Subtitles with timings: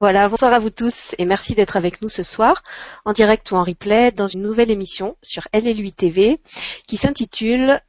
[0.00, 2.62] Voilà, bonsoir à vous tous et merci d'être avec nous ce soir,
[3.04, 6.40] en direct ou en replay, dans une nouvelle émission sur LLUI TV
[6.86, 7.80] qui s'intitule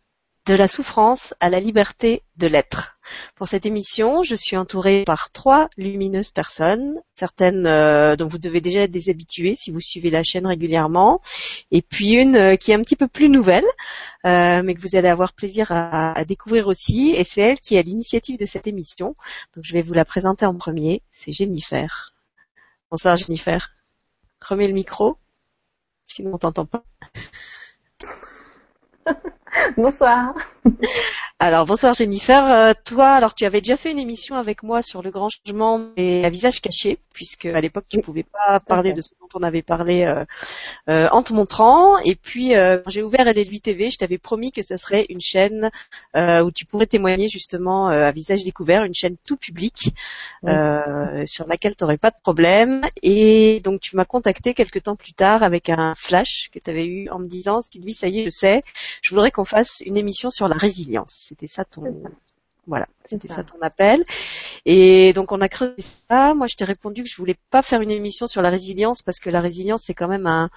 [0.45, 2.94] De la souffrance à la liberté de l'être.
[3.35, 8.61] Pour cette émission, je suis entourée par trois lumineuses personnes, certaines euh, dont vous devez
[8.61, 11.21] déjà être des habitués si vous suivez la chaîne régulièrement,
[11.71, 13.65] et puis une euh, qui est un petit peu plus nouvelle,
[14.25, 17.75] euh, mais que vous allez avoir plaisir à, à découvrir aussi, et c'est elle qui
[17.75, 19.15] est à l'initiative de cette émission.
[19.55, 22.13] Donc je vais vous la présenter en premier, c'est Jennifer.
[22.91, 23.69] Bonsoir Jennifer.
[24.41, 25.17] Remets le micro,
[26.05, 26.83] sinon on t'entend pas.
[29.77, 30.35] Bonsoir.
[31.37, 32.49] Alors bonsoir Jennifer.
[32.49, 35.89] Euh, toi, alors tu avais déjà fait une émission avec moi sur le grand changement
[35.97, 39.27] et à visage caché, puisque à l'époque tu ne pouvais pas parler de ce dont
[39.33, 40.23] on avait parlé euh,
[40.89, 41.97] euh, en te montrant.
[41.99, 45.71] Et puis quand j'ai ouvert LL8 TV, je t'avais promis que ce serait une chaîne
[46.15, 49.93] où tu pourrais témoigner justement à visage découvert, une chaîne tout public
[51.25, 52.81] sur laquelle tu n'aurais pas de problème.
[53.03, 56.85] Et donc tu m'as contacté quelques temps plus tard avec un flash que tu avais
[56.85, 58.63] eu en me disant Sylvie, ça y est, je sais,
[59.01, 61.24] je voudrais qu'on fasse une émission sur la résilience.
[61.27, 62.03] C'était ça ton,
[62.67, 63.43] voilà, c'était ça.
[63.43, 64.03] ton appel.
[64.65, 66.33] Et donc on a creusé ça.
[66.33, 69.19] Moi, je t'ai répondu que je voulais pas faire une émission sur la résilience parce
[69.19, 70.49] que la résilience c'est quand même un,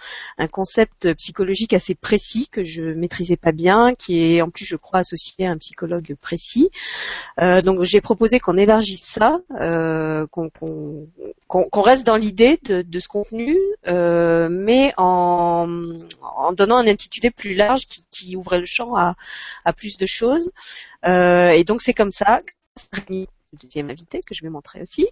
[0.50, 5.00] concept psychologique assez précis que je maîtrisais pas bien, qui est en plus je crois
[5.00, 6.70] associé à un psychologue précis.
[7.40, 13.56] Euh, donc j'ai proposé qu'on élargisse ça, euh, qu'on reste dans l'idée de, ce contenu,
[13.86, 15.68] euh, mais en,
[16.52, 19.14] donnant un intitulé plus large qui, qui ouvrait le champ à,
[19.64, 20.50] à plus de choses.
[21.04, 22.42] Et donc c'est comme ça,
[22.92, 25.08] Rémi, le deuxième invité que je vais montrer aussi,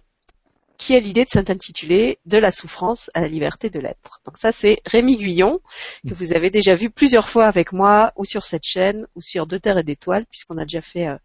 [0.77, 4.21] qui a l'idée de s'intituler De la souffrance à la liberté de l'être.
[4.25, 5.59] Donc ça c'est Rémi Guyon,
[6.07, 9.47] que vous avez déjà vu plusieurs fois avec moi, ou sur cette chaîne, ou sur
[9.47, 11.17] De Terre et d'Étoiles, puisqu'on a déjà fait euh,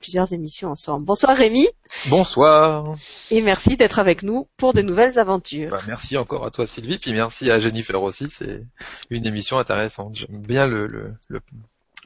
[0.00, 1.04] plusieurs émissions ensemble.
[1.04, 1.68] Bonsoir Rémi.
[2.08, 2.96] Bonsoir.
[3.30, 5.70] Et merci d'être avec nous pour de nouvelles aventures.
[5.70, 8.66] Bah, merci encore à toi Sylvie, puis merci à Jennifer aussi, c'est
[9.10, 10.16] une émission intéressante.
[10.16, 11.40] J'aime bien le, le,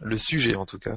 [0.02, 0.96] le, sujet en tout cas.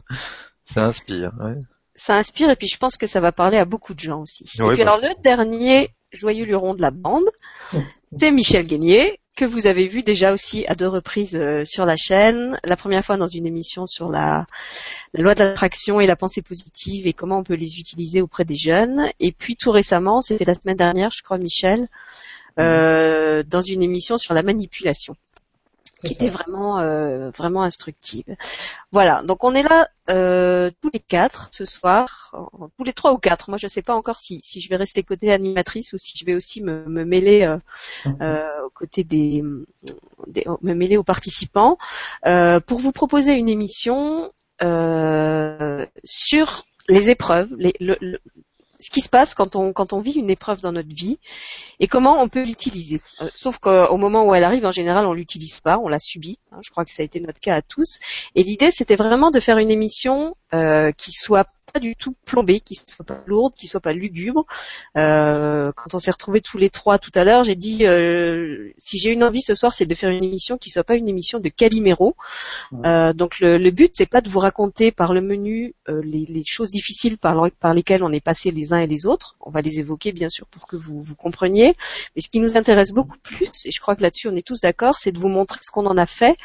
[0.65, 1.31] Ça inspire.
[1.39, 1.55] Ouais
[1.95, 4.43] ça inspire et puis je pense que ça va parler à beaucoup de gens aussi.
[4.43, 7.25] et puis alors le dernier joyeux luron de la bande,
[8.19, 11.97] c'est Michel Guénier, que vous avez vu déjà aussi à deux reprises euh, sur la
[11.97, 12.59] chaîne.
[12.63, 14.45] La première fois dans une émission sur la,
[15.15, 18.55] loi de l'attraction et la pensée positive et comment on peut les utiliser auprès des
[18.55, 19.09] jeunes.
[19.19, 21.87] Et puis tout récemment, c'était la semaine dernière, je crois, Michel,
[22.59, 25.15] euh, dans une émission sur la manipulation
[26.03, 28.35] qui était vraiment euh, vraiment instructive.
[28.91, 32.35] Voilà, donc on est là euh, tous les quatre ce soir,
[32.77, 33.49] tous les trois ou quatre.
[33.49, 36.17] Moi, je ne sais pas encore si, si je vais rester côté animatrice ou si
[36.17, 37.57] je vais aussi me, me mêler euh,
[38.05, 38.17] mhm.
[38.21, 39.43] euh aux côtés des,
[40.27, 41.77] des, me mêler aux participants
[42.25, 44.31] euh, pour vous proposer une émission
[44.61, 48.19] euh, sur les épreuves, les, le,
[48.83, 51.19] ce qui se passe quand on, quand on vit une épreuve dans notre vie
[51.79, 52.99] et comment on peut l'utiliser.
[53.21, 56.39] Euh, sauf qu'au moment où elle arrive, en général, on l'utilise pas, on la subit.
[56.51, 57.99] Hein, je crois que ça a été notre cas à tous.
[58.35, 62.59] Et l'idée, c'était vraiment de faire une émission euh, qui soit pas du tout plombée,
[62.59, 64.45] qui soit pas lourde, qui soit pas lugubre.
[64.95, 68.99] Euh, quand on s'est retrouvés tous les trois tout à l'heure, j'ai dit euh, si
[68.99, 71.39] j'ai une envie ce soir, c'est de faire une émission qui soit pas une émission
[71.39, 72.15] de Calimero.
[72.85, 76.25] Euh, donc le, le but c'est pas de vous raconter par le menu euh, les,
[76.25, 79.35] les, choses difficiles par, par lesquelles on est passé les uns et les autres.
[79.41, 81.75] On va les évoquer bien sûr pour que vous vous compreniez.
[82.15, 84.61] Mais ce qui nous intéresse beaucoup plus, et je crois que là-dessus on est tous
[84.61, 86.37] d'accord, c'est de vous montrer ce qu'on en a fait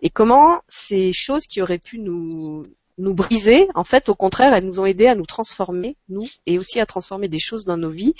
[0.00, 2.64] et comment ces choses qui auraient pu nous
[3.00, 6.58] nous briser, en fait, au contraire, elles nous ont aidé à nous transformer, nous, et
[6.58, 8.14] aussi à transformer des choses dans nos vies.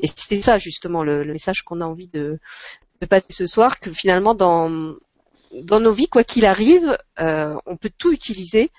[0.00, 2.38] Et c'est ça, justement, le, message qu'on a envie de,
[3.08, 4.94] passer ce soir, que finalement, dans,
[5.62, 8.70] dans nos vies, quoi qu'il arrive, euh, on peut tout utiliser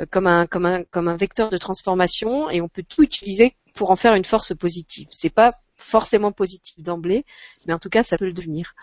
[0.00, 3.54] euh, comme un, comme, un, comme un vecteur de transformation et on peut tout utiliser
[3.74, 5.08] pour en faire une force positive.
[5.10, 7.24] C'est pas forcément positif d'emblée,
[7.66, 8.74] mais en tout cas ça peut le devenir.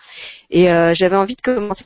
[0.50, 1.84] Et euh, j'avais envie de commencer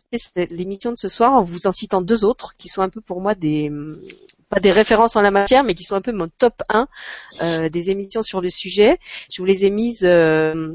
[0.50, 3.20] l'émission de ce soir en vous en citant deux autres qui sont un peu pour
[3.20, 3.70] moi des
[4.48, 6.88] pas des références en la matière, mais qui sont un peu mon top 1
[7.42, 8.98] euh, des émissions sur le sujet.
[9.30, 10.72] Je vous les ai mises euh,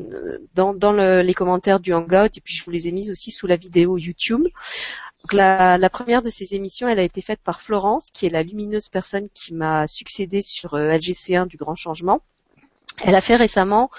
[0.53, 3.31] dans, dans le, les commentaires du Hangout et puis je vous les ai mises aussi
[3.31, 4.43] sous la vidéo YouTube.
[5.23, 8.29] Donc la, la, première de ces émissions, elle a été faite par Florence, qui est
[8.29, 12.21] la lumineuse personne qui m'a succédé sur euh, LGC1 du Grand Changement.
[13.03, 13.89] Elle a fait récemment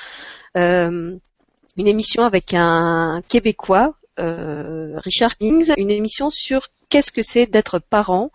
[0.57, 1.17] euh,
[1.77, 7.79] une émission avec un Québécois, euh, Richard Kings, une émission sur qu'est-ce que c'est d'être
[7.79, 8.31] parent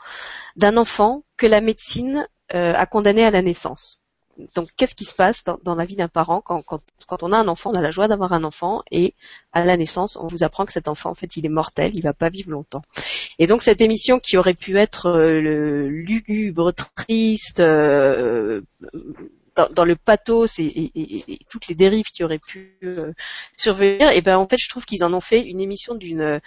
[0.55, 4.01] d'un enfant que la médecine euh, a condamné à la naissance.
[4.55, 7.49] Donc, qu'est-ce qui se passe dans, la vie d'un parent quand, quand, on a un
[7.49, 9.13] enfant, on a la joie d'avoir un enfant et
[9.51, 12.01] à la naissance, on vous apprend que cet enfant, en fait, il est mortel, il
[12.01, 12.81] va pas vivre longtemps.
[13.37, 18.63] Et donc, cette émission qui aurait pu être lugubre, triste, dans,
[19.85, 22.79] le pathos et, toutes les dérives qui auraient pu
[23.57, 26.39] survenir, et ben en fait je trouve qu'ils en ont fait une émission d'une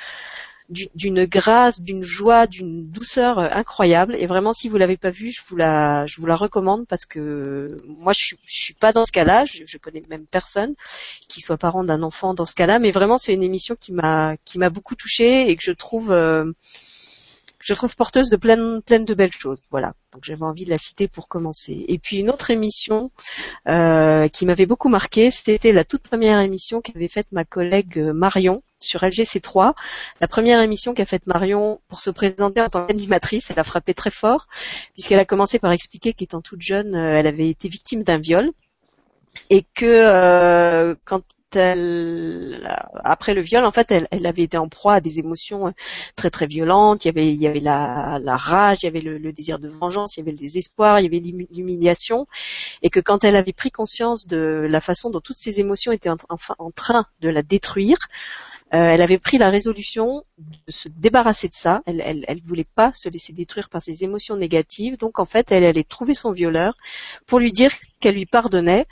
[0.72, 4.14] d'une grâce, d'une joie, d'une douceur euh, incroyable.
[4.16, 7.04] Et vraiment, si vous l'avez pas vue, je vous la, je vous la recommande parce
[7.04, 9.44] que moi, je suis, suis pas dans ce cas-là.
[9.44, 10.74] Je, je, connais même personne
[11.28, 12.78] qui soit parent d'un enfant dans ce cas-là.
[12.78, 16.10] Mais vraiment, c'est une émission qui m'a, qui m'a beaucoup touchée et que je trouve,
[16.10, 16.52] euh,
[17.60, 19.58] je trouve porteuse de plein, plein de belles choses.
[19.70, 19.94] Voilà.
[20.12, 21.84] Donc j'avais envie de la citer pour commencer.
[21.88, 23.10] Et puis une autre émission
[23.68, 28.60] euh, qui m'avait beaucoup marqué, c'était la toute première émission qu'avait faite ma collègue Marion
[28.82, 29.74] sur LGC3.
[30.20, 33.94] La première émission qu'a faite Marion pour se présenter en tant qu'animatrice, elle a frappé
[33.94, 34.46] très fort,
[34.94, 38.50] puisqu'elle a commencé par expliquer qu'étant toute jeune, euh, elle avait été victime d'un viol
[39.50, 41.22] et que euh, quand
[41.56, 42.66] elle,
[43.04, 45.70] après le viol, en fait, elle, avait été en proie à des émotions euh,
[46.16, 47.04] très très violentes.
[47.04, 50.16] Il y avait, il y avait la, rage, il y avait le, désir de vengeance,
[50.16, 51.18] il y avait le désespoir, il y avait
[51.54, 52.26] l'humiliation,
[52.82, 56.10] et que quand elle avait pris conscience de la façon dont toutes ces émotions étaient
[56.10, 57.98] en train de la détruire,
[58.74, 61.82] euh, elle avait pris la résolution de se débarrasser de ça.
[61.86, 64.96] Elle, elle, elle voulait pas se laisser détruire par ses émotions négatives.
[64.96, 66.76] Donc en fait, elle allait trouver son violeur
[67.26, 67.70] pour lui dire
[68.00, 68.86] qu'elle lui pardonnait,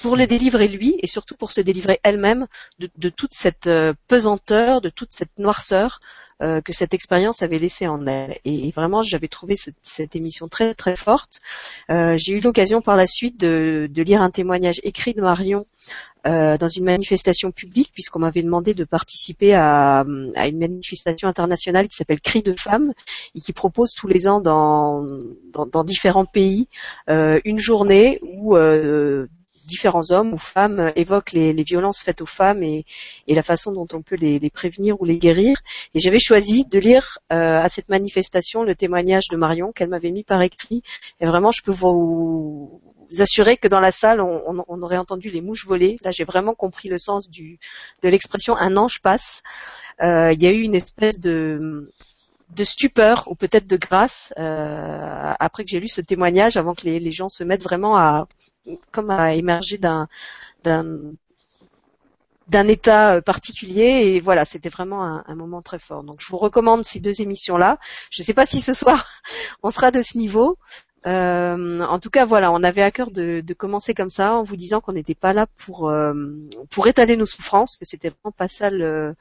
[0.00, 2.46] pour le délivrer lui et surtout pour se délivrer elle-même
[2.78, 6.00] de, toute cette euh, pesanteur, de toute cette noirceur
[6.42, 8.38] euh, que cette expérience avait laissé en elle.
[8.44, 11.40] Et, vraiment, j'avais trouvé cette, émission très très forte.
[11.90, 15.66] Euh, j'ai eu l'occasion par la suite de, lire un témoignage écrit de Marion
[16.26, 21.96] euh, dans une manifestation publique, puisqu'on m'avait demandé de participer à, une manifestation internationale qui
[21.96, 22.92] s'appelle Cri de femmes
[23.34, 25.06] et qui propose tous les ans dans,
[25.52, 26.68] dans, différents pays
[27.08, 28.56] une journée où
[29.64, 32.84] différents hommes ou femmes évoquent les, violences faites aux femmes et,
[33.28, 35.56] la façon dont on peut les, prévenir ou les guérir.
[35.94, 40.10] Et j'avais choisi de lire euh, à cette manifestation le témoignage de Marion qu'elle m'avait
[40.10, 40.82] mis par écrit.
[41.20, 42.80] Et vraiment, je peux vous,
[43.18, 45.96] assurer que dans la salle, on, aurait entendu les mouches voler.
[46.02, 47.58] Là, j'ai vraiment compris le sens du,
[48.02, 49.42] de l'expression un ange passe.
[50.02, 51.90] Euh, il y a eu une espèce de
[52.54, 56.82] de stupeur ou peut-être de grâce euh, après que j'ai lu ce témoignage, avant que
[56.84, 58.26] les, gens se mettent vraiment à
[58.90, 60.08] comme à émerger d'un
[62.48, 64.14] d'un état euh, particulier.
[64.14, 66.02] Et voilà c'était vraiment un, moment très fort.
[66.04, 67.78] Donc je vous recommande ces deux émissions là
[68.10, 69.06] je ne sais pas si ce soir
[69.62, 70.58] on sera de ce niveau
[71.06, 74.56] euh, en tout cas, voilà, on avait à cœur de, commencer comme ça, en vous
[74.56, 76.14] disant qu'on n'était pas là pour euh,
[76.70, 79.14] pour étaler nos souffrances, que c'était vraiment pas ça le,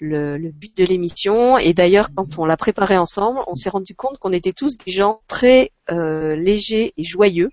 [0.00, 1.58] le, but de l'émission.
[1.58, 4.90] Et d'ailleurs, quand on l'a préparé ensemble, on s'est rendu compte qu'on était tous des
[4.90, 7.50] gens très euh, légers et joyeux,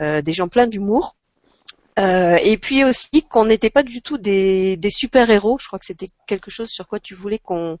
[0.00, 1.16] des gens pleins d'humour.
[1.98, 5.58] Euh, et puis aussi qu'on n'était pas du tout des, super-héros.
[5.60, 7.78] Je crois que c'était quelque chose sur quoi tu voulais qu'on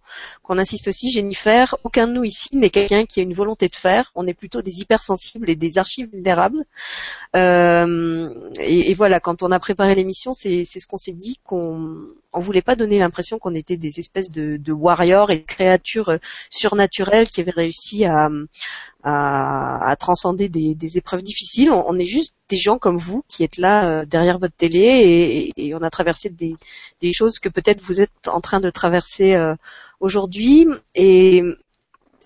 [0.50, 1.76] insiste aussi, Jennifer.
[1.84, 4.12] Aucun de nous ici n'est quelqu'un qui a une volonté de faire.
[4.14, 6.64] On est plutôt des hypersensibles et des archives vulnérables.
[7.36, 12.00] Euh, et, voilà, quand on a préparé l'émission, c'est ce qu'on s'est dit qu'on
[12.34, 16.18] on voulait pas donner l'impression qu'on était des espèces de, de warriors et de créatures
[16.50, 18.28] surnaturelles qui avaient réussi à,
[19.02, 21.70] à, à transcender des, des, épreuves difficiles.
[21.70, 25.66] On, est juste des gens comme vous qui êtes là euh, derrière votre télé et,
[25.66, 26.56] et, on a traversé des,
[27.00, 29.54] des choses que peut-être vous êtes en train de traverser euh,
[30.00, 30.66] aujourd'hui.
[30.94, 31.42] Et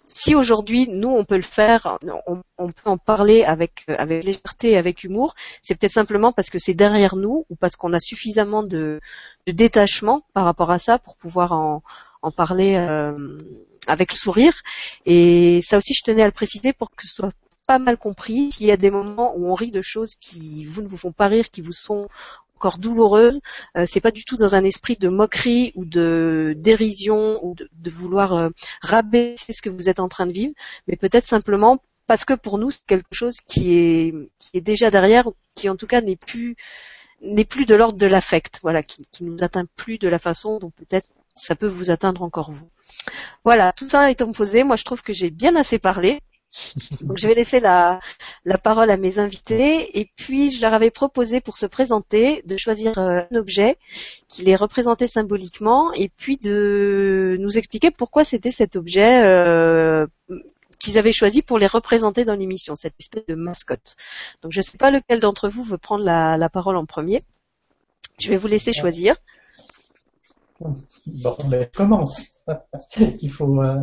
[0.05, 4.73] si aujourd'hui nous on peut le faire, on, on, peut en parler avec avec légèreté
[4.73, 8.01] et avec humour, c'est peut-être simplement parce que c'est derrière nous ou parce qu'on a
[8.01, 9.01] suffisamment de,
[9.47, 11.83] de, détachement par rapport à ça pour pouvoir en,
[12.23, 12.77] en parler.
[12.77, 13.15] Euh,
[13.87, 14.55] avec le sourire.
[15.05, 17.33] Et ça aussi, je tenais à le préciser pour que ce soit
[17.67, 18.51] pas mal compris.
[18.53, 21.13] S'il y a des moments où on rit de choses qui vous ne vous font
[21.13, 22.03] pas rire, qui vous sont
[22.57, 23.41] encore douloureuses,
[23.77, 27.91] euh, c'est pas du tout dans un esprit de moquerie ou de dérision ou de,
[27.91, 28.49] vouloir euh,
[28.81, 30.55] rabaisser ce que vous êtes en train de vivre,
[30.89, 34.91] mais peut-être simplement parce que pour nous c'est quelque chose qui est qui est déjà
[34.91, 36.57] derrière, qui en tout cas n'est plus
[37.21, 40.59] n'est plus de l'ordre de l'affect, voilà, qui, qui nous atteint plus de la façon
[40.59, 42.69] dont peut-être ça peut vous atteindre encore vous.
[43.45, 46.21] Voilà, tout ça étant posé, moi je trouve que j'ai bien assez parlé.
[47.03, 48.01] Donc je vais laisser la,
[48.45, 52.57] la, parole à mes invités et puis je leur avais proposé pour se présenter de
[52.57, 53.77] choisir euh, un objet
[54.27, 60.07] qui les représentait symboliquement et puis de nous expliquer pourquoi c'était cet objet euh,
[60.79, 63.97] qu'ils avaient choisi pour les représenter dans l'émission, cette espèce de mascotte.
[64.43, 67.23] Donc je ne sais pas lequel d'entre vous veut prendre la, la parole en premier.
[68.19, 69.17] Je vais vous laisser choisir.
[70.61, 72.39] Bon, ben, je commence.
[73.21, 73.81] Il faut, euh,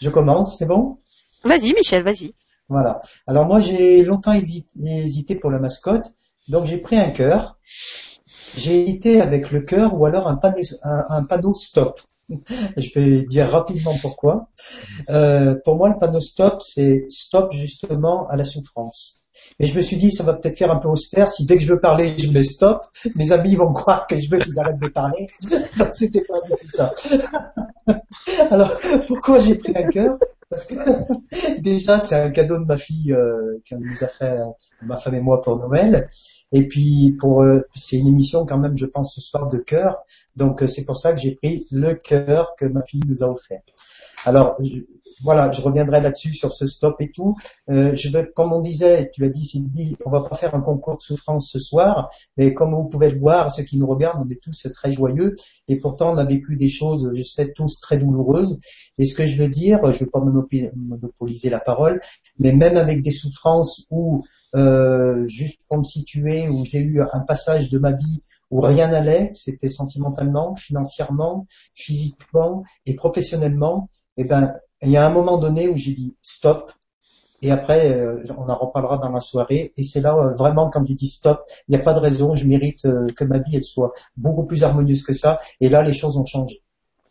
[0.00, 0.98] je commence, c'est bon?
[1.44, 2.32] Vas-y, Michel, vas-y.
[2.68, 3.00] Voilà.
[3.26, 6.12] Alors moi, j'ai longtemps hésité pour la mascotte,
[6.48, 7.58] donc j'ai pris un cœur.
[8.56, 12.00] J'ai hésité avec le cœur ou alors un panneau, un, panneau stop.
[12.76, 14.48] je vais dire rapidement pourquoi.
[15.08, 19.24] Euh, pour moi, le panneau stop, c'est stop justement à la souffrance.
[19.60, 21.64] Et je me suis dit, ça va peut-être faire un peu austère si dès que
[21.64, 22.82] je veux parler, je me stop.
[23.16, 25.26] Mes amis vont croire que je veux qu'ils arrêtent de parler.
[25.92, 26.94] C'était pas du ça.
[28.50, 28.72] Alors,
[29.06, 30.18] pourquoi j'ai pris un cœur?
[30.50, 30.74] Parce que
[31.60, 34.38] déjà, c'est un cadeau de ma fille euh, qu'elle nous a fait,
[34.82, 36.08] ma femme et moi, pour Noël.
[36.52, 39.98] Et puis, pour, euh, c'est une émission quand même, je pense, ce soir de cœur.
[40.36, 43.28] Donc, euh, c'est pour ça que j'ai pris le cœur que ma fille nous a
[43.28, 43.60] offert.
[44.24, 44.58] Alors,
[45.22, 47.36] voilà, je reviendrai là-dessus sur ce stop et tout.
[47.70, 50.60] Euh, je veux, comme on disait, tu as dit Sylvie, on va pas faire un
[50.60, 54.24] concours de souffrance ce soir, mais comme vous pouvez le voir, ceux qui nous regardent,
[54.26, 55.34] on est tous très joyeux
[55.66, 58.60] et pourtant on a vécu des choses, je sais, tous très douloureuses.
[58.98, 62.00] Et ce que je veux dire, je veux pas monopoliser la parole,
[62.38, 67.20] mais même avec des souffrances où, euh, juste pour me situer, où j'ai eu un
[67.20, 68.20] passage de ma vie
[68.50, 75.10] où rien n'allait, c'était sentimentalement, financièrement, physiquement et professionnellement, eh ben il y a un
[75.10, 76.72] moment donné où j'ai dit stop.
[77.40, 79.72] Et après, euh, on en reparlera dans la soirée.
[79.76, 82.34] Et c'est là euh, vraiment quand j'ai dit stop, il n'y a pas de raison,
[82.34, 85.40] je mérite euh, que ma vie elle soit beaucoup plus harmonieuse que ça.
[85.60, 86.62] Et là, les choses ont changé.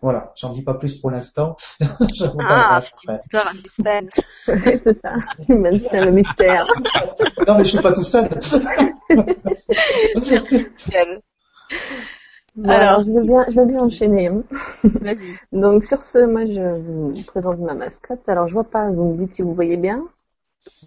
[0.02, 1.56] Voilà, j'en dis pas plus pour l'instant.
[1.82, 4.22] ah, c'est une histoire suspense.
[4.46, 5.16] c'est ça.
[5.48, 6.66] c'est le mystère.
[7.48, 8.30] non, mais je suis pas tout seul.
[12.66, 14.28] Alors, je veux bien, je veux bien enchaîner.
[14.28, 14.44] Hein.
[14.84, 15.38] Vas-y.
[15.52, 18.28] Donc sur ce, moi je vous présente ma mascotte.
[18.28, 20.04] Alors je vois pas, vous me dites si vous voyez bien.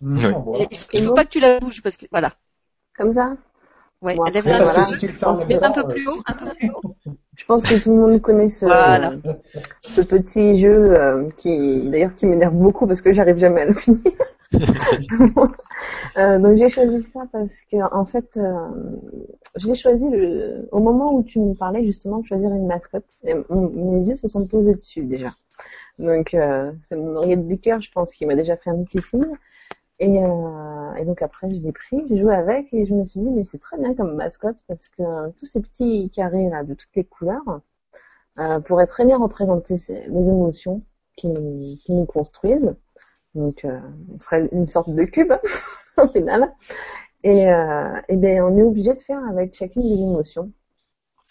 [0.03, 2.33] Il, il faut pas que tu la bouges parce que voilà.
[2.97, 3.37] Comme ça?
[4.03, 4.83] Ouais, bon, lève la main.
[4.83, 6.97] Si tu le fais un peu plus haut, un peu plus haut.
[7.37, 8.67] Je pense que tout le monde connaît ce,
[9.81, 13.73] ce petit jeu euh, qui, d'ailleurs, qui m'énerve beaucoup parce que j'arrive jamais à le
[13.75, 14.13] finir.
[16.17, 18.69] euh, donc j'ai choisi ça parce que en fait, euh,
[19.57, 23.05] je l'ai choisi le, au moment où tu me parlais justement de choisir une mascotte.
[23.25, 25.35] Mes yeux se sont posés dessus déjà.
[25.99, 29.01] Donc euh, c'est mon oreillette du cœur, je pense, qui m'a déjà fait un petit
[29.01, 29.37] signe.
[30.01, 33.21] Et, euh, et, donc après, je l'ai pris, j'ai joué avec et je me suis
[33.21, 36.75] dit, mais c'est très bien comme mascotte parce que tous ces petits carrés là de
[36.75, 37.61] toutes les couleurs
[38.65, 40.83] pourraient très bien représenter les émotions
[41.17, 42.75] qui nous construisent.
[43.35, 43.79] Donc, euh,
[44.15, 45.33] on serait une sorte de cube
[45.99, 46.53] au final.
[47.25, 50.53] Et, euh, et ben, on est obligé de faire avec chacune des émotions.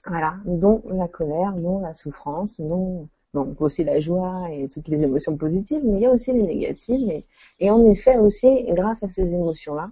[0.07, 5.01] Voilà, dont la colère, dont la souffrance, dont donc aussi la joie et toutes les
[5.01, 7.25] émotions positives, mais il y a aussi les négatives et,
[7.59, 9.91] et on est fait aussi grâce à ces émotions-là.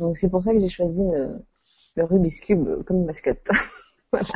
[0.00, 1.40] Donc c'est pour ça que j'ai choisi le,
[1.96, 3.48] le Rubik's Cube comme mascotte.
[4.12, 4.28] voilà.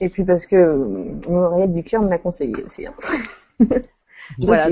[0.00, 0.74] Et puis parce que
[1.28, 2.86] mon oreillette du cœur me l'a conseillé aussi.
[2.86, 2.94] Hein.
[4.38, 4.68] voilà.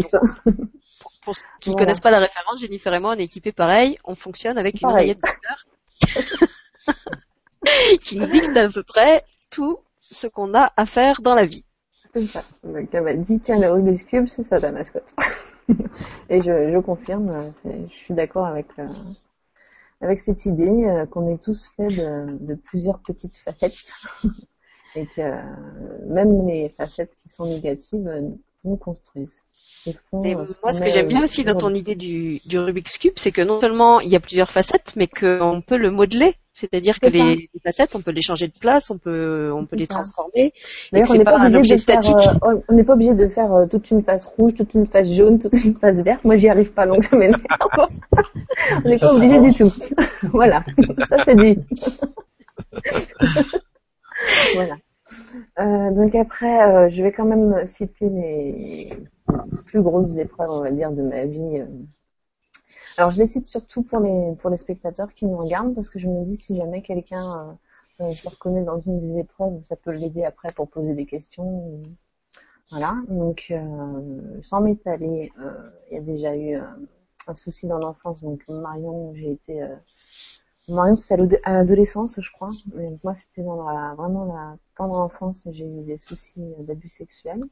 [1.23, 3.99] pour, ceux qui ne connaissent pas la référence, Jennifer et moi, on est équipés pareil.
[4.05, 5.67] On fonctionne avec une oreillette cœur
[8.05, 9.79] qui nous dicte à peu près tout
[10.11, 11.65] ce qu'on a à faire dans la vie.
[12.15, 12.45] C'est ça.
[12.63, 15.13] Donc elle m'a dit tiens le Rubik's Cube c'est ça ta mascotte.
[16.29, 18.87] Et je, je confirme, je suis d'accord avec euh,
[20.01, 23.75] avec cette idée euh, qu'on est tous faits de, de, plusieurs petites facettes
[24.95, 25.43] et que euh,
[26.07, 29.43] même les facettes qui sont négatives nous construisent.
[29.87, 33.33] Et moi, ce que j'aime bien aussi dans ton idée du, du Rubik's Cube, c'est
[33.33, 37.09] que non seulement il y a plusieurs facettes, mais qu'on peut le modeler c'est-à-dire que
[37.09, 40.53] les, les, facettes, on peut les changer de place, on peut, on peut les transformer.
[40.93, 41.99] D'ailleurs, on n'est pas, obligé de faire,
[42.45, 45.11] euh, on n'est pas obligé de faire euh, toute une face rouge, toute une face
[45.11, 46.23] jaune, toute une face verte.
[46.23, 47.43] Moi, j'y arrive pas, donc ça m'énerve.
[48.85, 49.73] on n'est pas obligé du tout.
[50.33, 50.65] voilà.
[51.09, 51.59] Ça, c'est dit.
[54.55, 54.77] voilà.
[55.59, 58.93] Euh, donc après, euh, je vais quand même citer les
[59.67, 61.63] plus grosses épreuves, on va dire, de ma vie
[62.97, 65.99] alors je les cite surtout pour les pour les spectateurs qui nous regardent parce que
[65.99, 67.59] je me dis si jamais quelqu'un
[68.01, 71.83] euh, se reconnaît dans une des épreuves, ça peut l'aider après pour poser des questions.
[72.71, 72.97] Voilà.
[73.09, 76.57] Donc euh, sans m'étaler, euh, il y a déjà eu
[77.27, 78.23] un souci dans l'enfance.
[78.23, 79.63] Donc Marion, j'ai été
[80.69, 82.51] Marion, c'est à l'adolescence, je crois.
[83.03, 85.47] Moi, c'était dans la, vraiment la tendre enfance.
[85.51, 87.43] J'ai eu des soucis d'abus sexuels.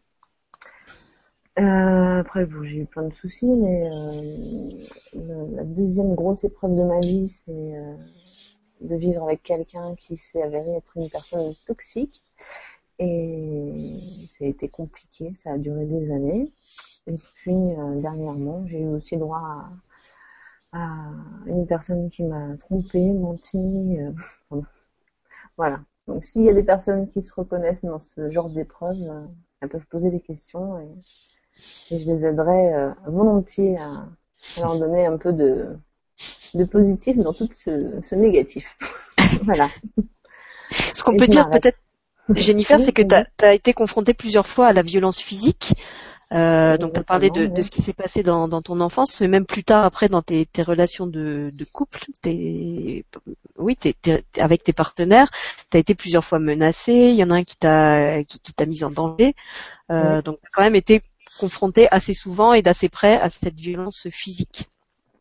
[1.58, 6.82] Euh, après, bon, j'ai eu plein de soucis, mais euh, la deuxième grosse épreuve de
[6.82, 7.94] ma vie, c'est euh,
[8.80, 12.22] de vivre avec quelqu'un qui s'est avéré être une personne toxique.
[12.98, 16.52] Et ça a été compliqué, ça a duré des années.
[17.06, 17.56] Et puis,
[17.96, 19.70] dernièrement, j'ai eu aussi droit à,
[20.72, 21.10] à
[21.46, 23.98] une personne qui m'a trompé, menti.
[24.00, 24.12] Euh,
[25.56, 25.80] voilà.
[26.08, 28.98] Donc, s'il y a des personnes qui se reconnaissent dans ce genre d'épreuve,
[29.60, 30.88] elles peuvent poser des questions et
[31.90, 34.08] et je les aiderai euh, volontiers à,
[34.58, 35.76] leur donner un peu de,
[36.54, 38.76] de positif dans tout ce, ce négatif.
[39.44, 39.68] voilà.
[40.94, 41.78] Ce qu'on peut dire peut-être,
[42.30, 45.74] Jennifer, c'est que tu as, été confrontée plusieurs fois à la violence physique.
[46.32, 49.20] Euh, donc, tu as parlé de, de, ce qui s'est passé dans, dans, ton enfance,
[49.20, 53.04] mais même plus tard, après, dans tes, tes relations de, de couple, tes,
[53.58, 53.94] oui, t'es,
[54.38, 55.30] avec tes partenaires,
[55.70, 58.52] tu as été plusieurs fois menacé, il y en a un qui t'a qui, qui
[58.54, 59.34] t'a mis en danger.
[59.90, 61.02] Euh, Donc, tu as quand même été
[61.38, 64.68] confronté assez souvent et d'assez près à cette violence physique.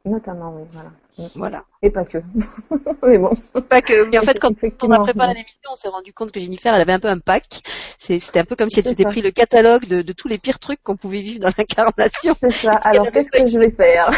[0.03, 0.91] Notamment, oui, voilà.
[1.35, 1.63] Voilà.
[1.81, 2.17] Et pas que.
[3.03, 3.31] Mais bon.
[3.69, 4.09] Pas que.
[4.09, 4.53] Mais en fait, quand
[4.83, 7.19] on a préparé l'émission, on s'est rendu compte que Jennifer, elle avait un peu un
[7.19, 7.61] pack.
[7.97, 10.57] C'était un peu comme si elle s'était pris le catalogue de, de, tous les pires
[10.57, 12.33] trucs qu'on pouvait vivre dans l'incarnation.
[12.41, 12.71] C'est ça.
[12.83, 14.09] Alors, qu'est-ce que je vais faire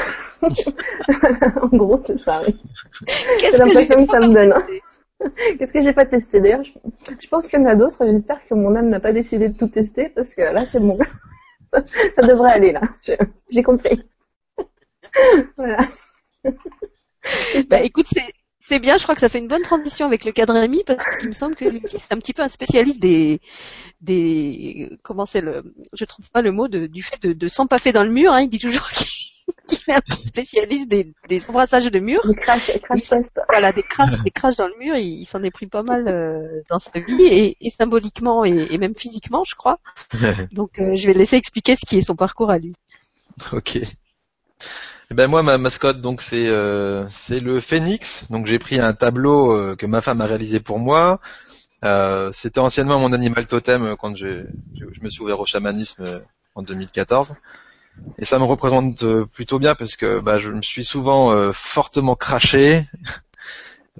[1.61, 2.41] En gros, c'est ça.
[3.07, 4.53] C'est l'impression que, ça me donne.
[5.57, 6.39] Qu'est-ce que j'ai pas testé?
[6.39, 8.05] D'ailleurs, je, pense qu'il y en a d'autres.
[8.05, 10.97] J'espère que mon âme n'a pas décidé de tout tester parce que là, c'est bon.
[11.71, 12.81] ça devrait aller là.
[13.49, 14.01] J'ai compris.
[15.57, 15.87] voilà.
[17.69, 18.33] bah écoute, c'est
[18.65, 21.17] c'est bien, je crois que ça fait une bonne transition avec le cadre ami parce
[21.17, 23.41] qu'il me semble que lui c'est un petit peu un spécialiste des
[23.99, 27.91] des comment c'est le je trouve pas le mot de, du fait de, de s'empaffer
[27.91, 28.89] dans le mur, hein, il dit toujours
[29.67, 32.25] qu'il est un spécialiste des, des embrassages de mur.
[32.25, 32.71] Des crash,
[33.49, 36.61] voilà, des crashs, des crashs dans le mur, il, s'en est pris pas mal euh,
[36.69, 39.79] dans sa vie et, et symboliquement et, et, même physiquement, je crois.
[40.53, 42.73] Donc euh, je vais laisser expliquer ce qui est son parcours à lui.
[43.51, 43.79] Ok.
[45.11, 48.25] Eh ben moi ma mascotte donc c'est euh, c'est le phénix.
[48.29, 51.19] Donc j'ai pris un tableau euh, que ma femme a réalisé pour moi.
[51.83, 54.45] Euh, c'était anciennement mon animal totem quand je,
[55.01, 56.05] me suis ouvert au chamanisme
[56.55, 57.35] en 2014.
[58.17, 62.87] Et ça me représente plutôt bien parce que bah, je me suis souvent fortement craché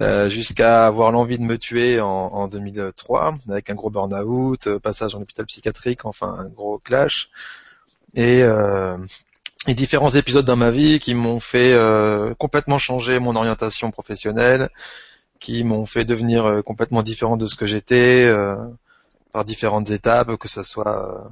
[0.28, 5.20] jusqu'à avoir l'envie de me tuer en, en 2003 avec un gros burn-out, passage en
[5.20, 7.30] hôpital psychiatrique, enfin un gros clash.
[8.14, 8.42] Et
[9.66, 14.68] et différents épisodes dans ma vie qui m'ont fait euh, complètement changer mon orientation professionnelle,
[15.40, 18.56] qui m'ont fait devenir euh, complètement différent de ce que j'étais euh,
[19.32, 21.30] par différentes étapes, que ce soit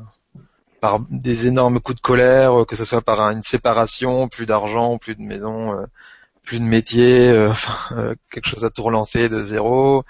[0.80, 5.14] par des énormes coups de colère, que ce soit par une séparation, plus d'argent, plus
[5.14, 5.86] de maison,
[6.42, 7.32] plus de métier,
[8.30, 10.04] quelque chose à tout relancer de zéro,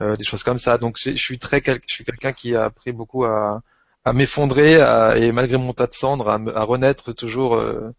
[0.00, 0.78] des choses comme ça.
[0.78, 3.60] Donc je suis très, je suis quelqu'un qui a appris beaucoup à
[4.04, 4.74] à m'effondrer
[5.16, 7.90] et malgré mon tas de cendres à, renaître toujours euh,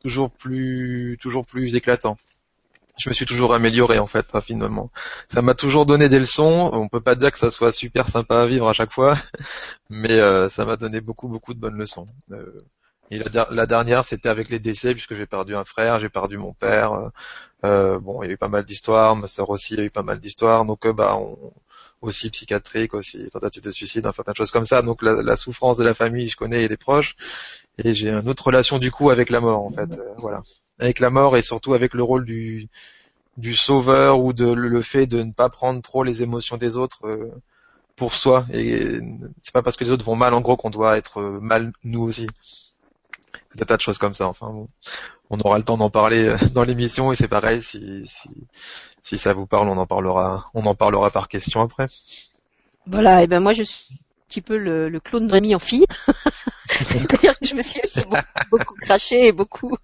[0.00, 2.16] toujours plus toujours plus éclatant.
[2.98, 4.90] Je me suis toujours amélioré en fait rapidement.
[5.28, 6.70] Ça m'a toujours donné des leçons.
[6.72, 9.14] On peut pas dire que ça soit super sympa à vivre à chaque fois,
[9.90, 12.06] mais euh, ça m'a donné beaucoup beaucoup de bonnes leçons.
[12.32, 12.56] Euh,
[13.10, 16.36] et la, la dernière, c'était avec les décès, puisque j'ai perdu un frère, j'ai perdu
[16.38, 17.10] mon père.
[17.64, 19.16] Euh, bon, il y a eu pas mal d'histoires.
[19.16, 20.64] Ma sœur aussi a eu pas mal d'histoires.
[20.64, 21.38] Donc, bah, on,
[22.00, 24.82] aussi psychiatrique, aussi tentative de suicide, enfin plein de choses comme ça.
[24.82, 27.16] Donc la, la souffrance de la famille, je connais et des proches,
[27.78, 30.42] et j'ai une autre relation du coup avec la mort en fait, euh, voilà,
[30.78, 32.68] avec la mort et surtout avec le rôle du
[33.36, 37.06] du sauveur ou de le fait de ne pas prendre trop les émotions des autres
[37.06, 37.32] euh,
[37.96, 38.46] pour soi.
[38.52, 38.98] Et
[39.42, 41.72] c'est pas parce que les autres vont mal en gros qu'on doit être euh, mal
[41.84, 42.26] nous aussi.
[43.54, 44.26] Des tas de choses comme ça.
[44.26, 44.68] Enfin, bon.
[45.30, 48.28] on aura le temps d'en parler dans l'émission et c'est pareil si, si
[49.08, 51.86] si ça vous parle, on en parlera, on en parlera par question après.
[52.86, 55.58] Voilà, et ben moi je suis un petit peu le, le clone de Rémi en
[55.58, 55.86] fille.
[56.86, 58.02] C'est-à-dire que je me suis aussi
[58.50, 59.76] beaucoup, craché et beaucoup,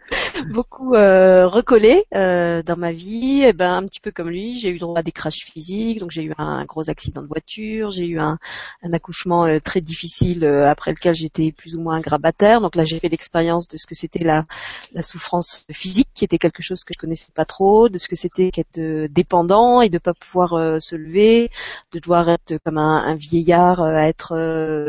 [0.53, 3.43] beaucoup euh, recollé euh, dans ma vie.
[3.43, 6.13] Et ben un petit peu comme lui, j'ai eu droit à des crashs physiques, donc
[6.13, 8.39] j'ai eu un gros accident de voiture, j'ai eu un,
[8.83, 12.61] un accouchement euh, très difficile euh, après lequel j'étais plus ou moins grabataire.
[12.61, 14.45] Donc là j'ai fait l'expérience de ce que c'était la,
[14.93, 18.17] la souffrance physique, qui était quelque chose que je connaissais pas trop, de ce que
[18.17, 21.51] c'était qu'être euh, dépendant et de pas pouvoir se lever,
[21.93, 24.37] de devoir être comme un, un vieillard, être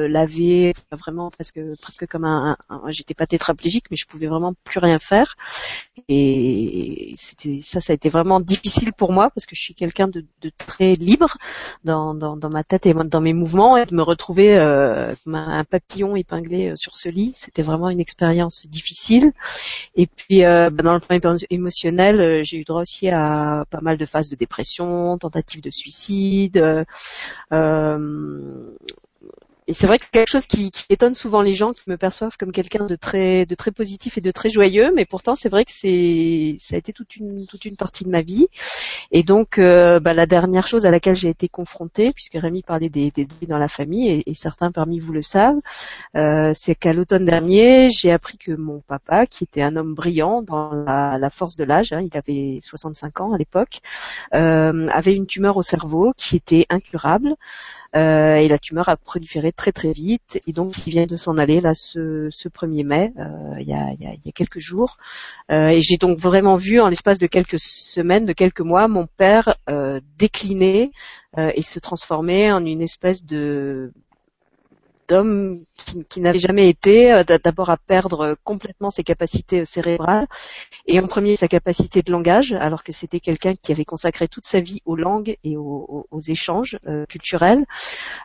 [0.07, 2.57] lavé, vraiment presque presque comme un,
[2.89, 5.35] j'étais pas tétraplégique, mais je pouvais vraiment plus rien faire.
[6.09, 10.07] Et c'était ça, ça a été vraiment difficile pour moi parce que je suis quelqu'un
[10.07, 11.37] de, de, très libre
[11.83, 15.35] dans, dans, dans, ma tête et dans mes mouvements et de me retrouver euh, comme
[15.35, 19.31] un papillon épinglé euh, sur ce lit, c'était vraiment une expérience difficile.
[19.95, 23.97] Et puis euh, dans le plan émotionnel, euh, j'ai eu droit aussi à pas mal
[23.97, 26.85] de phases de dépression, tentatives de suicide.
[27.51, 28.75] Euh,
[29.67, 31.97] et c'est vrai que c'est quelque chose qui, qui, étonne souvent les gens qui me
[31.97, 35.49] perçoivent comme quelqu'un de très de très positif et de très joyeux, mais pourtant c'est
[35.49, 38.47] vrai que c'est ça a été toute une toute une partie de ma vie.
[39.11, 42.89] Et donc euh, bah, la dernière chose à laquelle j'ai été confrontée, puisque Rémi parlait
[42.89, 45.59] des, des dans la famille et, et, certains parmi vous le savent,
[46.15, 50.43] euh, c'est qu'à l'automne dernier j'ai appris que mon papa, qui était un homme brillant
[50.43, 53.81] dans la, la force de l'âge, hein, il avait 65 ans à l'époque,
[54.33, 57.35] euh, avait une tumeur au cerveau qui était incurable.
[57.95, 61.37] Euh, et la tumeur a proliféré très très vite et donc il vient de s'en
[61.37, 64.97] aller là ce, ce 1er mai, euh, il, y a, y a, quelques jours.
[65.49, 69.07] Euh, et j'ai donc vraiment vu en l'espace de quelques semaines, de quelques mois, mon
[69.07, 69.55] père
[70.17, 70.91] décliner
[71.37, 73.91] et se transformer en une espèce de
[75.07, 75.63] d'homme
[76.09, 80.27] qui, n'avait jamais été, euh, d'abord à perdre complètement ses capacités euh, cérébrales,
[80.87, 84.45] et en premier sa capacité de langage, alors que c'était quelqu'un qui avait consacré toute
[84.45, 87.65] sa vie aux langues et aux, échanges euh, culturels.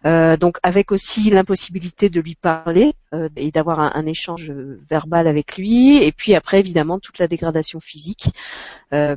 [0.04, 2.94] donc avec aussi l'impossibilité de lui parler
[3.36, 4.50] et d'avoir un, échange
[4.88, 8.30] verbal avec lui, et puis après évidemment toute la dégradation physique,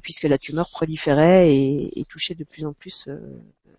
[0.02, 3.08] puisque la tumeur proliférait et, touchait de plus en plus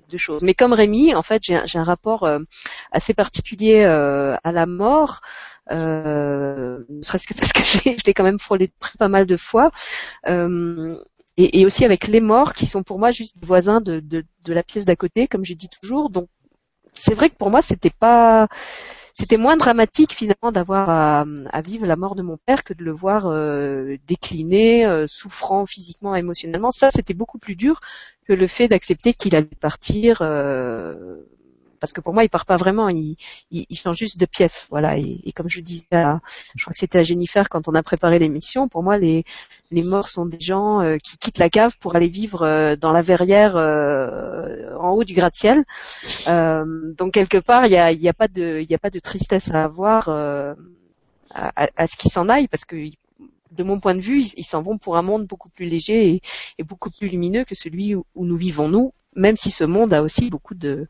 [0.09, 0.43] de choses.
[0.43, 2.41] Mais comme Rémi, en fait, j'ai un, rapport euh,
[2.93, 5.21] assez particulier euh, à la mort.
[5.71, 9.71] Euh, ne serait-ce que parce que je l'ai quand même frôlé pas mal de fois.
[11.37, 14.63] Et, aussi avec les morts qui sont pour moi juste voisins de, de, de la
[14.63, 16.11] pièce d'à côté, comme je dis toujours.
[16.11, 16.29] Donc
[16.93, 18.47] c'est vrai que pour moi c'était pas
[19.15, 21.25] c'était moins dramatique finalement d'avoir à,
[21.63, 26.17] vivre la mort de mon père que de le voir euh, décliner, euh, souffrant physiquement,
[26.17, 26.73] émotionnellement.
[26.73, 27.81] Ça, c'était beaucoup plus dur
[28.27, 31.17] que le fait d'accepter qu'il allait partir euh,
[31.85, 33.19] parce que pour moi, il part pas vraiment, il,
[33.51, 34.97] il, juste de pièce, voilà.
[34.97, 38.69] Et, comme je disais, je crois que c'était à Jennifer quand on a préparé l'émission,
[38.69, 39.23] pour moi, les,
[39.71, 43.03] morts sont des gens euh, qui quittent la cave pour aller vivre euh, dans la
[43.03, 45.63] verrière euh, en haut du gratte-ciel.
[46.27, 50.55] donc quelque part, il n'y a, pas de, tristesse à avoir à,
[51.77, 52.77] à, ce qu'ils s'en aillent, parce que
[53.53, 56.23] de mon point de vue, ils s'en vont pour un monde beaucoup plus léger
[56.59, 60.03] et, beaucoup plus lumineux que celui où, nous vivons nous, même si ce monde a
[60.03, 60.89] aussi beaucoup de,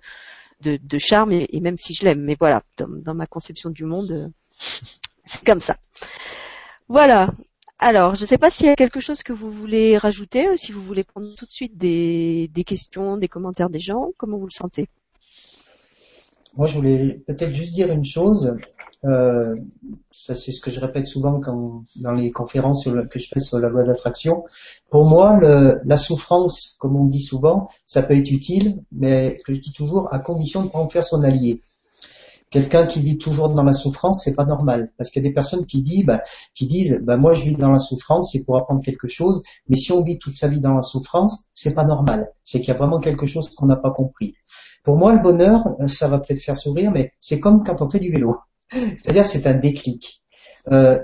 [0.60, 2.22] de, charme et, même si je l'aime.
[2.22, 4.28] Mais voilà, dans, ma conception du monde, euh,
[5.26, 5.76] c'est comme ça.
[6.88, 7.32] Voilà.
[7.78, 10.72] Alors, je ne sais pas s'il y a quelque chose que vous voulez rajouter, si
[10.72, 14.46] vous voulez prendre tout de suite des, des questions, des commentaires des gens, comment vous
[14.46, 14.88] le sentez?
[16.56, 18.56] Moi, je voulais peut-être juste dire une chose.
[19.04, 19.54] Euh,
[20.12, 21.38] ça c'est ce que je répète souvent
[21.96, 24.44] dans les conférences que je fais sur la loi d'attraction.
[24.88, 29.60] Pour moi, la souffrance, comme on dit souvent, ça peut être utile, mais que je
[29.60, 31.60] dis toujours à condition de en faire son allié.
[32.54, 35.34] Quelqu'un qui vit toujours dans la souffrance, c'est pas normal, parce qu'il y a des
[35.34, 36.22] personnes qui disent, bah,
[36.54, 39.74] qui disent, bah, moi je vis dans la souffrance, c'est pour apprendre quelque chose, mais
[39.74, 42.30] si on vit toute sa vie dans la souffrance, c'est pas normal.
[42.44, 44.36] C'est qu'il y a vraiment quelque chose qu'on n'a pas compris.
[44.84, 47.98] Pour moi, le bonheur, ça va peut-être faire sourire, mais c'est comme quand on fait
[47.98, 48.36] du vélo.
[48.70, 50.22] C'est-à-dire c'est un déclic.
[50.70, 51.00] Euh,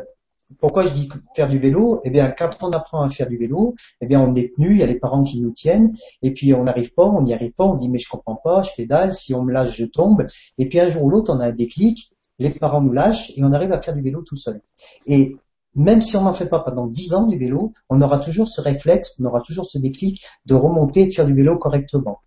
[0.59, 2.01] pourquoi je dis faire du vélo?
[2.05, 4.79] Eh bien, quand on apprend à faire du vélo, eh bien, on est tenu, il
[4.79, 7.53] y a les parents qui nous tiennent, et puis on n'arrive pas, on n'y arrive
[7.53, 9.85] pas, on se dit mais je comprends pas, je pédale, si on me lâche, je
[9.85, 10.27] tombe.
[10.59, 13.45] Et puis un jour ou l'autre, on a un déclic, les parents nous lâchent et
[13.45, 14.61] on arrive à faire du vélo tout seul.
[15.07, 15.37] Et
[15.75, 18.61] même si on n'en fait pas pendant dix ans du vélo, on aura toujours ce
[18.61, 22.21] réflexe, on aura toujours ce déclic de remonter et de faire du vélo correctement.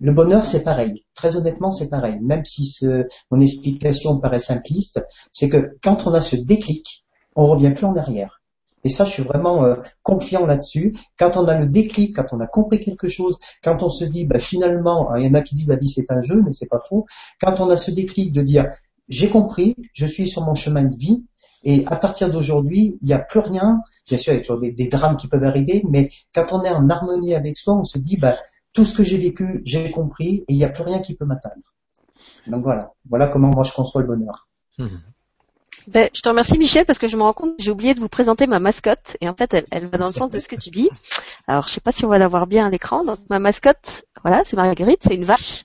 [0.00, 1.04] Le bonheur, c'est pareil.
[1.14, 2.18] Très honnêtement, c'est pareil.
[2.20, 5.00] Même si ce, mon explication paraît simpliste,
[5.30, 7.03] c'est que quand on a ce déclic,
[7.36, 8.40] on revient plus en arrière.
[8.84, 10.94] Et ça, je suis vraiment euh, confiant là-dessus.
[11.18, 14.26] Quand on a le déclic, quand on a compris quelque chose, quand on se dit,
[14.26, 16.52] bah, finalement, hein, il y en a qui disent la vie c'est un jeu, mais
[16.52, 17.06] c'est pas faux.
[17.40, 18.70] Quand on a ce déclic de dire,
[19.08, 21.24] j'ai compris, je suis sur mon chemin de vie,
[21.64, 23.80] et à partir d'aujourd'hui, il n'y a plus rien.
[24.06, 26.70] Bien sûr, il y a toujours des, drames qui peuvent arriver, mais quand on est
[26.70, 28.36] en harmonie avec soi, on se dit, bah,
[28.74, 31.24] tout ce que j'ai vécu, j'ai compris, et il n'y a plus rien qui peut
[31.24, 31.62] m'atteindre.
[32.46, 34.48] Donc voilà, voilà comment moi je conçois le bonheur.
[34.78, 35.00] Mhm.
[35.86, 38.00] Ben, je te remercie Michel parce que je me rends compte que j'ai oublié de
[38.00, 40.48] vous présenter ma mascotte et en fait elle, elle va dans le sens de ce
[40.48, 40.88] que tu dis.
[41.46, 43.04] Alors je sais pas si on va la voir bien à l'écran.
[43.04, 45.64] Donc ma mascotte, voilà, c'est Marguerite, c'est une vache.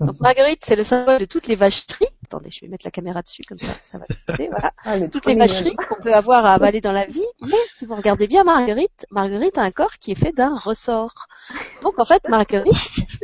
[0.00, 2.08] Donc Marguerite, c'est le symbole de toutes les vacheries.
[2.24, 4.48] Attendez, je vais mettre la caméra dessus comme ça, ça va passer.
[4.48, 7.26] Voilà, ah, toutes les vacheries qu'on peut avoir à avaler dans la vie.
[7.42, 11.26] Mais si vous regardez bien Marguerite, Marguerite a un corps qui est fait d'un ressort.
[11.82, 12.74] Donc en fait Marguerite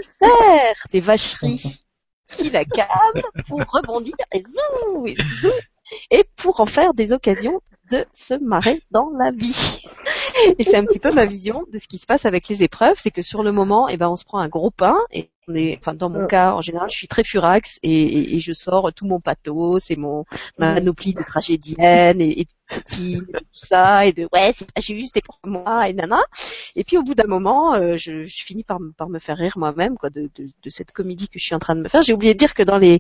[0.00, 1.86] sert des vacheries
[2.28, 5.50] qui la calment pour rebondir et zou, et zou,
[6.10, 9.82] et pour en faire des occasions de se marrer dans la vie.
[10.58, 12.96] Et c'est un petit peu ma vision de ce qui se passe avec les épreuves,
[12.98, 14.96] c'est que sur le moment, eh ben, on se prend un gros pain
[15.48, 16.26] on est, enfin dans mon euh.
[16.26, 19.96] cas en général, je suis très furax et, et, je sors tout mon pathos, c'est
[19.96, 20.24] mon
[20.58, 25.22] ma panoplie de tragédienne et, et tout ça et de ouais c'est pas juste et
[25.22, 26.20] pour moi et nana.
[26.74, 29.54] Et puis au bout d'un moment, euh, je, je, finis par, par me faire rire
[29.56, 32.02] moi-même quoi de, de, de, cette comédie que je suis en train de me faire.
[32.02, 32.98] J'ai oublié de dire que dans les,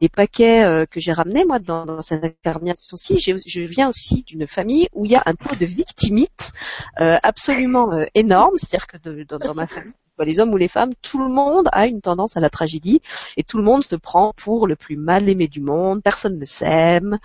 [0.00, 4.46] les paquets euh, que j'ai ramenés moi dans, dans cette incarnation-ci, je viens aussi d'une
[4.46, 6.52] famille où il y a un taux de victimite
[6.96, 11.28] absolument énorme, c'est-à-dire que dans, dans ma famille les hommes ou les femmes, tout le
[11.28, 13.00] monde a une tendance à la tragédie
[13.36, 16.02] et tout le monde se prend pour le plus mal aimé du monde.
[16.02, 17.18] Personne ne s'aime,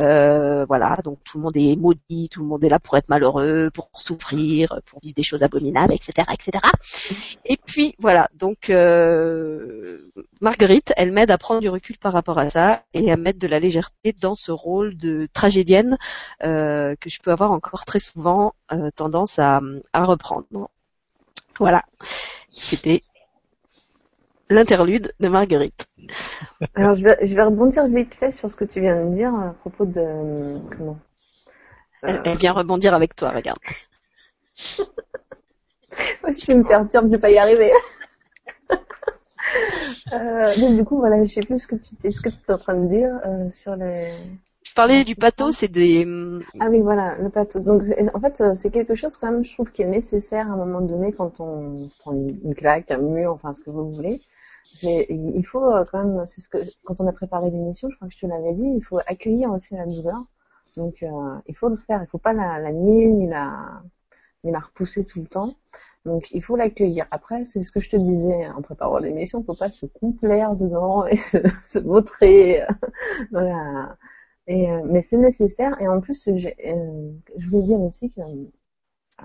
[0.00, 0.96] euh, voilà.
[1.04, 3.90] Donc tout le monde est maudit, tout le monde est là pour être malheureux, pour
[3.94, 6.62] souffrir, pour vivre des choses abominables, etc., etc.
[7.44, 8.28] Et puis voilà.
[8.34, 13.16] Donc euh, Marguerite, elle m'aide à prendre du recul par rapport à ça et à
[13.16, 15.96] mettre de la légèreté dans ce rôle de tragédienne
[16.44, 18.54] euh, que je peux avoir encore très souvent
[18.96, 19.60] tendance à,
[19.92, 20.68] à reprendre.
[21.58, 21.84] Voilà.
[22.50, 23.02] C'était
[24.48, 25.86] l'interlude de Marguerite.
[26.74, 29.34] Alors je vais, je vais rebondir vite fait sur ce que tu viens de dire
[29.34, 30.98] à propos de comment.
[32.02, 33.58] Elle, vient rebondir avec toi, regarde.
[36.22, 37.72] Moi, si tu me perturbes, je vais pas y arriver.
[40.12, 42.52] euh, donc du coup, voilà, je sais plus ce que tu ce que tu es
[42.52, 44.12] en train de dire euh, sur les
[44.76, 46.06] parlais du pathos, c'est des...
[46.60, 47.64] Ah oui, voilà, le pathos.
[47.64, 47.82] Donc,
[48.14, 50.56] en fait, euh, c'est quelque chose quand même, je trouve, qui est nécessaire à un
[50.56, 54.20] moment donné quand on se prend une claque, un mur, enfin, ce que vous voulez.
[54.82, 58.08] Il faut euh, quand même, c'est ce que, quand on a préparé l'émission, je crois
[58.08, 60.22] que je te l'avais dit, il faut accueillir aussi la douleur.
[60.76, 61.08] Donc, euh,
[61.46, 62.02] il faut le faire.
[62.02, 63.80] Il faut pas la, la nier ni la,
[64.44, 65.54] ni la repousser tout le temps.
[66.04, 67.06] Donc il faut l'accueillir.
[67.10, 70.54] Après, c'est ce que je te disais en préparant l'émission, il faut pas se complaire
[70.54, 72.62] dedans et se, se vautrer
[73.32, 73.96] dans la,
[74.48, 75.80] euh, mais c'est nécessaire.
[75.80, 76.36] Et en plus, euh,
[77.36, 78.20] je voulais dire aussi que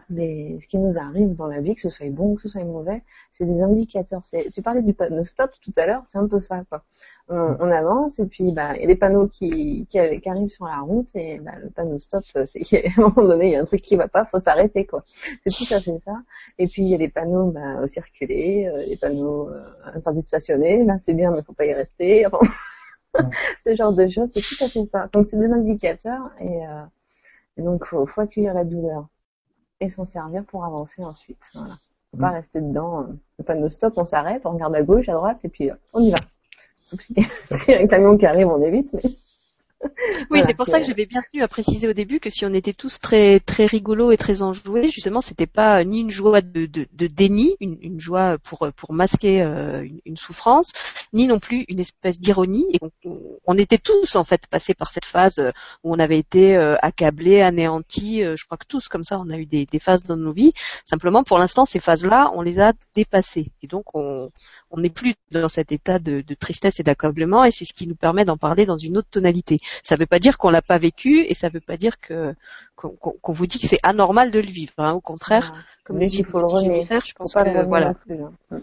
[0.10, 2.50] des, ce qui nous arrive dans la vie, que ce soit bon ou que ce
[2.50, 3.04] soit mauvais,
[3.34, 4.22] c'est des indicateurs.
[4.54, 6.64] Tu parlais du panneau stop tout à l'heure, c'est un peu ça.
[6.70, 6.84] Quoi.
[7.28, 9.86] On, avance et puis bah, il y a des panneaux qui,
[10.26, 13.48] arrivent sur la route et bah, le panneau stop, euh, c'est qu'à un moment donné,
[13.48, 14.86] il y a un truc qui va pas, faut s'arrêter.
[14.86, 15.04] quoi.
[15.46, 16.16] C'est tout à fait ça.
[16.58, 19.62] Et puis il y a les panneaux bah, circuler, les panneaux euh,
[19.94, 20.84] interdits de stationner.
[20.86, 22.26] Là, c'est bien, mais faut pas y rester.
[23.66, 25.10] ce genre de choses, c'est tout à fait ça.
[25.14, 26.84] Donc c'est des indicateurs et, euh,
[27.58, 29.08] et donc faut, faut accueillir la douleur
[29.80, 31.50] et s'en servir pour avancer ensuite.
[31.54, 31.78] Voilà.
[32.12, 32.34] Faut pas mm.
[32.34, 33.02] rester dedans.
[33.02, 35.76] Euh, le panneau stop, on s'arrête, on regarde à gauche, à droite et puis euh,
[35.94, 36.20] on y va.
[36.84, 37.14] Sauf si
[37.68, 39.04] y a un camion qui arrive, on évite, mais
[40.30, 42.54] oui, c'est pour ça que j'avais bien tenu à préciser au début que si on
[42.54, 46.66] était tous très très rigolos et très enjoués, justement, c'était pas ni une joie de,
[46.66, 50.74] de, de déni, une, une, joie pour pour masquer euh, une, une, souffrance,
[51.14, 52.66] ni non plus une espèce d'ironie.
[52.74, 52.92] Et on,
[53.46, 55.40] on, était tous en fait passés par cette phase
[55.84, 58.24] où on avait été euh, accablés, anéantis.
[58.24, 60.34] Euh, je crois que tous comme ça, on a eu des, des phases dans nos
[60.34, 60.54] vies.
[60.86, 63.52] Simplement, pour l'instant, ces phases-là, on les a dépassées.
[63.62, 64.32] Et donc, on
[64.72, 67.88] on n'est plus dans cet état de, de tristesse et d'accablement, et c'est ce qui
[67.88, 69.60] nous permet d'en parler dans une autre tonalité.
[69.84, 72.00] Ça ne veut pas dire qu'on l'a pas vécu et ça ne veut pas dire
[72.00, 72.36] que
[72.76, 74.74] qu'on vous dit que c'est anormal de le vivre.
[74.78, 74.94] Hein.
[74.94, 75.54] Au contraire,
[75.86, 76.88] comme le dit, il faut le remettre.
[76.88, 77.94] Faire, je pense faut pas que voilà.
[78.52, 78.62] Hein.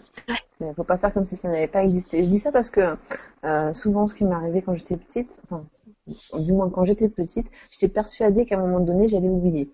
[0.61, 2.23] Il faut pas faire comme si ça n'avait pas existé.
[2.23, 2.97] Je dis ça parce que
[3.45, 5.63] euh, souvent, ce qui m'est arrivé quand j'étais petite, enfin,
[6.37, 9.71] du moins quand j'étais petite, j'étais persuadée qu'à un moment donné, j'allais oublier.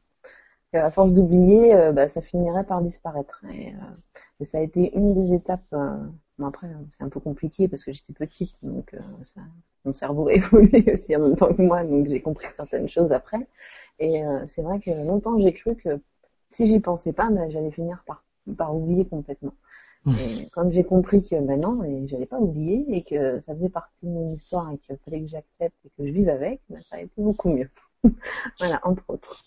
[0.73, 3.41] À force d'oublier, euh, bah, ça finirait par disparaître.
[3.49, 5.95] Et, euh, et, ça a été une des étapes euh,
[6.37, 9.41] Bon après, c'est un peu compliqué parce que j'étais petite, donc euh, ça,
[9.85, 13.11] mon cerveau a évolué aussi en même temps que moi, donc j'ai compris certaines choses
[13.11, 13.47] après.
[13.99, 16.01] Et euh, c'est vrai que longtemps j'ai cru que
[16.49, 18.25] si j'y pensais pas, ben, j'allais finir par,
[18.57, 19.55] par oublier complètement.
[20.03, 20.15] Mmh.
[20.19, 23.69] Et comme j'ai compris que ben non, et j'allais pas oublier et que ça faisait
[23.69, 26.81] partie de mon histoire et qu'il fallait que j'accepte et que je vive avec, ben,
[26.89, 27.69] ça a été beaucoup mieux.
[28.59, 29.43] voilà, entre autres.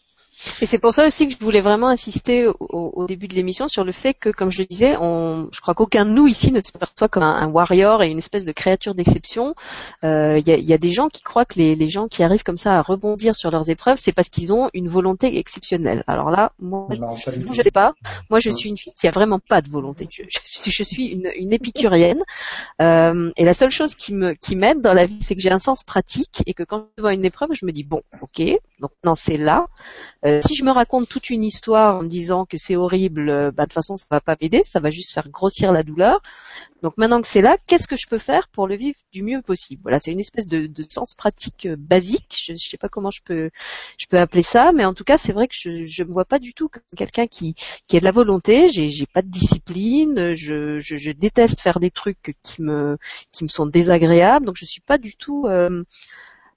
[0.61, 3.68] Et c'est pour ça aussi que je voulais vraiment insister au, au début de l'émission
[3.68, 6.53] sur le fait que, comme je le disais, on, je crois qu'aucun de nous ici
[6.53, 9.55] ne se perçoit comme un, warrior et une espèce de créature d'exception.
[10.03, 12.22] Il euh, y, a, y, a, des gens qui croient que les, les, gens qui
[12.22, 16.05] arrivent comme ça à rebondir sur leurs épreuves, c'est parce qu'ils ont une volonté exceptionnelle.
[16.07, 17.94] Alors là, moi, je, ne sais pas.
[18.31, 20.09] Moi, je suis une fille qui a vraiment pas de volonté.
[20.11, 20.22] Je,
[20.70, 22.22] je suis une, une épicurienne.
[22.83, 25.51] Euh, et la seule chose qui me qui m'aide dans la vie, c'est que j'ai
[25.51, 28.42] un sens pratique et que quand je vois une épreuve, je me dis bon, ok,
[28.81, 29.66] donc non, c'est là.
[30.24, 33.51] Euh, si je me raconte toute une histoire en me disant que c'est horrible, euh,
[33.51, 36.21] bah, de toute façon ça va pas m'aider, ça va juste faire grossir la douleur.
[36.83, 39.43] Donc maintenant que c'est là, qu'est-ce que je peux faire pour le vivre du mieux
[39.43, 39.83] possible?
[39.83, 42.45] Voilà, c'est une espèce de, sens pratique euh, basique.
[42.47, 43.51] Je, ne sais pas comment je peux,
[43.99, 46.25] je peux appeler ça, mais en tout cas c'est vrai que je, je me vois
[46.25, 47.55] pas du tout comme quelqu'un qui,
[47.93, 48.69] a de la volonté.
[48.69, 50.35] J'ai, j'ai pas de discipline.
[50.35, 52.97] Je, déteste faire des trucs qui me,
[53.33, 54.47] qui me sont désagréables.
[54.47, 55.47] Donc je suis pas du tout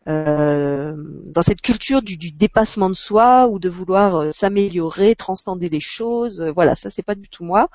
[0.07, 5.15] euh, euh, dans cette culture du, du, dépassement de soi ou de vouloir euh, s'améliorer,
[5.15, 6.41] transcender des choses.
[6.41, 7.69] Euh, voilà, ça c'est pas du tout moi.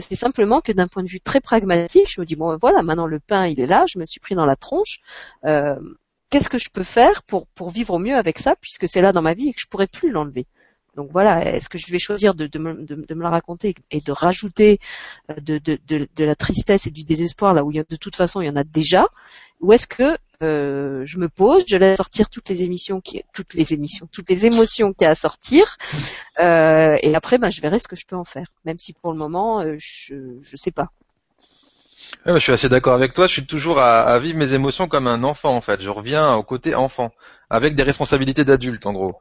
[0.00, 3.06] c'est simplement que d'un point de vue très pragmatique, je me dis bon voilà, maintenant
[3.06, 5.00] le pain il est là, je me suis pris dans la tronche.
[6.30, 9.12] Qu'est-ce que je peux faire pour pour vivre au mieux avec ça puisque c'est là
[9.12, 10.46] dans ma vie et que je pourrais plus l'enlever?
[10.96, 14.78] Donc voilà, est-ce que je vais choisir de, me, la raconter et de rajouter
[15.40, 18.56] de, de, la tristesse et du désespoir là où de toute façon il y en
[18.56, 19.08] a déjà,
[19.60, 23.54] ou est-ce que euh, je me pose, je laisse sortir toutes les émissions, qui, toutes
[23.54, 25.76] les émissions, toutes les émotions qu'il y a à sortir,
[26.38, 29.12] euh, et après, ben, je verrai ce que je peux en faire, même si pour
[29.12, 30.88] le moment, euh, je je sais pas.
[32.26, 33.26] je suis assez d'accord avec toi.
[33.26, 35.80] Je suis toujours à, à, vivre mes émotions comme un enfant en fait.
[35.80, 37.12] Je reviens au côté enfant,
[37.48, 39.18] avec des responsabilités d'adulte en gros.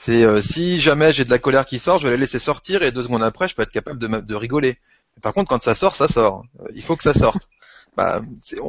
[0.00, 2.90] C'est si jamais j'ai de la colère qui sort, je vais la laisser sortir et
[2.90, 4.78] deux secondes après, je peux être capable de, de rigoler.
[5.20, 6.42] Par contre, quand ça sort, ça sort.
[6.74, 7.50] Il faut que ça sorte
[7.98, 8.22] bah,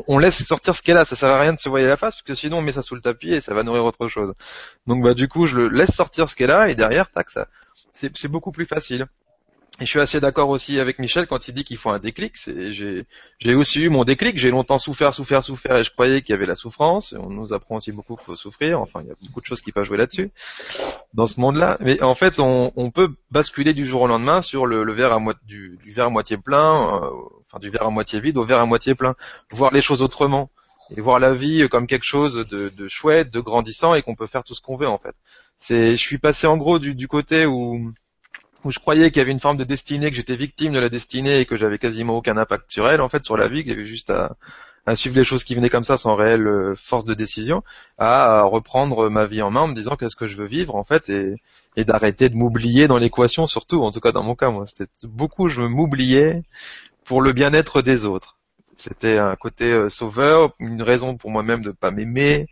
[0.09, 1.05] on laisse sortir ce qu'elle a.
[1.05, 2.81] Ça sert à rien de se voiler la face parce que sinon on met ça
[2.81, 4.33] sous le tapis et ça va nourrir autre chose.
[4.87, 7.47] Donc bah du coup je le laisse sortir ce qu'elle a et derrière tac ça
[7.93, 9.07] c'est beaucoup plus facile.
[9.81, 12.35] Et je suis assez d'accord aussi avec Michel quand il dit qu'il faut un déclic.
[12.45, 14.37] J'ai, aussi eu mon déclic.
[14.37, 17.15] J'ai longtemps souffert, souffert, souffert, et je croyais qu'il y avait la souffrance.
[17.19, 18.79] On nous apprend aussi beaucoup qu'il faut souffrir.
[18.79, 20.29] Enfin, il y a beaucoup de choses qui peuvent jouer là-dessus
[21.15, 21.79] dans ce monde-là.
[21.79, 25.13] Mais en fait, on, on, peut basculer du jour au lendemain sur le, le verre
[25.13, 27.09] à moitié du, du, verre à moitié plein, euh,
[27.47, 29.15] enfin du verre à moitié vide au verre à moitié plein.
[29.49, 30.51] Voir les choses autrement
[30.95, 34.27] et voir la vie comme quelque chose de, de chouette, de grandissant et qu'on peut
[34.27, 35.15] faire tout ce qu'on veut en fait.
[35.57, 37.93] C'est, je suis passé en gros du, du côté où
[38.63, 40.89] où je croyais qu'il y avait une forme de destinée, que j'étais victime de la
[40.89, 43.71] destinée et que j'avais quasiment aucun impact sur elle, en fait, sur la vie, qu'il
[43.71, 44.35] y avait juste à,
[44.95, 47.63] suivre les choses qui venaient comme ça sans réelle euh, force de décision,
[47.97, 50.83] à reprendre ma vie en main en me disant qu'est-ce que je veux vivre, en
[50.83, 51.35] fait, et,
[51.75, 54.89] et d'arrêter de m'oublier dans l'équation, surtout, en tout cas dans mon cas, moi, c'était
[55.03, 56.43] beaucoup, je m'oubliais
[57.05, 58.37] pour le bien-être des autres.
[58.75, 62.47] C'était un côté euh, sauveur, une raison pour moi-même de pas m'aimer,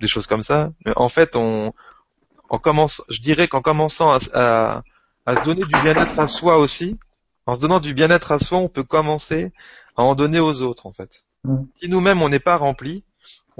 [0.00, 0.70] des choses comme ça.
[0.84, 1.72] Mais en fait, on,
[2.50, 4.82] on commence, je dirais qu'en commençant à à
[5.36, 6.98] se donner du bien-être à soi aussi.
[7.46, 9.52] En se donnant du bien-être à soi, on peut commencer
[9.96, 11.24] à en donner aux autres, en fait.
[11.44, 11.62] Mm.
[11.80, 13.04] Si nous-mêmes on n'est pas rempli,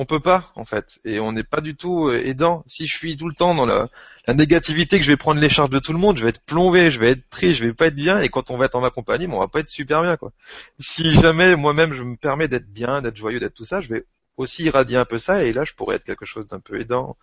[0.00, 2.62] on peut pas, en fait, et on n'est pas du tout euh, aidant.
[2.66, 3.88] Si je suis tout le temps dans la,
[4.32, 6.92] négativité, que je vais prendre les charges de tout le monde, je vais être plombé,
[6.92, 8.80] je vais être triste, je vais pas être bien, et quand on va être en
[8.80, 10.30] ma compagnie, on va pas être super bien, quoi.
[10.78, 14.04] Si jamais moi-même je me permets d'être bien, d'être joyeux, d'être tout ça, je vais
[14.36, 17.16] aussi irradier un peu ça, et là je pourrais être quelque chose d'un peu aidant.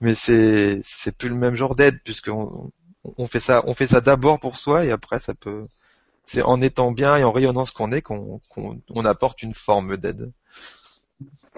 [0.00, 2.81] Mais c'est c'est plus le même genre d'aide, puisqu'on on
[3.26, 5.66] fait ça, on fait ça d'abord pour soi et après ça peut,
[6.26, 8.40] c'est en étant bien et en rayonnant ce qu'on est qu'on
[8.90, 10.32] on apporte une forme d'aide.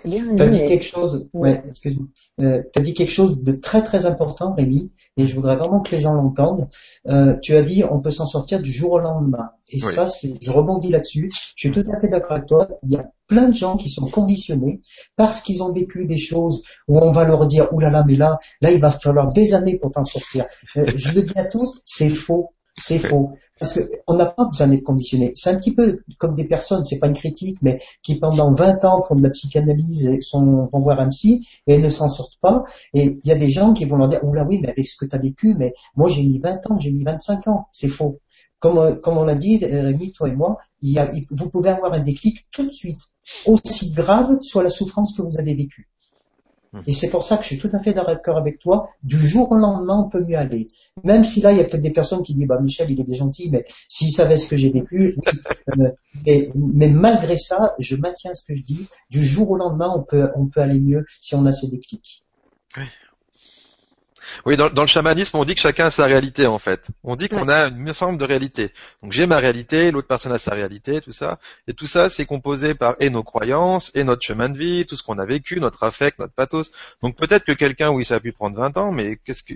[0.02, 2.08] T'as dit quelque chose, ouais, excuse-moi.
[2.40, 5.92] Euh, t'as dit quelque chose de très très important, Rémi, et je voudrais vraiment que
[5.92, 6.68] les gens l'entendent.
[7.08, 10.34] Euh, tu as dit on peut s'en sortir du jour au lendemain, et ça, c'est,
[10.40, 11.30] je rebondis là-dessus.
[11.56, 12.68] Je suis tout à fait d'accord avec toi.
[12.82, 14.82] Il y a plein de gens qui sont conditionnés
[15.16, 18.16] parce qu'ils ont vécu des choses où on va leur dire, oulala, là là, mais
[18.16, 20.44] là, là, il va falloir des années pour t'en sortir.
[20.76, 22.50] Euh, je le dis à tous, c'est faux.
[22.76, 23.32] C'est faux.
[23.60, 25.32] Parce que on n'a pas besoin d'être conditionné.
[25.36, 28.84] C'est un petit peu comme des personnes, c'est pas une critique, mais qui pendant 20
[28.84, 32.38] ans font de la psychanalyse et sont, vont voir un psy et ne s'en sortent
[32.40, 32.64] pas.
[32.92, 34.96] Et il y a des gens qui vont leur dire, là oui, mais avec ce
[34.96, 37.68] que tu as vécu, mais moi j'ai mis 20 ans, j'ai mis 25 ans.
[37.70, 38.20] C'est faux.
[38.58, 41.92] Comme, comme on l'a dit, Rémi, toi et moi, il y a, vous pouvez avoir
[41.92, 43.00] un déclic tout de suite,
[43.46, 45.88] aussi grave soit la souffrance que vous avez vécue.
[46.74, 46.80] Mmh.
[46.88, 48.90] Et c'est pour ça que je suis tout à fait d'accord avec toi.
[49.04, 50.66] Du jour au lendemain, on peut mieux aller.
[51.04, 53.04] Même si là, il y a peut-être des personnes qui disent, bah, Michel, il est
[53.04, 55.16] bien gentil, mais s'il savait ce que j'ai vécu,
[55.78, 55.90] euh,
[56.26, 58.88] mais, malgré ça, je maintiens ce que je dis.
[59.08, 62.24] Du jour au lendemain, on peut, on peut aller mieux si on a ce déclic.
[62.76, 62.84] Oui.
[64.46, 66.88] Oui, dans, le chamanisme, on dit que chacun a sa réalité en fait.
[67.02, 68.72] On dit qu'on a une ensemble de réalités.
[69.02, 71.38] Donc j'ai ma réalité, l'autre personne a sa réalité, tout ça.
[71.68, 74.96] Et tout ça, c'est composé par et nos croyances, et notre chemin de vie, tout
[74.96, 76.72] ce qu'on a vécu, notre affect, notre pathos.
[77.02, 79.54] Donc peut-être que quelqu'un, oui, ça a pu prendre 20 ans, mais qu'est-ce que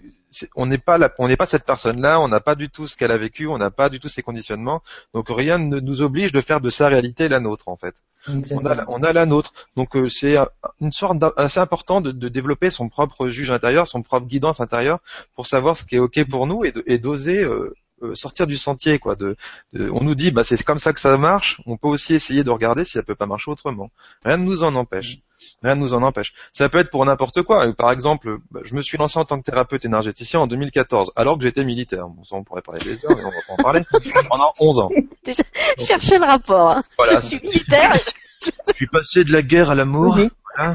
[0.54, 3.12] on n'est pas on n'est pas cette personne-là, on n'a pas du tout ce qu'elle
[3.12, 4.82] a vécu, on n'a pas du tout ses conditionnements.
[5.14, 7.94] Donc rien ne nous oblige de faire de sa réalité la nôtre en fait.
[8.28, 9.52] On a, on a, la nôtre.
[9.76, 10.36] Donc euh, c'est
[10.80, 15.00] une sorte assez important de, développer son propre juge intérieur, son propre guidance intérieure
[15.34, 17.74] pour savoir ce qui est ok pour nous et d'oser euh,
[18.14, 19.16] sortir du sentier quoi.
[19.16, 19.36] De,
[19.74, 21.60] on nous dit bah c'est comme ça que ça marche.
[21.66, 23.90] On peut aussi essayer de regarder si ça peut pas marcher autrement.
[24.24, 25.18] Rien ne nous en empêche.
[25.62, 26.34] Rien ne nous en empêche.
[26.52, 27.72] Ça peut être pour n'importe quoi.
[27.74, 31.38] Par exemple, bah, je me suis lancé en tant que thérapeute énergéticien en 2014, alors
[31.38, 32.08] que j'étais militaire.
[32.08, 33.82] Bon, ça on pourrait parler des heures, mais on va pas en parler.
[34.28, 34.90] Pendant 11 ans.
[35.24, 35.42] Déjà,
[35.78, 36.70] cherchez le rapport.
[36.70, 36.82] Hein.
[36.96, 37.20] Voilà.
[37.20, 37.96] Je suis militaire.
[38.42, 40.18] Je suis passé de la guerre à l'amour.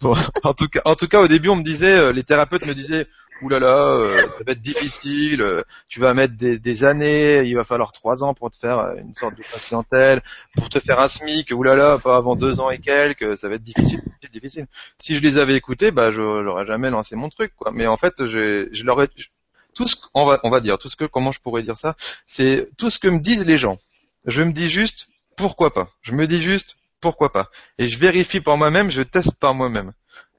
[0.00, 2.66] bon, en tout cas, en tout cas, au début, on me disait, euh, les thérapeutes
[2.66, 3.06] me disaient,
[3.42, 7.92] oulala, euh, ça va être difficile, euh, tu vas mettre des, années, il va falloir
[7.92, 10.22] trois ans pour te faire une sorte de patientèle,
[10.56, 13.64] pour te faire un SMIC, oulala, pas avant deux ans et quelques, ça va être
[13.64, 14.66] difficile, difficile.
[14.98, 17.70] Si je les avais écoutés, bah, je j'aurais jamais lancé mon truc, quoi.
[17.72, 19.08] Mais en fait, je, je leur ai,
[19.74, 21.94] tout ce on va, on va dire, tout ce que, comment je pourrais dire ça,
[22.26, 23.78] c'est tout ce que me disent les gens.
[24.24, 25.90] Je me dis juste, pourquoi pas?
[26.02, 27.50] Je me dis juste, pourquoi pas?
[27.78, 29.92] Et je vérifie par moi-même, je teste par moi-même.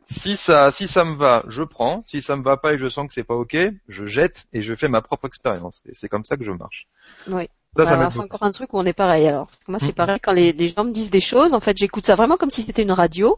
[0.10, 2.04] Si ça, si ça me va, je prends.
[2.06, 3.58] Si ça me va pas et je sens que c'est pas ok,
[3.89, 5.84] je jette et je fais ma propre expérience.
[5.86, 6.88] Et c'est comme ça que je marche.
[7.27, 7.50] Oui.
[7.78, 9.28] Bah, c'est encore un truc où on est pareil.
[9.28, 9.94] Alors moi c'est mm.
[9.94, 11.54] pareil quand les, les, gens me disent des choses.
[11.54, 13.38] En fait j'écoute ça vraiment comme si c'était une radio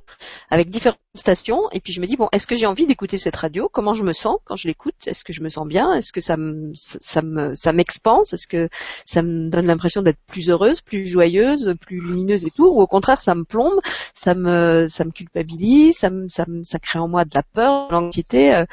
[0.50, 3.36] avec différentes stations et puis je me dis bon est-ce que j'ai envie d'écouter cette
[3.36, 3.70] radio?
[3.72, 4.96] Comment je me sens quand je l'écoute?
[5.08, 5.94] Est-ce que je me sens bien?
[5.94, 8.70] Est-ce que ça me ça me ça m'expanse Est-ce que
[9.06, 12.68] ça me donne l'impression d'être plus heureuse, plus joyeuse, plus lumineuse et tout?
[12.68, 13.80] Ou au contraire ça me plombe,
[14.14, 17.44] ça me ça me culpabilise, ça me ça, me, ça crée en moi de la
[17.44, 18.56] peur, de l'anxiété.
[18.56, 18.66] Euh,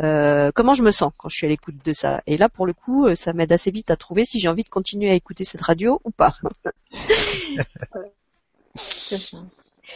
[0.00, 2.20] euh, comment je me sens quand je suis à l'écoute de ça?
[2.26, 4.68] Et là pour le coup ça m'aide assez vite à trouver si j'ai envie de
[4.68, 6.34] continuer à écouter cette radio ou pas.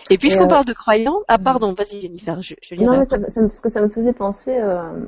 [0.09, 3.41] Et puisqu'on parle de croyants, ah pardon, vas-y Jennifer, je, je Non, mais ça, ça,
[3.41, 5.05] parce que ça me faisait penser euh,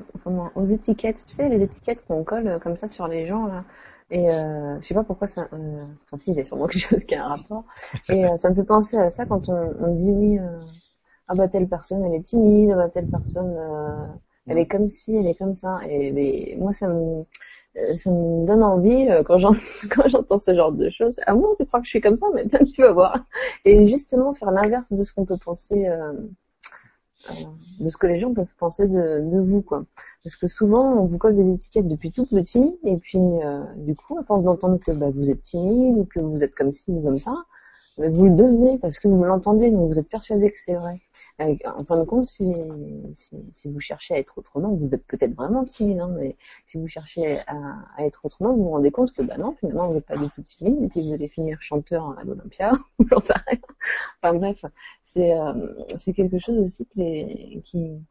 [0.57, 3.65] aux étiquettes, tu sais, les étiquettes qu'on colle comme ça sur les gens là.
[4.13, 5.49] Et euh, je sais pas pourquoi ça.
[5.55, 7.65] Euh, enfin, si, il y a sûrement quelque chose qui a un rapport.
[8.11, 10.39] Et euh, ça me fait penser à ça quand on, on dit oui.
[10.39, 10.61] Euh,
[11.29, 12.73] ah bah telle personne, elle est timide.
[12.73, 14.07] Ah bah telle personne, euh,
[14.47, 15.79] elle est comme ci, elle est comme ça.
[15.89, 17.25] Et mais, moi, ça me
[17.97, 21.17] ça me donne envie quand j'entends ce genre de choses.
[21.27, 23.25] Ah moi, tu crois que je suis comme ça, mais tu vas voir.
[23.65, 25.89] Et justement faire l'inverse de ce qu'on peut penser.
[25.89, 26.13] Euh,
[27.79, 29.85] de ce que les gens peuvent penser de, de, vous quoi
[30.25, 33.95] parce que souvent on vous colle des étiquettes depuis tout petit et puis euh, du
[33.95, 36.85] coup à force d'entendre que bah, vous êtes timide ou que vous êtes comme ci
[36.89, 37.37] ou comme ça
[37.97, 41.01] bah, vous le devenez parce que vous l'entendez donc vous êtes persuadé que c'est vrai
[41.67, 42.55] en fin de compte si,
[43.65, 46.37] vous cherchez à être autrement vous êtes peut-être vraiment timide hein, mais
[46.67, 49.95] si vous cherchez à, être autrement vous vous rendez compte que bah non finalement vous
[49.95, 52.73] n'êtes pas du tout timide et puis vous allez finir chanteur à l'Olympia
[53.11, 53.59] j'en sais rien
[54.23, 54.63] enfin bref
[55.13, 55.85] c'est euh,
[56.15, 58.03] quelque chose aussi qui,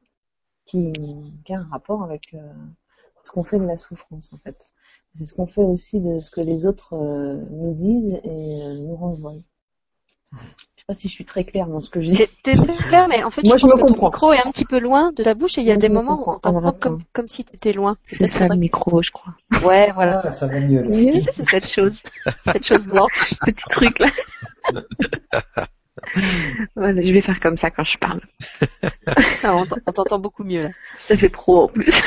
[1.49, 2.53] a un rapport avec euh,
[3.23, 4.57] ce qu'on fait de la souffrance en fait.
[5.15, 8.95] C'est ce qu'on fait aussi de ce que les autres euh, nous disent et nous
[8.95, 9.36] renvoient.
[10.34, 12.27] Je sais pas si je suis très claire dans ce que j'ai.
[12.43, 12.55] T'es
[12.88, 15.11] claire, mais en fait, Moi, je, pense que ton micro est un petit peu loin
[15.11, 17.43] de ta bouche et il y a des moments où on t'entend comme, comme si
[17.43, 17.97] t'étais loin.
[18.07, 19.34] C'est ça le micro, je crois.
[19.63, 20.21] Ouais, voilà.
[20.23, 20.89] Ah, ça va mieux.
[20.89, 21.95] Tu sais, c'est cette chose,
[22.45, 24.09] cette chose blanche, petit truc là.
[26.75, 28.21] voilà, je vais faire comme ça quand je parle.
[29.43, 30.69] Ah, on t'entend beaucoup mieux là.
[31.07, 31.99] Ça fait pro en plus.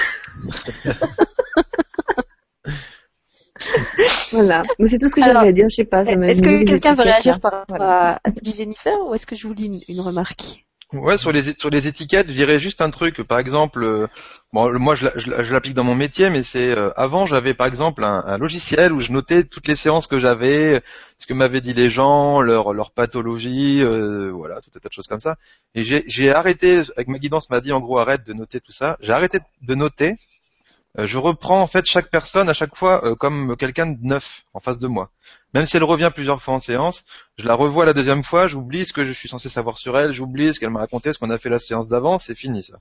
[4.33, 4.63] voilà.
[4.79, 5.67] Mais c'est tout ce que j'avais à dire.
[5.69, 6.03] Je sais pas.
[6.03, 9.55] Est-ce que quelqu'un veut réagir par rapport à, à Jennifer ou est-ce que je vous
[9.55, 10.65] lis une, une remarque?
[10.95, 13.23] Ouais, sur les sur les étiquettes, je dirais juste un truc.
[13.25, 14.07] Par exemple, euh,
[14.53, 18.05] bon, moi je, je, l'applique dans mon métier, mais c'est euh, avant j'avais par exemple
[18.05, 20.83] un, un, logiciel où je notais toutes les séances que j'avais,
[21.19, 24.95] ce que m'avaient dit les gens, leur leur pathologie, euh, voilà, tout un tas de
[24.95, 25.37] choses comme ça.
[25.75, 28.97] Et j'ai arrêté, avec ma guidance m'a dit en gros arrête de noter tout ça.
[29.01, 30.17] J'ai arrêté de noter.
[30.99, 34.79] Je reprends en fait chaque personne à chaque fois comme quelqu'un de neuf en face
[34.79, 35.11] de moi.
[35.55, 37.05] Même si elle revient plusieurs fois en séance,
[37.39, 40.13] je la revois la deuxième fois, j'oublie ce que je suis censé savoir sur elle,
[40.13, 42.79] j'oublie ce qu'elle m'a raconté, ce qu'on a fait la séance d'avant, c'est fini ça.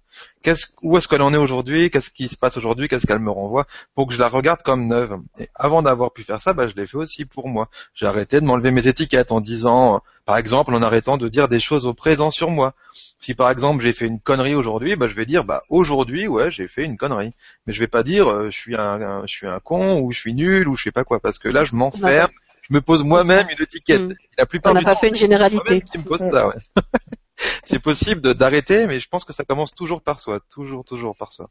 [0.82, 1.92] où est-ce qu'elle en est aujourd'hui?
[1.92, 2.88] Qu'est-ce qui se passe aujourd'hui?
[2.88, 3.68] Qu'est-ce qu'elle me renvoie?
[3.94, 5.18] Pour que je la regarde comme neuve.
[5.38, 7.70] Et avant d'avoir pu faire ça, bah, je l'ai fait aussi pour moi.
[7.94, 11.60] J'ai arrêté de m'enlever mes étiquettes en disant, par exemple, en arrêtant de dire des
[11.60, 12.74] choses au présent sur moi.
[13.20, 16.52] Si par exemple j'ai fait une connerie aujourd'hui, bah, je vais dire, bah aujourd'hui, ouais,
[16.52, 17.34] j'ai fait une connerie.
[17.66, 20.20] Mais je vais pas dire, euh, je suis un, je suis un con ou je
[20.20, 22.32] suis nul ou je sais pas quoi, parce que là je m'enferme
[22.64, 24.02] je me pose moi-même une étiquette.
[24.02, 24.14] Mm.
[24.38, 25.82] La plupart On n'a pas fait une généralité.
[25.82, 26.56] Qui me pose ça, ouais.
[27.64, 31.32] c'est possible d'arrêter, mais je pense que ça commence toujours par soi, toujours, toujours par
[31.32, 31.50] soi.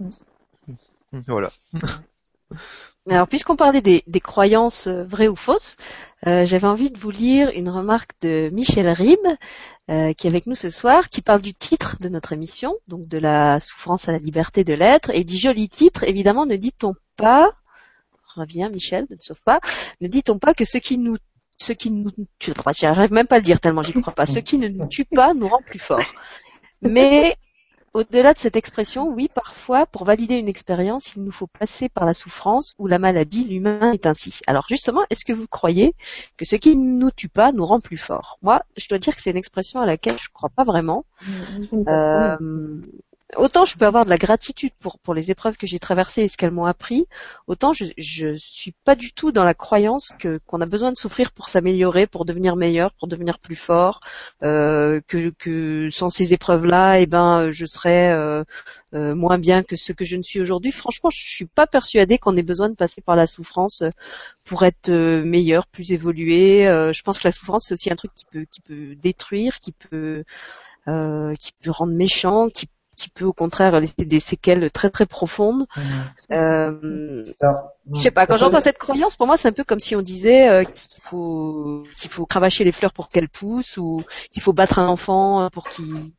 [0.00, 0.08] Mm.
[1.26, 1.50] Voilà.
[3.10, 5.76] Alors, puisqu'on parlait des, des, croyances euh, vraies ou fausses,
[6.26, 9.18] euh, j'avais envie de vous lire une remarque de Michel Rib,
[9.90, 13.06] euh, qui est avec nous ce soir, qui parle du titre de notre émission, donc
[13.06, 16.94] de la souffrance à la liberté de l'être, et dit joli titre, évidemment, ne dit-on
[17.16, 17.50] pas
[18.34, 19.60] Reviens, Michel, ne te sauve pas.
[20.00, 21.16] Ne dit-on pas que ce qui nous
[21.60, 24.38] ce qui nous tue, j'arrive même pas à le dire tellement j'y crois pas, ce
[24.38, 26.14] qui ne nous tue pas nous rend plus forts.
[26.82, 27.34] Mais
[27.94, 32.04] au-delà de cette expression, oui, parfois, pour valider une expérience, il nous faut passer par
[32.04, 33.44] la souffrance ou la maladie.
[33.44, 34.40] L'humain est ainsi.
[34.46, 35.94] Alors justement, est-ce que vous croyez
[36.36, 38.38] que ce qui ne nous tue pas nous rend plus forts?
[38.42, 41.04] Moi, je dois dire que c'est une expression à laquelle je ne crois pas vraiment.
[41.88, 42.36] Euh,
[43.36, 46.28] autant je peux avoir de la gratitude pour, pour les épreuves que j'ai traversées et
[46.28, 47.06] ce qu'elles m'ont appris,
[47.46, 50.96] autant je, je suis pas du tout dans la croyance que qu'on a besoin de
[50.96, 54.00] souffrir pour s'améliorer, pour devenir meilleur, pour devenir plus fort,
[54.42, 58.44] euh, que, que sans ces épreuves-là, eh ben je serais euh,
[58.94, 60.72] euh, moins bien que ce que je ne suis aujourd'hui.
[60.72, 63.82] Franchement, je suis pas persuadée qu'on ait besoin de passer par la souffrance
[64.44, 66.64] pour être meilleur, plus évolué.
[66.64, 69.72] je pense que la souffrance c'est aussi un truc qui peut qui peut détruire, qui
[69.72, 70.24] peut
[70.88, 72.66] euh, qui peut rendre méchant, qui
[72.98, 75.66] qui peut au contraire laisser des séquelles très très profondes.
[75.76, 75.82] Mmh.
[76.32, 77.24] Euh,
[77.94, 80.02] je sais pas, quand j'entends cette croyance, pour moi c'est un peu comme si on
[80.02, 84.52] disait euh, qu'il faut qu'il faut cravacher les fleurs pour qu'elles poussent ou qu'il faut
[84.52, 86.10] battre un enfant pour qu'il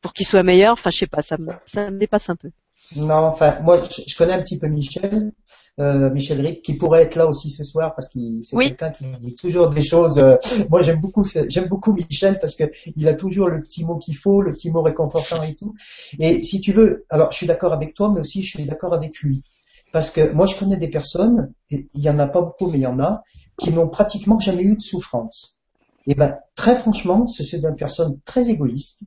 [0.00, 0.72] pour qu'il soit meilleur.
[0.74, 2.50] Enfin, je sais pas, ça me ça me dépasse un peu.
[2.96, 5.32] Non, enfin, moi je connais un petit peu Michel
[5.80, 9.04] euh, Michel Rick, qui pourrait être là aussi ce soir parce qu'il c'est quelqu'un qui
[9.20, 10.18] dit toujours des choses.
[10.18, 10.36] Euh,
[10.70, 12.64] moi, j'aime beaucoup, j'aime beaucoup Michel parce que
[12.96, 15.74] il a toujours le petit mot qu'il faut, le petit mot réconfortant et tout.
[16.18, 18.92] Et si tu veux, alors je suis d'accord avec toi, mais aussi je suis d'accord
[18.92, 19.44] avec lui
[19.92, 22.78] parce que moi, je connais des personnes, et il y en a pas beaucoup, mais
[22.78, 23.22] il y en a,
[23.58, 25.60] qui n'ont pratiquement jamais eu de souffrance.
[26.06, 29.04] Et ben, très franchement, ce sont des personnes très égoïstes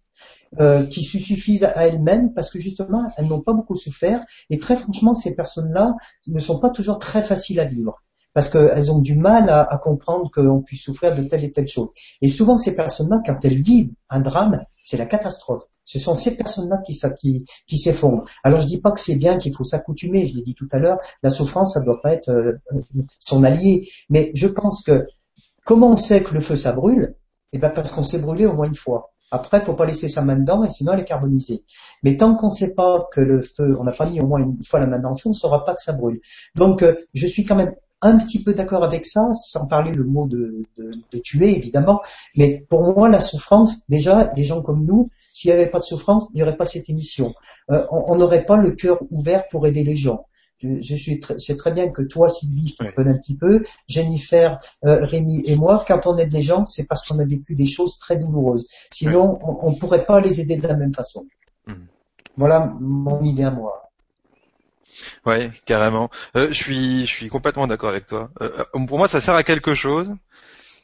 [0.60, 4.60] euh, qui se suffisent à elles-mêmes parce que justement elles n'ont pas beaucoup souffert et
[4.60, 5.96] très franchement ces personnes-là
[6.28, 8.02] ne sont pas toujours très faciles à vivre
[8.34, 11.90] parce qu'elles ont du mal à, comprendre qu'on puisse souffrir de telle et telle chose.
[12.22, 15.64] Et souvent, ces personnes-là, quand elles vivent un drame, c'est la catastrophe.
[15.84, 16.94] Ce sont ces personnes-là qui,
[17.78, 18.26] s'effondrent.
[18.44, 20.28] Alors, je dis pas que c'est bien qu'il faut s'accoutumer.
[20.28, 22.54] Je l'ai dit tout à l'heure, la souffrance, ça doit pas être euh,
[23.20, 23.90] son allié.
[24.10, 25.06] Mais je pense que
[25.66, 27.16] comment on sait que le feu, ça brûle?
[27.52, 29.11] Eh ben, parce qu'on s'est brûlé au moins une fois.
[29.32, 31.64] Après, faut pas laisser sa main dedans, et sinon elle est carbonisée.
[32.04, 34.40] Mais tant qu'on ne sait pas que le feu, on n'a pas mis au moins
[34.40, 36.20] une fois la main dans le feu, on ne saura pas que ça brûle.
[36.56, 40.04] Donc, euh, je suis quand même un petit peu d'accord avec ça, sans parler le
[40.04, 42.02] mot de, de, tuer, évidemment.
[42.36, 45.84] Mais pour moi, la souffrance, déjà, les gens comme nous, s'il n'y avait pas de
[45.84, 47.34] souffrance, il n'y aurait pas cette émission.
[47.70, 50.26] Euh, on n'aurait pas le cœur ouvert pour aider les gens.
[50.62, 54.60] Je, suis c'est très bien que toi, Sylvie, je te connais un petit peu, Jennifer,
[54.86, 57.66] euh, Rémi et moi, quand on aide des gens, c'est parce qu'on a vécu des
[57.66, 58.68] choses très douloureuses.
[58.92, 61.26] Sinon, on ne pourrait pas les aider de la même façon.
[61.66, 61.74] Mmh.
[62.38, 63.92] Voilà mon idée à moi.
[65.26, 66.10] Ouais, carrément.
[66.36, 68.30] Euh, je suis, je suis complètement d'accord avec toi.
[68.42, 70.16] Euh, pour moi, ça sert à quelque chose.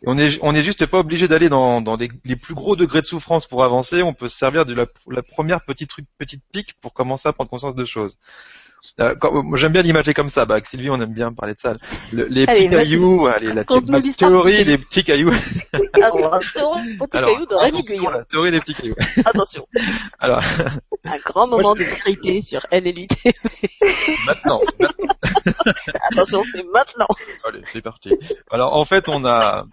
[0.06, 3.06] on est, on est juste pas obligé d'aller dans, dans les, plus gros degrés de
[3.06, 4.04] souffrance pour avancer.
[4.04, 7.34] On peut se servir de la, la première petite truc, petite pique pour commencer à
[7.34, 8.18] prendre conscience de choses.
[9.00, 9.16] Euh,
[9.56, 10.46] J'aime bien l'imaginer comme ça.
[10.46, 11.74] Bah, avec Sylvie, on aime bien parler de ça.
[12.12, 15.32] les petits cailloux, allez, la, théorie des petits cailloux.
[15.94, 18.10] Alors, théorie, petits cailloux de Rémi Guyon.
[18.10, 18.96] La théorie des petits cailloux.
[19.26, 19.68] Attention.
[20.20, 20.42] Alors.
[21.06, 23.34] Un grand moment de vérité sur LLITV.
[24.26, 24.62] Maintenant.
[26.12, 27.08] Attention, c'est maintenant.
[27.46, 28.14] Allez, c'est parti.
[28.52, 29.66] Alors, en fait, on a,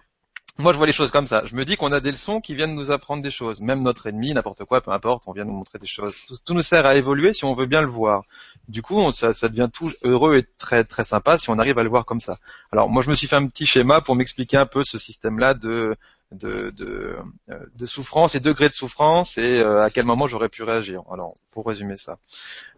[0.57, 1.43] moi, je vois les choses comme ça.
[1.45, 3.59] Je me dis qu'on a des leçons qui viennent nous apprendre des choses.
[3.59, 6.15] Même notre ennemi, n'importe quoi, peu importe, on vient nous montrer des choses.
[6.45, 8.23] Tout, nous sert à évoluer si on veut bien le voir.
[8.69, 11.89] Du coup, ça, devient tout heureux et très très sympa si on arrive à le
[11.89, 12.37] voir comme ça.
[12.71, 15.55] Alors, moi, je me suis fait un petit schéma pour m'expliquer un peu ce système-là
[15.55, 15.97] de
[16.31, 17.17] de, de,
[17.49, 21.03] euh, de, souffrance et degré de souffrance et euh, à quel moment j'aurais pu réagir.
[21.11, 22.17] Alors, pour résumer ça,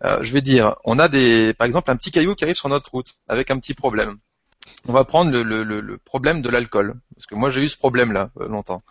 [0.04, 2.70] euh, je vais dire, on a des, par exemple, un petit caillou qui arrive sur
[2.70, 4.18] notre route avec un petit problème
[4.88, 8.48] on va prendre le, problème de l'alcool, parce que moi j'ai eu ce problème-là euh,
[8.48, 8.84] longtemps,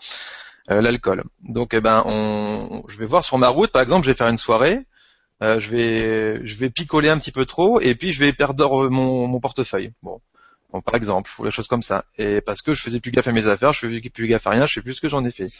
[0.70, 1.24] euh, l'alcool.
[1.42, 4.28] Donc eh ben, on, je vais voir sur ma route, par exemple, je vais faire
[4.28, 4.84] une soirée,
[5.42, 8.88] euh, je vais, je vais picoler un petit peu trop, et puis je vais perdre
[8.88, 9.92] mon, mon portefeuille.
[10.02, 10.20] Bon,
[10.72, 12.04] bon, par exemple, ou des choses comme ça.
[12.18, 14.50] Et parce que je faisais plus gaffe à mes affaires, je faisais plus gaffe à
[14.50, 15.50] rien, je sais plus ce que j'en ai fait.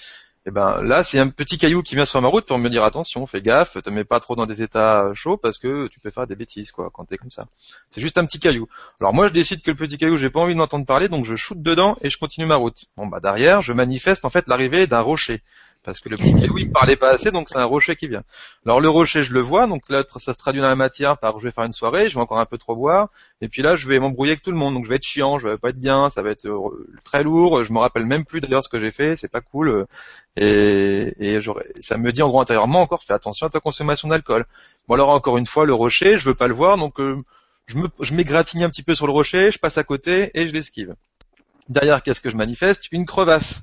[0.46, 2.70] Et eh ben là, c'est un petit caillou qui vient sur ma route pour me
[2.70, 5.98] dire attention, fais gaffe, te mets pas trop dans des états chauds parce que tu
[5.98, 7.48] peux faire des bêtises quoi quand t'es comme ça.
[7.90, 8.68] C'est juste un petit caillou.
[9.00, 11.34] Alors moi, je décide que le petit caillou, j'ai pas envie d'entendre parler, donc je
[11.34, 12.84] shoote dedans et je continue ma route.
[12.96, 15.42] Bon bah derrière, je manifeste en fait l'arrivée d'un rocher
[15.86, 18.24] parce que le caillou il me parlait pas assez, donc c'est un rocher qui vient.
[18.66, 21.38] Alors le rocher je le vois, donc là ça se traduit dans la matière par
[21.38, 23.08] je vais faire une soirée, je vais encore un peu trop boire,
[23.40, 25.38] et puis là je vais m'embrouiller avec tout le monde, donc je vais être chiant,
[25.38, 28.24] je vais pas être bien, ça va être euh, très lourd, je me rappelle même
[28.24, 29.84] plus d'ailleurs ce que j'ai fait, c'est pas cool,
[30.36, 31.40] et, et
[31.80, 34.44] ça me dit en gros intérieurement encore fais attention à ta consommation d'alcool.
[34.88, 37.16] Bon alors encore une fois le rocher, je veux pas le voir, donc euh,
[37.68, 40.94] je m'égratigne un petit peu sur le rocher, je passe à côté et je l'esquive.
[41.68, 42.92] Derrière qu'est-ce que je manifeste?
[42.92, 43.62] Une crevasse.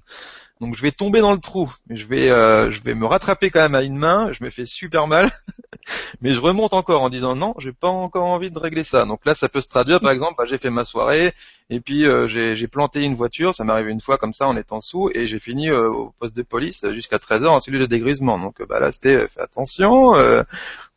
[0.61, 3.49] Donc je vais tomber dans le trou, mais je vais, euh, je vais me rattraper
[3.49, 4.31] quand même à une main.
[4.31, 5.31] Je me fais super mal,
[6.21, 9.05] mais je remonte encore en disant non, j'ai pas encore envie de régler ça.
[9.05, 11.33] Donc là, ça peut se traduire, par exemple, bah, j'ai fait ma soirée
[11.69, 13.53] et puis euh, j'ai planté une voiture.
[13.53, 16.13] Ça m'est arrivé une fois comme ça en étant sous et j'ai fini euh, au
[16.19, 18.39] poste de police jusqu'à 13 h en celui de dégrisement.
[18.39, 20.43] Donc bah là, c'était fais attention, euh,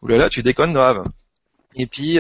[0.03, 1.03] oulala, tu déconnes grave.
[1.75, 2.19] Et puis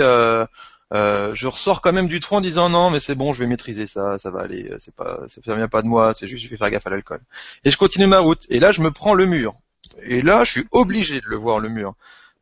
[0.95, 3.49] euh, je ressors quand même du trou en disant non mais c'est bon je vais
[3.49, 6.49] maîtriser ça ça va aller c'est pas ça vient pas de moi c'est juste je
[6.49, 7.21] vais faire gaffe à l'alcool.
[7.65, 8.47] Et je continue ma route.
[8.51, 9.55] Et là je me prends le mur.
[10.03, 11.95] Et là je suis obligé de le voir le mur.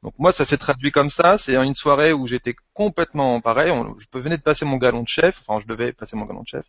[0.03, 1.39] Donc moi ça s'est traduit comme ça.
[1.39, 5.41] C'est une soirée où j'étais complètement pareil je venais de passer mon galon de chef.
[5.47, 6.67] Enfin je devais passer mon galon de chef.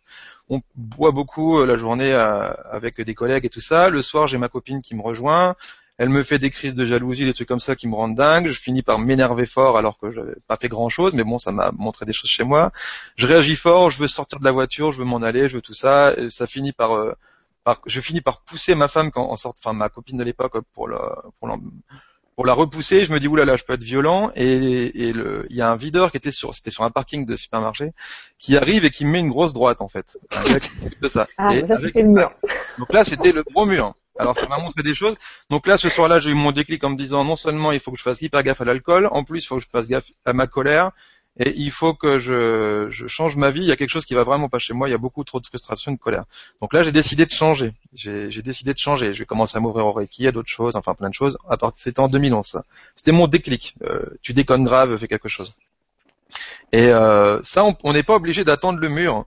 [0.48, 3.90] On boit beaucoup euh, la journée euh, avec des collègues et tout ça.
[3.90, 5.56] Le soir j'ai ma copine qui me rejoint
[5.98, 8.48] elle me fait des crises de jalousie, des trucs comme ça qui me rendent dingue.
[8.48, 11.52] Je finis par m'énerver fort alors que j'avais pas fait grand chose, mais bon, ça
[11.52, 12.70] m'a montré des choses chez moi.
[13.16, 15.62] Je réagis fort, je veux sortir de la voiture, je veux m'en aller, je veux
[15.62, 16.14] tout ça.
[16.16, 17.12] Et ça finit par, euh,
[17.64, 20.58] par, je finis par pousser ma femme quand en sorte, enfin ma copine de l'époque
[20.74, 21.56] pour la, pour la,
[22.36, 25.62] pour la repousser, je me dis oulala, je peux être violent et, et il y
[25.62, 27.92] a un videur qui était sur, c'était sur un parking de supermarché,
[28.38, 30.18] qui arrive et qui me met une grosse droite en fait.
[31.00, 31.26] de ça.
[31.38, 32.30] Ah, ça le mur.
[32.78, 33.94] Donc là, c'était le gros mur.
[34.18, 35.16] Alors ça m'a montré des choses.
[35.50, 37.90] Donc là, ce soir-là, j'ai eu mon déclic en me disant non seulement il faut
[37.92, 40.10] que je fasse hyper gaffe à l'alcool, en plus il faut que je fasse gaffe
[40.24, 40.92] à ma colère,
[41.38, 43.60] et il faut que je, je, change ma vie.
[43.60, 44.88] Il y a quelque chose qui va vraiment pas chez moi.
[44.88, 46.24] Il y a beaucoup trop de frustration, de colère.
[46.62, 47.74] Donc là, j'ai décidé de changer.
[47.92, 49.12] J'ai décidé de changer.
[49.12, 51.36] Je vais commencer à m'ouvrir au Reiki, à d'autres choses, enfin plein de choses.
[51.74, 52.62] C'était en 2011.
[52.94, 53.74] C'était mon déclic.
[53.84, 55.52] Euh, tu déconnes grave, fais quelque chose.
[56.72, 59.26] Et euh, ça, on n'est pas obligé d'attendre le mur.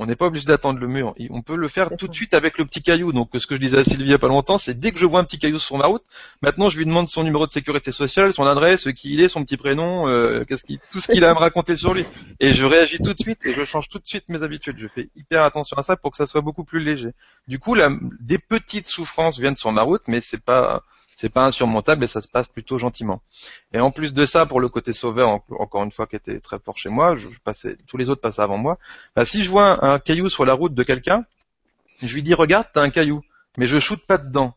[0.00, 1.14] On n'est pas obligé d'attendre le mur.
[1.30, 3.12] On peut le faire tout de suite avec le petit caillou.
[3.12, 4.98] Donc ce que je disais à Sylvie il y a pas longtemps, c'est dès que
[4.98, 6.04] je vois un petit caillou sur ma route,
[6.40, 9.42] maintenant je lui demande son numéro de sécurité sociale, son adresse, qui il est, son
[9.42, 12.04] petit prénom, euh, qu'est-ce qu'il, tout ce qu'il a à me raconter sur lui.
[12.38, 14.76] Et je réagis tout de suite et je change tout de suite mes habitudes.
[14.78, 17.10] Je fais hyper attention à ça pour que ça soit beaucoup plus léger.
[17.48, 17.90] Du coup, là,
[18.20, 20.84] des petites souffrances viennent sur ma route, mais c'est pas
[21.18, 23.22] c'est pas insurmontable et ça se passe plutôt gentiment.
[23.72, 26.60] Et en plus de ça, pour le côté sauveur, encore une fois, qui était très
[26.60, 28.78] fort chez moi, je, passais, tous les autres passaient avant moi.
[29.16, 31.24] Bah, si je vois un, caillou sur la route de quelqu'un,
[32.00, 33.22] je lui dis regarde, t'as un caillou,
[33.56, 34.54] mais je shoote pas dedans.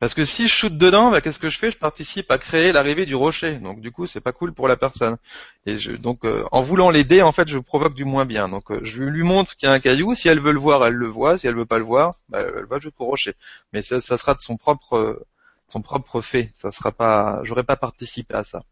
[0.00, 1.70] Parce que si je shoote dedans, bah, qu'est-ce que je fais?
[1.70, 3.54] Je participe à créer l'arrivée du rocher.
[3.54, 5.16] Donc du coup, c'est pas cool pour la personne.
[5.64, 8.50] Et je, donc, euh, en voulant l'aider, en fait, je provoque du moins bien.
[8.50, 10.14] Donc, euh, je lui montre qu'il y a un caillou.
[10.14, 11.38] Si elle veut le voir, elle le voit.
[11.38, 13.32] Si elle veut pas le voir, bah, elle va juste au rocher.
[13.72, 15.24] Mais ça, ça sera de son propre
[15.68, 16.50] son propre fait.
[16.54, 18.62] Ça sera pas, j'aurais pas participé à ça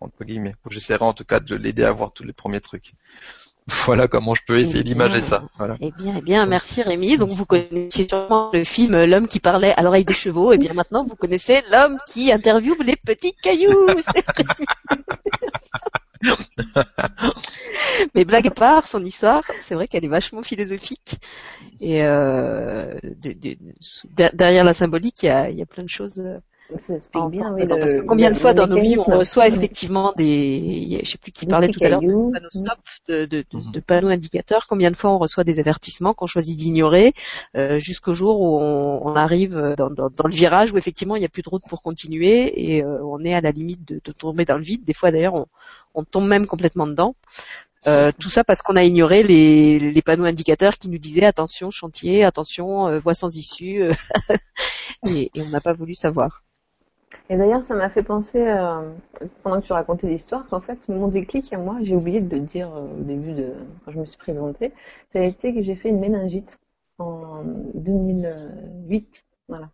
[0.00, 0.54] entre guillemets.
[0.68, 2.94] J'essaierai en tout cas de l'aider à voir tous les premiers trucs.
[3.86, 5.44] Voilà comment je peux essayer d'imager ça.
[5.58, 5.76] Voilà.
[5.80, 7.18] Eh bien, eh bien, merci Rémi.
[7.18, 10.52] Donc vous connaissez sûrement le film L'homme qui parlait à l'oreille des chevaux.
[10.52, 13.86] Et eh bien maintenant vous connaissez l'homme qui interviewe les petits cailloux.
[18.14, 21.16] Mais blague à part, son histoire, c'est vrai qu'elle est vachement philosophique.
[21.80, 22.94] Et euh,
[24.32, 26.18] derrière la symbolique, il y a, y a plein de choses.
[26.18, 26.38] Euh,
[26.78, 30.12] ça explique bien, oui, parce que combien de fois dans nos vies on reçoit effectivement
[30.16, 33.72] des, je sais plus qui parlait tout à l'heure de panneaux stop, de, de, mhm.
[33.72, 37.12] de, panneaux indicateurs, combien de fois on reçoit des avertissements qu'on choisit d'ignorer
[37.56, 41.20] euh, jusqu'au jour où on, on arrive dans, dans, dans, le virage où effectivement il
[41.20, 44.00] n'y a plus de route pour continuer et euh, on est à la limite de,
[44.04, 44.84] de, tomber dans le vide.
[44.84, 45.46] Des fois d'ailleurs on,
[45.94, 47.14] on tombe même complètement dedans.
[47.86, 52.24] Euh, tout ça parce qu'on a ignoré les, panneaux indicateurs qui nous disaient attention chantier,
[52.24, 53.92] attention euh, voie sans issue, euh,
[55.06, 56.42] et, et, on n'a pas voulu savoir.
[57.30, 58.44] Et d'ailleurs, ça m'a fait penser,
[59.42, 62.42] pendant que tu racontais l'histoire, qu'en fait, mon déclic à moi, j'ai oublié de le
[62.42, 63.52] dire au début de
[63.84, 64.72] quand je me suis présentée,
[65.12, 66.58] ça a été que j'ai fait une méningite
[66.98, 69.70] en 2008, voilà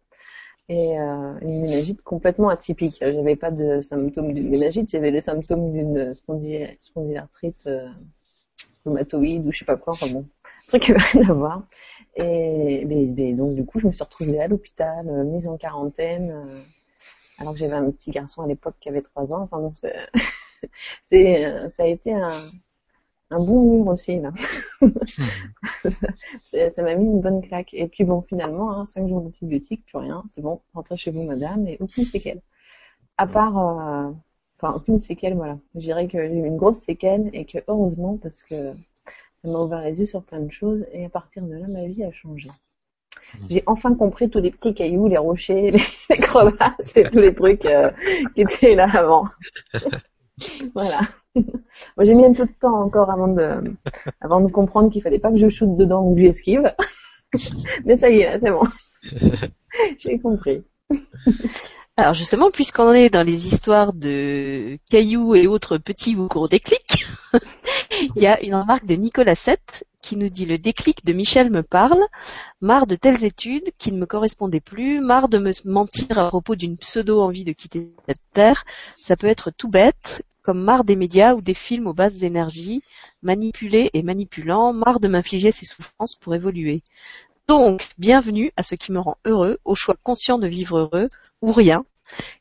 [0.68, 2.98] et euh, une méningite complètement atypique.
[3.00, 7.88] J'avais pas de symptômes d'une méningite, j'avais les symptômes d'une spondylarthrite euh,
[8.84, 11.62] rhumatoïde ou je sais pas quoi, enfin bon, un truc qui avait rien à voir.
[12.16, 12.84] Et
[13.34, 16.62] donc du coup, je me suis retrouvée à l'hôpital, euh, mise en quarantaine, euh,
[17.38, 19.42] alors que j'avais un petit garçon à l'époque qui avait trois ans.
[19.42, 19.94] Enfin bon, c'est,
[21.46, 22.30] euh, ça a été un,
[23.30, 24.32] un bon mur aussi là.
[26.74, 27.74] ça m'a mis une bonne claque.
[27.74, 31.22] Et puis bon, finalement, hein, 5 jours d'antibiotiques, plus rien, c'est bon, rentrez chez vous
[31.22, 32.40] madame, et aucune séquelle.
[33.18, 34.12] À part, euh,
[34.58, 35.58] enfin aucune séquelle, voilà.
[35.74, 39.58] Je dirais que j'ai eu une grosse séquelle et que heureusement parce que ça m'a
[39.58, 42.12] ouvert les yeux sur plein de choses et à partir de là, ma vie a
[42.12, 42.50] changé.
[43.34, 43.46] Mmh.
[43.50, 45.72] J'ai enfin compris tous les petits cailloux, les rochers,
[46.10, 47.90] les, crevasses et tous les trucs euh,
[48.34, 49.24] qui étaient là avant.
[50.74, 51.00] voilà.
[51.34, 53.62] Moi, j'ai mis un peu de temps encore avant de,
[54.20, 56.72] avant de comprendre qu'il fallait pas que je shoote dedans ou que j'esquive.
[57.84, 58.66] Mais ça y est, c'est bon.
[59.98, 60.62] j'ai compris.
[61.98, 67.06] Alors justement, puisqu'on est dans les histoires de cailloux et autres petits ou gros déclics,
[68.16, 71.50] il y a une remarque de Nicolas 7 qui nous dit le déclic de Michel
[71.50, 72.00] me parle,
[72.60, 76.54] marre de telles études qui ne me correspondaient plus, marre de me mentir à propos
[76.54, 78.64] d'une pseudo envie de quitter cette terre,
[79.00, 82.80] ça peut être tout bête, comme marre des médias ou des films aux basses énergies,
[83.20, 86.82] manipulés et manipulants, marre de m'infliger ces souffrances pour évoluer.
[87.48, 91.08] Donc, bienvenue à ce qui me rend heureux, au choix conscient de vivre heureux,
[91.42, 91.84] ou rien,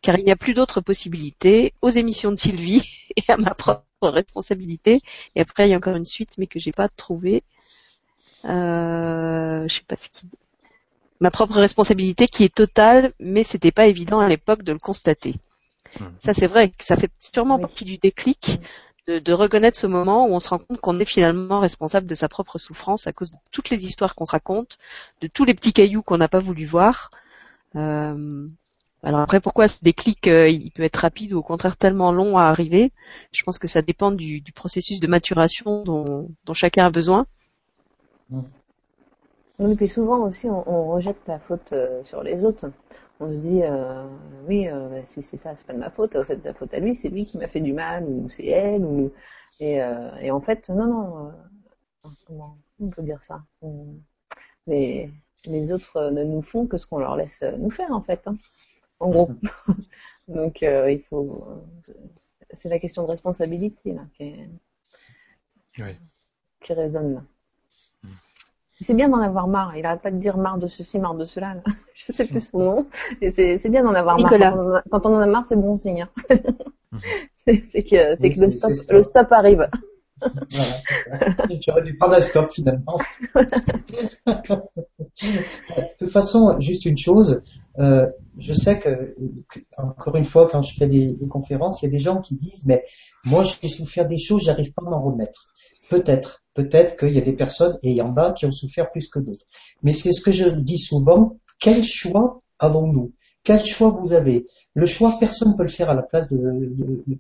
[0.03, 3.84] car il n'y a plus d'autres possibilités, aux émissions de Sylvie et à ma propre
[4.03, 5.01] responsabilité.
[5.34, 7.41] Et après, il y a encore une suite, mais que j'ai pas trouvée.
[8.45, 10.28] Euh, je sais pas ce qui.
[11.22, 15.34] Ma propre responsabilité qui est totale, mais c'était pas évident à l'époque de le constater.
[16.00, 16.06] Mmh.
[16.20, 18.60] Ça, c'est vrai que ça fait sûrement partie du déclic
[19.08, 22.16] de, de, reconnaître ce moment où on se rend compte qu'on est finalement responsable de
[22.16, 24.78] sa propre souffrance à cause de toutes les histoires qu'on se raconte,
[25.22, 27.12] de tous les petits cailloux qu'on n'a pas voulu voir.
[27.76, 28.48] Euh,
[29.04, 32.38] alors après, pourquoi ce déclic, euh, il peut être rapide ou au contraire tellement long
[32.38, 32.91] à arriver?
[33.32, 37.28] Je pense que ça dépend du, du processus de maturation dont, dont, chacun a besoin.
[38.32, 38.41] Mmh.
[39.60, 42.72] Oui, puis souvent aussi, on, on rejette la faute euh, sur les autres
[43.20, 44.07] on se dit euh,
[44.47, 46.74] oui euh, bah, si c'est ça c'est pas de ma faute c'est de sa faute
[46.74, 49.11] à lui c'est lui qui m'a fait du mal ou c'est elle ou
[49.59, 51.32] et, euh, et en fait non non
[52.28, 53.43] comment on peut dire ça?
[54.68, 55.09] Les
[55.45, 58.38] les autres ne nous font que ce qu'on leur laisse nous faire en fait hein,
[58.99, 59.32] en gros.
[60.28, 61.47] Donc euh, il faut
[62.51, 64.36] c'est la question de responsabilité là qui,
[65.78, 65.95] oui.
[66.61, 67.13] qui résonne.
[67.13, 67.24] Là
[68.82, 69.76] c'est bien d'en avoir marre.
[69.78, 71.56] Il arrête pas de dire marre de ceci, marre de cela.
[71.56, 71.62] Là.
[71.94, 72.88] Je sais plus son nom.
[73.22, 74.84] Et c'est bien d'en avoir marre.
[74.92, 76.04] Quand on, en a marre, c'est bon signe.
[76.04, 76.10] Hein.
[77.48, 79.68] c'est que, c'est que le, stop, le stop arrive.
[80.52, 80.76] voilà.
[81.62, 83.00] tu aurais dû prendre un stop finalement.
[83.36, 83.46] de
[86.00, 87.42] toute façon, juste une chose,
[87.80, 88.08] euh,
[88.38, 89.16] je sais que,
[89.78, 92.36] encore une fois, quand je fais des, des conférences, il y a des gens qui
[92.36, 92.84] disent, mais
[93.26, 95.48] moi j'ai souffert des choses, j'arrive pas à m'en remettre.
[95.90, 99.20] Peut-être, peut-être qu'il y a des personnes, et en a qui ont souffert plus que
[99.20, 99.46] d'autres.
[99.84, 103.14] Mais c'est ce que je dis souvent, quel choix avons-nous?
[103.46, 104.48] Quel choix vous avez?
[104.74, 106.38] Le choix, personne ne peut le faire à la place de,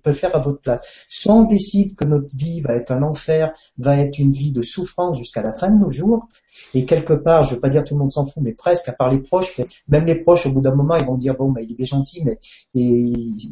[0.03, 0.85] peut le faire à votre place.
[1.07, 4.61] Soit on décide que notre vie va être un enfer, va être une vie de
[4.61, 6.27] souffrance jusqu'à la fin de nos jours,
[6.73, 8.91] et quelque part, je veux pas dire tout le monde s'en fout, mais presque, à
[8.91, 11.61] part les proches, même les proches, au bout d'un moment, ils vont dire bon, bah,
[11.61, 12.39] il est gentil, mais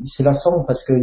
[0.06, 0.94] c'est lassant parce que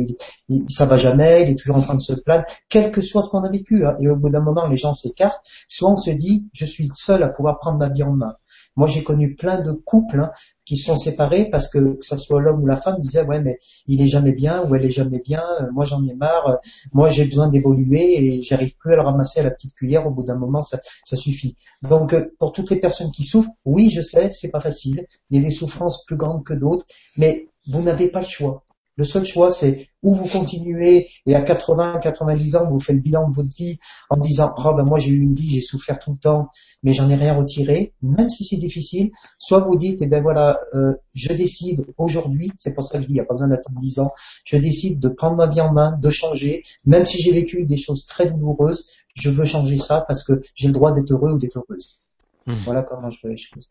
[0.48, 3.22] il, ça va jamais, il est toujours en train de se plaindre, quel que soit
[3.22, 3.86] ce qu'on a vécu.
[3.86, 3.96] Hein.
[4.00, 5.40] et au bout d'un moment, les gens s'écartent.
[5.68, 8.34] Soit on se dit, je suis seul à pouvoir prendre ma vie en main.
[8.76, 10.30] Moi, j'ai connu plein de couples hein,
[10.64, 13.58] qui sont séparés parce que que ce soit l'homme ou la femme disait ouais mais
[13.86, 15.42] il est jamais bien ou elle est jamais bien.
[15.60, 16.48] Euh, moi, j'en ai marre.
[16.48, 16.56] Euh,
[16.92, 20.06] moi, j'ai besoin d'évoluer et j'arrive plus à le ramasser à la petite cuillère.
[20.06, 21.56] Au bout d'un moment, ça, ça suffit.
[21.82, 25.06] Donc, euh, pour toutes les personnes qui souffrent, oui, je sais, c'est pas facile.
[25.30, 28.64] Il y a des souffrances plus grandes que d'autres, mais vous n'avez pas le choix.
[29.00, 33.00] Le seul choix, c'est où vous continuez et à 80, 90 ans, vous faites le
[33.00, 33.78] bilan de votre vie
[34.10, 36.50] en disant, oh ben moi j'ai eu une vie, j'ai souffert tout le temps,
[36.82, 39.10] mais j'en ai rien retiré, même si c'est difficile.
[39.38, 43.06] Soit vous dites, eh ben voilà, euh, je décide aujourd'hui, c'est pour ça que je
[43.06, 44.12] dis, il n'y a pas besoin d'attendre 10 ans,
[44.44, 47.78] je décide de prendre ma vie en main, de changer, même si j'ai vécu des
[47.78, 51.38] choses très douloureuses, je veux changer ça parce que j'ai le droit d'être heureux ou
[51.38, 52.02] d'être heureuse.
[52.44, 52.52] Mmh.
[52.66, 53.66] Voilà comment je vois les choses.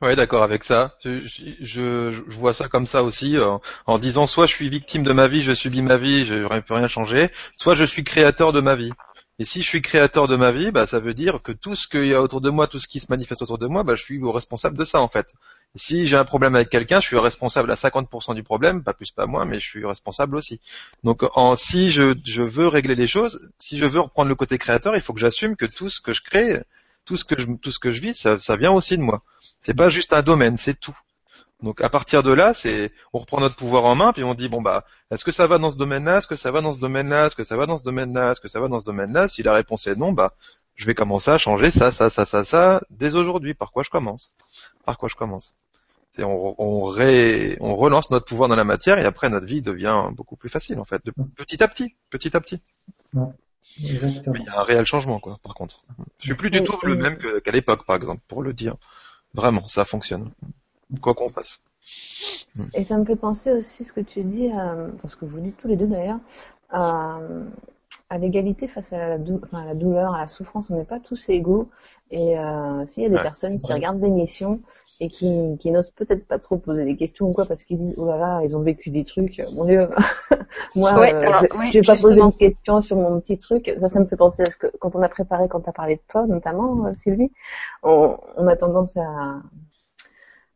[0.00, 0.96] Ouais, d'accord avec ça.
[1.04, 1.20] Je,
[1.60, 5.26] je, vois ça comme ça aussi, euh, en disant soit je suis victime de ma
[5.26, 8.60] vie, je subis ma vie, je ne peux rien changer, soit je suis créateur de
[8.60, 8.92] ma vie.
[9.40, 11.88] Et si je suis créateur de ma vie, bah, ça veut dire que tout ce
[11.88, 13.96] qu'il y a autour de moi, tout ce qui se manifeste autour de moi, bah,
[13.96, 15.34] je suis responsable de ça en fait.
[15.74, 19.10] si j'ai un problème avec quelqu'un, je suis responsable à 50% du problème, pas plus
[19.10, 20.60] pas moins, mais je suis responsable aussi.
[21.02, 24.58] Donc en, si je, je veux régler les choses, si je veux reprendre le côté
[24.58, 26.62] créateur, il faut que j'assume que tout ce que je crée,
[27.04, 29.22] tout ce que je, tout ce que je vis, ça, ça vient aussi de moi.
[29.60, 30.96] C'est pas juste un domaine, c'est tout.
[31.62, 34.48] Donc à partir de là, c'est on reprend notre pouvoir en main puis on dit
[34.48, 36.78] bon bah est-ce que ça va dans ce domaine-là, est-ce que ça va dans ce
[36.78, 39.28] domaine-là, est-ce que ça va dans ce domaine-là, est-ce que ça va dans ce domaine-là?
[39.28, 40.30] Si la réponse est non, bah
[40.76, 43.54] je vais commencer à changer ça, ça, ça, ça, ça dès aujourd'hui.
[43.54, 44.30] Par quoi je commence?
[44.84, 45.56] Par quoi je commence?
[46.20, 50.10] On, on, ré, on relance notre pouvoir dans la matière et après notre vie devient
[50.12, 52.60] beaucoup plus facile en fait, de, petit à petit, petit à petit.
[53.78, 55.38] Il y a un réel changement quoi.
[55.42, 55.82] Par contre,
[56.18, 58.76] je suis plus du tout le même qu'à l'époque par exemple, pour le dire.
[59.34, 60.30] Vraiment, ça fonctionne.
[61.00, 61.62] Quoi qu'on fasse.
[62.74, 65.56] Et ça me fait penser aussi ce que tu dis, euh, ce que vous dites
[65.58, 66.18] tous les deux d'ailleurs,
[66.70, 67.20] à,
[68.18, 69.18] l'égalité face à la,
[69.74, 70.70] douleur, à la souffrance.
[70.70, 71.68] On n'est pas tous égaux.
[72.10, 74.60] Et euh, s'il y a des personnes qui regardent l'émission
[75.00, 77.94] et qui, qui n'osent peut-être pas trop poser des questions ou quoi parce qu'ils disent
[77.96, 79.88] oh là là ils ont vécu des trucs mon dieu.
[80.74, 83.72] Moi euh, je, vais pas poser une question sur mon petit truc.
[83.80, 85.72] Ça ça me fait penser à ce que quand on a préparé quand tu as
[85.72, 87.30] parlé de toi notamment euh, Sylvie
[87.84, 89.40] on, on, a tendance à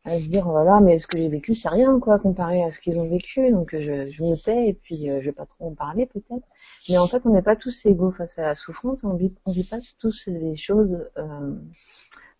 [0.05, 2.81] à se dire voilà mais ce que j'ai vécu c'est rien quoi comparé à ce
[2.81, 3.49] qu'ils ont vécu.
[3.49, 6.45] Donc je, je me tais et puis euh, je vais pas trop en parler peut-être.
[6.89, 9.05] Mais en fait on n'est pas tous égaux face à la souffrance.
[9.05, 11.55] On vit on vit pas tous les choses euh,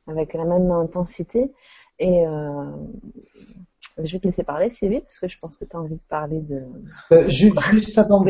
[0.07, 1.51] avec la même intensité
[1.99, 2.71] et euh,
[4.01, 6.03] je vais te laisser parler, Sylvie, parce que je pense que tu as envie de
[6.09, 6.63] parler de.
[7.11, 8.25] Euh, juste, avant,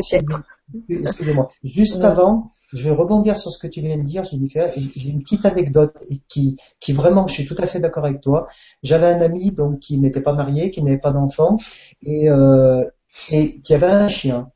[0.88, 5.22] excusez-moi, juste avant, je vais rebondir sur ce que tu viens de dire, J'ai une
[5.22, 5.96] petite anecdote
[6.28, 8.46] qui, qui vraiment, je suis tout à fait d'accord avec toi.
[8.82, 11.56] J'avais un ami donc qui n'était pas marié, qui n'avait pas d'enfant
[12.02, 12.84] et, euh,
[13.30, 14.50] et qui avait un chien.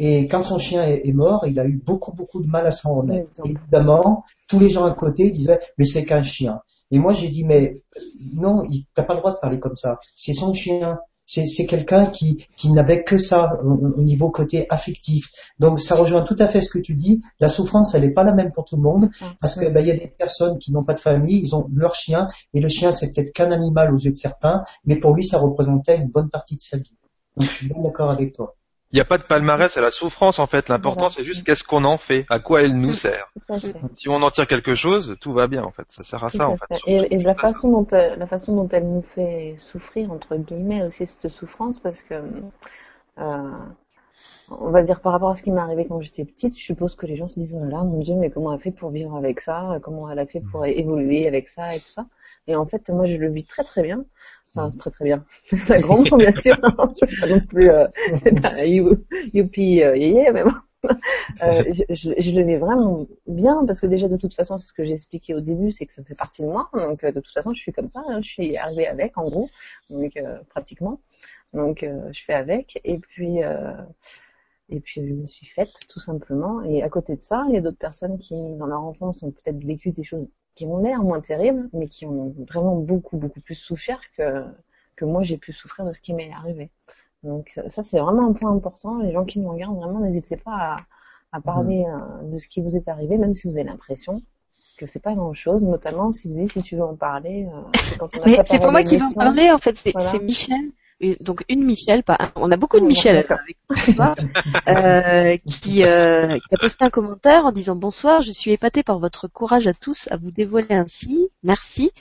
[0.00, 2.94] Et quand son chien est, mort, il a eu beaucoup beaucoup de mal à s'en
[2.94, 3.30] remettre.
[3.44, 6.60] Évidemment, tous les gens à côté disaient mais c'est qu'un chien.
[6.90, 7.82] Et moi, j'ai dit, mais
[8.32, 9.98] non, t'as pas le droit de parler comme ça.
[10.14, 10.98] C'est son chien.
[11.26, 15.28] C'est quelqu'un qui, qui n'avait que ça au, niveau côté affectif.
[15.58, 17.20] Donc, ça rejoint tout à fait ce que tu dis.
[17.38, 19.88] La souffrance, elle n'est pas la même pour tout le monde, parce que ben, il
[19.88, 22.68] y a des personnes qui n'ont pas de famille, ils ont leur chien, et le
[22.68, 26.08] chien, c'est peut-être qu'un animal aux yeux de certains, mais pour lui, ça représentait une
[26.08, 26.96] bonne partie de sa vie.
[27.36, 28.56] Donc, je suis bien d'accord avec toi.
[28.92, 30.68] Il n'y a pas de palmarès à la souffrance en fait.
[30.68, 33.30] L'important c'est juste qu'est-ce qu'on en fait, à quoi elle nous sert.
[33.94, 35.84] Si on en tire quelque chose, tout va bien en fait.
[35.88, 36.80] Ça sert à ça en fait.
[36.86, 41.28] Et, la façon dont la façon dont elle nous fait souffrir entre guillemets aussi cette
[41.28, 42.14] souffrance parce que
[43.18, 43.50] euh,
[44.50, 46.94] on va dire par rapport à ce qui m'est arrivé quand j'étais petite, je suppose
[46.94, 48.70] que les gens se disent oh là là mon dieu mais comment elle a fait
[48.70, 52.06] pour vivre avec ça, comment elle a fait pour évoluer avec ça et tout ça?
[52.46, 54.04] Et en fait moi je le vis très très bien
[54.54, 55.24] Enfin, très très bien.
[55.44, 56.54] C'est un grand mot, bien sûr.
[56.62, 57.86] je pas non plus, euh,
[59.34, 60.52] youpi euh, yéyé, mais bon.
[61.42, 64.68] Euh, je, je, je, le vis vraiment bien parce que déjà de toute façon c'est
[64.68, 67.10] ce que j'ai expliqué au début c'est que ça fait partie de moi donc euh,
[67.10, 69.50] de toute façon je suis comme ça hein, je suis arrivée avec en gros
[69.90, 71.00] donc euh, pratiquement
[71.52, 73.40] donc je fais avec et puis
[74.70, 76.62] Et puis je me suis faite tout simplement.
[76.62, 79.30] Et à côté de ça, il y a d'autres personnes qui, dans leur enfance, ont
[79.30, 80.28] peut-être vécu des choses
[80.58, 84.44] qui ont l'air moins terribles, mais qui ont vraiment beaucoup, beaucoup plus souffert que,
[84.96, 86.68] que moi j'ai pu souffrir de ce qui m'est arrivé.
[87.22, 88.98] Donc ça, c'est vraiment un point important.
[88.98, 90.76] Les gens qui nous regardent, vraiment, n'hésitez pas à,
[91.30, 92.24] à parler mmh.
[92.24, 94.20] euh, de ce qui vous est arrivé, même si vous avez l'impression
[94.78, 97.46] que c'est pas grand chose, notamment Sylvie, si tu veux en parler.
[97.46, 97.78] Euh,
[98.44, 100.72] c'est pas moi qui vais en parler, en fait, c'est Michel
[101.20, 103.28] donc une Michel, pas on a beaucoup de Michel avec
[103.94, 104.14] toi,
[104.68, 108.98] euh, qui, euh, qui, a posté un commentaire en disant bonsoir, je suis épatée par
[108.98, 111.92] votre courage à tous à vous dévoiler ainsi, merci.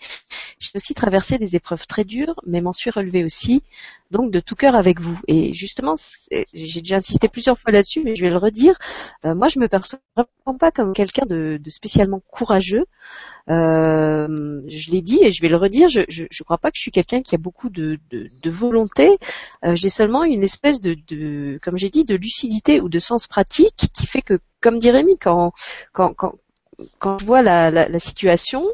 [0.60, 3.62] J'ai aussi traversé des épreuves très dures, mais m'en suis relevée aussi,
[4.12, 5.20] donc de tout cœur avec vous.
[5.28, 5.96] Et justement,
[6.54, 8.78] j'ai déjà insisté plusieurs fois là-dessus, mais je vais le redire.
[9.26, 12.86] Euh, moi, je me perçois vraiment pas comme quelqu'un de, de, spécialement courageux.
[13.50, 15.88] Euh, je l'ai dit et je vais le redire.
[15.88, 18.87] Je ne crois pas que je suis quelqu'un qui a beaucoup de, de, de volonté.
[19.00, 23.90] Euh, j'ai seulement une espèce de, comme j'ai dit, de lucidité ou de sens pratique
[23.94, 25.54] qui fait que, comme dit Rémi, quand
[25.94, 26.14] quand
[27.00, 28.68] quand, je vois la situation,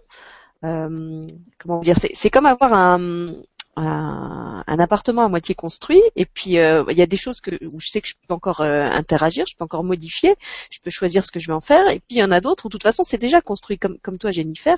[0.64, 1.28] euh,
[1.60, 3.34] comment dire, c'est comme avoir un,
[3.76, 7.52] un, un, appartement à moitié construit et puis euh, il y a des choses que
[7.66, 10.36] où je sais que je peux encore euh, interagir, je peux encore modifier,
[10.70, 12.40] je peux choisir ce que je vais en faire et puis il y en a
[12.40, 14.78] d'autres où de toute façon c'est déjà construit comme comme toi Jennifer,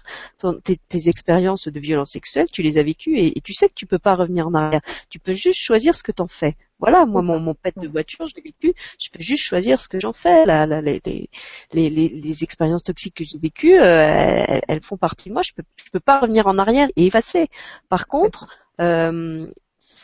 [0.64, 3.86] tes, tes, expériences de violence sexuelle, tu les as vécues et, tu sais que tu
[3.86, 4.82] peux pas revenir en arrière.
[5.10, 6.56] Tu peux juste choisir ce que tu en fais.
[6.80, 9.88] Voilà, moi mon, mon pet de voiture, je l'ai vécu, je peux juste choisir ce
[9.88, 10.46] que j'en fais.
[10.46, 11.30] La, la, les, les,
[11.72, 15.42] les, les, expériences toxiques que j'ai vécues, euh, elles, font partie de moi.
[15.44, 17.48] Je peux je peux pas revenir en arrière et effacer.
[17.88, 18.48] Par contre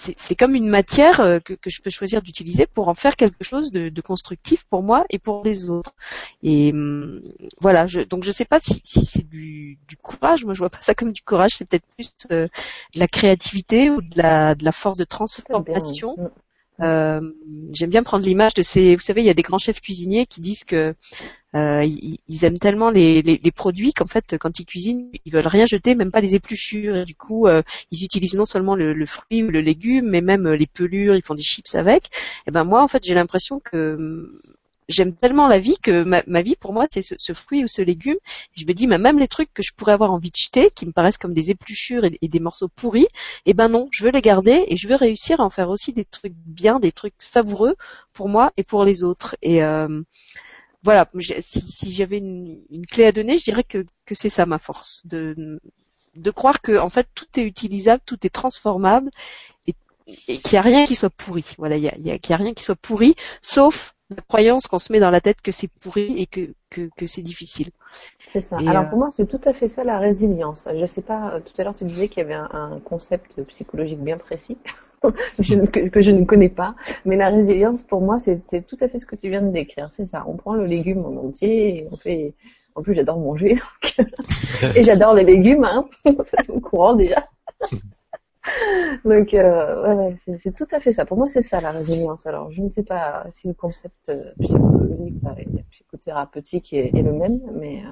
[0.01, 3.43] c'est comme une matière euh, que, que, je peux choisir d'utiliser pour en faire quelque
[3.43, 5.93] chose de, de, constructif pour moi et pour les autres.
[6.41, 7.21] Et hum,
[7.59, 10.45] voilà, je, donc je sais pas si, si c'est du, du, courage.
[10.45, 11.51] Moi, je vois pas ça comme du courage.
[11.55, 12.47] C'est peut-être plus euh,
[12.95, 16.15] de la créativité ou de la, de la force de transformation.
[16.81, 17.21] Euh,
[17.73, 18.95] J'aime bien prendre l'image de ces.
[18.95, 20.93] Vous savez, il y a des grands chefs cuisiniers qui disent que
[21.55, 25.47] euh, ils, aiment tellement les, les, les produits qu'en fait, quand ils cuisinent, ils veulent
[25.47, 26.97] rien jeter, même pas les épluchures.
[26.97, 27.61] Et du coup, euh,
[27.91, 31.15] ils utilisent non seulement le, le, fruit ou le légume, mais même les pelures.
[31.15, 32.09] Ils font des chips avec.
[32.47, 34.41] Et ben moi, en fait, j'ai l'impression que
[34.87, 37.81] j'aime tellement la vie que ma, vie pour moi c'est ce, ce, fruit ou ce
[37.81, 38.17] légume.
[38.55, 40.91] je me dis même les trucs que je pourrais avoir envie de jeter, qui me
[40.91, 44.21] paraissent comme des épluchures et, des morceaux pourris, et eh ben non, je veux les
[44.21, 47.75] garder et je veux réussir à en faire aussi des trucs bien, des trucs savoureux
[48.13, 49.35] pour moi et pour les autres.
[49.41, 50.01] Et euh,
[50.83, 51.09] voilà,
[51.41, 55.59] si, j'avais une, clé à donner, je dirais que, c'est ça ma force, de,
[56.15, 59.09] de croire que en fait tout est utilisable, tout est transformable
[59.67, 59.75] et,
[60.27, 61.45] et qu'il n'y a rien qui soit pourri.
[61.57, 65.09] Voilà, il n'y a rien qui soit pourri, sauf la croyance qu'on se met dans
[65.09, 67.69] la tête que c'est pourri et que, que, que c'est difficile.
[68.31, 68.57] C'est ça.
[68.57, 70.67] Alors euh, pour moi, c'est tout à fait ça la résilience.
[70.75, 73.99] Je sais pas, tout à l'heure tu disais qu'il y avait un, un, concept psychologique
[73.99, 74.57] bien précis
[75.01, 79.05] que, je ne connais pas, mais la résilience pour moi, c'était tout à fait ce
[79.05, 79.89] que tu viens de décrire.
[79.91, 80.23] C'est ça.
[80.27, 82.33] On prend le légume en entier et on fait.
[82.73, 83.59] En plus, j'adore manger
[84.75, 85.89] et j'adore les légumes, hein.
[86.05, 87.27] c'est au courant déjà.
[89.05, 91.05] Donc, euh, ouais, c'est tout à fait ça.
[91.05, 92.25] Pour moi, c'est ça la résilience.
[92.25, 97.13] Alors, je ne sais pas si le concept euh, psychologique et psychothérapeutique est, est, le
[97.13, 97.89] même, mais euh,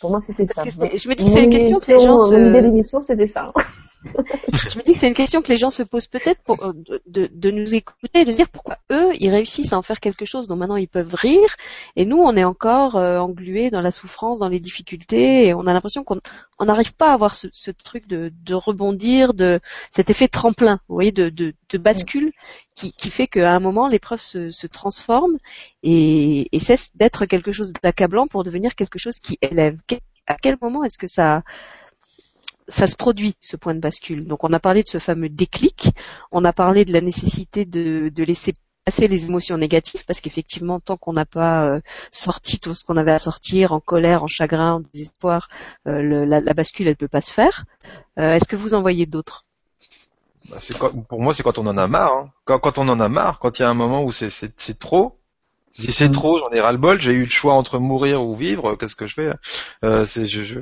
[0.00, 0.64] pour moi, c'était ça.
[0.64, 0.78] je
[1.08, 2.34] me dis que c'est une question que les gens se...
[2.34, 3.52] Mon idée d'émission, c'était ça.
[4.04, 6.72] je me dis que c'est une question que les gens se posent peut-être pour euh,
[7.06, 10.24] de, de, nous écouter et de dire pourquoi eux ils réussissent à en faire quelque
[10.24, 11.54] chose dont maintenant ils peuvent rire
[11.96, 15.66] et nous on est encore euh, englués dans la souffrance, dans les difficultés et on
[15.66, 16.20] a l'impression qu'on
[16.64, 20.94] n'arrive pas à avoir ce, ce truc de, de, rebondir, de cet effet tremplin, vous
[20.94, 22.32] voyez, de, bascule
[22.74, 25.36] qui, qui fait qu'à un moment l'épreuve se, se transforme
[25.82, 29.76] et, et cesse d'être quelque chose d'accablant pour devenir quelque chose qui élève.
[30.26, 31.42] À quel moment est-ce que ça
[32.70, 34.26] ça se produit ce point de bascule.
[34.26, 35.90] Donc on a parlé de ce fameux déclic,
[36.32, 38.54] on a parlé de la nécessité de, laisser
[38.84, 42.96] passer les émotions négatives parce qu'effectivement tant qu'on n'a pas euh, sorti tout ce qu'on
[42.96, 45.48] avait à sortir en colère, en chagrin, en désespoir,
[45.86, 47.64] euh, la, bascule elle peut pas se faire.
[48.18, 49.44] Euh, est-ce que vous en voyez d'autres?
[50.48, 50.56] Bah,
[51.08, 52.12] Pour moi c'est quand on en a marre.
[52.12, 52.30] Hein.
[52.44, 55.18] Quand, on en a marre, quand il y a un moment où c'est trop,
[55.78, 56.12] si c'est mm.
[56.12, 58.96] trop, j'en ai ras le bol, j'ai eu le choix entre mourir ou vivre, qu'est-ce
[58.96, 59.32] que je fais?
[60.06, 60.60] C'est, je,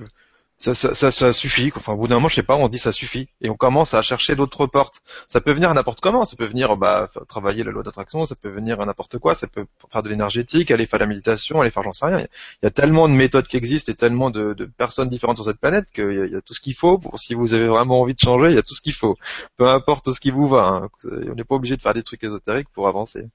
[0.58, 1.72] ça, ça, ça, suffit.
[1.76, 3.94] Enfin, au bout d'un moment, je sais pas, on dit ça suffit, et on commence
[3.94, 5.00] à chercher d'autres portes.
[5.28, 6.24] Ça peut venir n'importe comment.
[6.24, 8.26] Ça peut venir, bah, travailler la loi d'attraction.
[8.26, 9.36] Ça peut venir n'importe quoi.
[9.36, 12.18] Ça peut faire de l'énergétique, aller faire la méditation, aller faire, j'en sais rien.
[12.20, 12.28] Il
[12.64, 15.60] y a tellement de méthodes qui existent et tellement de, de personnes différentes sur cette
[15.60, 16.98] planète qu'il y, y, a tout ce qu'il faut.
[16.98, 19.16] Pour si vous avez vraiment envie de changer, il y a tout ce qu'il faut.
[19.56, 20.66] Peu importe ce qui vous va.
[20.66, 20.88] Hein.
[21.04, 23.28] On n'est pas obligé de faire des trucs ésotériques pour avancer.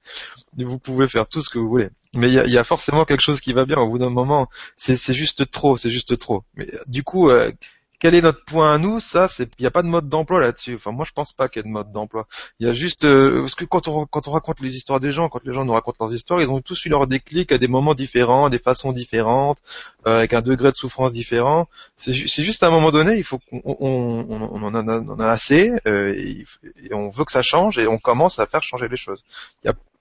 [0.58, 1.88] Vous pouvez faire tout ce que vous voulez.
[2.14, 3.78] Mais il y a, y a, forcément quelque chose qui va bien.
[3.78, 6.44] Au bout d'un moment, c'est juste trop, c'est juste trop.
[6.56, 7.50] Mais du coup, euh,
[8.04, 9.00] quel est notre point à nous?
[9.00, 10.74] Ça, il n'y a pas de mode d'emploi là-dessus.
[10.74, 12.26] Enfin, moi, je pense pas qu'il y ait de mode d'emploi.
[12.60, 15.10] Il y a juste euh, parce que quand on quand on raconte les histoires des
[15.10, 17.56] gens, quand les gens nous racontent leurs histoires, ils ont tous eu leur déclic à
[17.56, 19.56] des moments différents, des façons différentes,
[20.06, 21.66] euh, avec un degré de souffrance différent.
[21.96, 25.28] C'est juste à un moment donné, il faut qu'on on, on, en a, on a
[25.28, 26.44] assez euh, et,
[26.92, 29.24] on veut que ça change et on commence à faire changer les choses.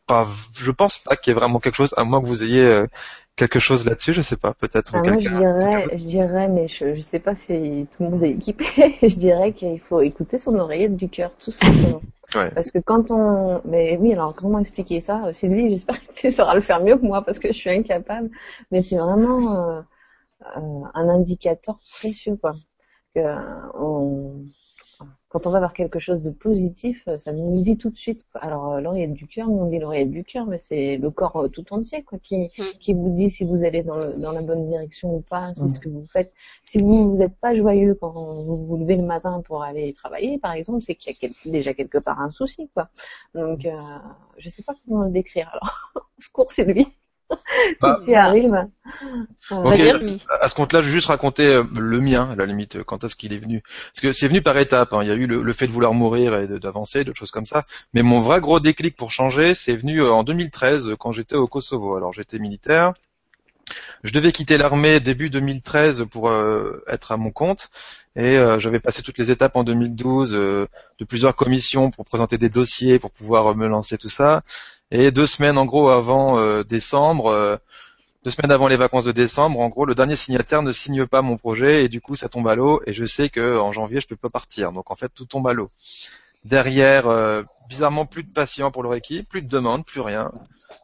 [0.09, 2.87] Je pense pas qu'il y ait vraiment quelque chose, à moins que vous ayez euh,
[3.35, 4.91] quelque chose là-dessus, je sais pas, peut-être.
[4.95, 8.23] Ah, moi, je dirais, je dirais, mais je, je sais pas si tout le monde
[8.23, 8.65] est équipé.
[9.01, 12.01] je dirais qu'il faut écouter son oreillette du cœur, tout simplement.
[12.33, 12.49] Ouais.
[12.49, 16.55] Parce que quand on, mais oui, alors comment expliquer ça, Sylvie J'espère que tu sauras
[16.55, 18.31] le faire mieux que moi parce que je suis incapable.
[18.71, 19.81] Mais c'est vraiment euh,
[20.57, 22.55] euh, un indicateur précieux, quoi.
[23.13, 23.19] Que
[23.77, 24.45] on,
[25.33, 28.23] quand on va vers quelque chose de positif, euh, ça nous dit tout de suite.
[28.35, 31.35] Alors euh, l'oreillette du cœur, nous on dit l'oreillette du cœur, mais c'est le corps
[31.37, 32.63] euh, tout entier quoi, qui, mm.
[32.79, 35.63] qui vous dit si vous allez dans, le, dans la bonne direction ou pas, si
[35.63, 35.67] mm.
[35.69, 36.31] ce que vous faites.
[36.61, 40.53] Si vous n'êtes pas joyeux quand vous vous levez le matin pour aller travailler, par
[40.53, 42.89] exemple, c'est qu'il y a déjà quelque part un souci quoi.
[43.33, 43.71] Donc euh,
[44.37, 45.49] je sais pas comment le décrire.
[45.51, 46.87] Alors, secours Sylvie.
[47.81, 48.67] Bah, si tu arrives.
[50.41, 53.03] à ce compte-là, je vais juste raconter euh, le mien, à la limite, euh, quand
[53.03, 53.63] est-ce qu'il est venu.
[53.93, 54.93] Parce que c'est venu par étapes.
[54.93, 54.99] Hein.
[55.03, 57.65] Il y a eu le, fait de vouloir mourir et d'avancer, d'autres choses comme ça.
[57.93, 61.47] Mais mon vrai gros déclic pour changer, c'est venu euh, en 2013, quand j'étais au
[61.47, 61.95] Kosovo.
[61.95, 62.93] Alors j'étais militaire.
[64.03, 66.31] Je devais quitter l'armée début 2013 pour
[66.87, 67.69] être à mon compte
[68.15, 70.67] et j'avais passé toutes les étapes en 2012 de
[71.07, 74.41] plusieurs commissions pour présenter des dossiers pour pouvoir me lancer tout ça
[74.93, 77.57] et deux semaines en gros avant euh, décembre, euh,
[78.23, 81.23] deux semaines avant les vacances de décembre, en gros le dernier signataire ne signe pas
[81.23, 83.99] mon projet et du coup ça tombe à l'eau et je sais que en janvier
[84.01, 84.71] je peux pas partir.
[84.71, 85.71] Donc en fait tout tombe à l'eau.
[86.45, 90.31] Derrière, euh, bizarrement plus de patients pour leur équipe, plus de demandes, plus rien.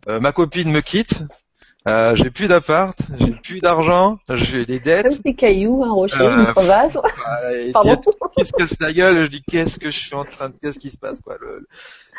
[0.08, 1.22] ma copine me quitte,
[1.88, 5.24] euh, j'ai plus d'appart, j'ai plus d'argent, j'ai des dettes.
[5.24, 6.98] Des cailloux, un rocher, euh, une crevasse.
[7.74, 8.02] Pardon.
[8.38, 10.78] Qui se casse la gueule, je dis qu'est-ce que je suis en train de, qu'est-ce
[10.78, 11.38] qui se passe quoi.
[11.40, 11.68] Le,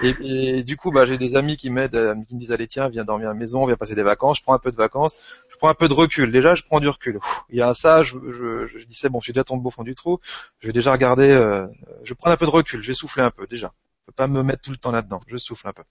[0.03, 2.69] et, et, du coup, bah j'ai des amis qui m'aident, euh, qui me disent allez
[2.69, 4.39] tiens, viens dormir à la maison, viens passer des vacances.
[4.39, 5.17] Je prends un peu de vacances,
[5.53, 6.33] je prends un peu de recul.
[6.33, 7.21] Déjà, je prends du recul.
[7.51, 9.71] Il y a ça, je, je, je dis c'est bon, je suis déjà tombé au
[9.71, 10.21] fond du trou.
[10.61, 11.67] Je vais déjà regarder, euh,
[12.03, 13.75] je prends un peu de recul, je vais souffler un peu déjà.
[14.01, 15.21] Je peux pas me mettre tout le temps là-dedans.
[15.27, 15.83] Je souffle un peu.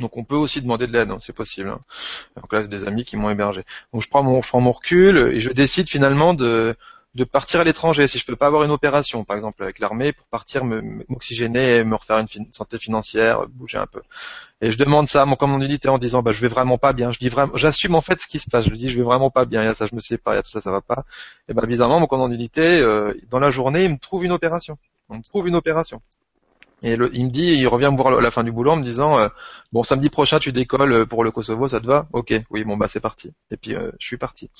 [0.00, 1.68] Donc on peut aussi demander de l'aide, hein, c'est possible.
[1.68, 1.80] Hein.
[2.36, 3.64] Donc là, c'est des amis qui m'ont hébergé.
[3.92, 6.76] Donc je prends mon, je mon recul et je décide finalement de,
[7.30, 8.08] partir à l'étranger.
[8.08, 11.84] Si je peux pas avoir une opération, par exemple avec l'armée, pour partir m'oxygéner et
[11.84, 14.02] me refaire une santé financière, bouger un peu.
[14.60, 17.10] Et je demande ça à mon commanditaire en disant, bah je vais vraiment pas bien.
[17.12, 18.64] Je dis vraiment, j'assume en fait ce qui se passe.
[18.64, 19.62] Je dis, je vais vraiment pas bien.
[19.62, 21.04] Il y a ça, je me sépare, il y a tout ça, ça va pas.
[21.48, 24.78] Et ben bizarrement, mon commanditaire, euh, dans la journée, il me trouve une opération.
[25.08, 26.00] On me trouve une opération.
[26.82, 28.76] Et le, il me dit, il revient me voir à la fin du boulot en
[28.76, 29.28] me disant, euh,
[29.72, 32.08] bon samedi prochain tu décolles euh, pour le Kosovo, ça te va?
[32.12, 33.32] Ok, oui, bon bah c'est parti.
[33.50, 34.50] Et puis euh, je suis parti.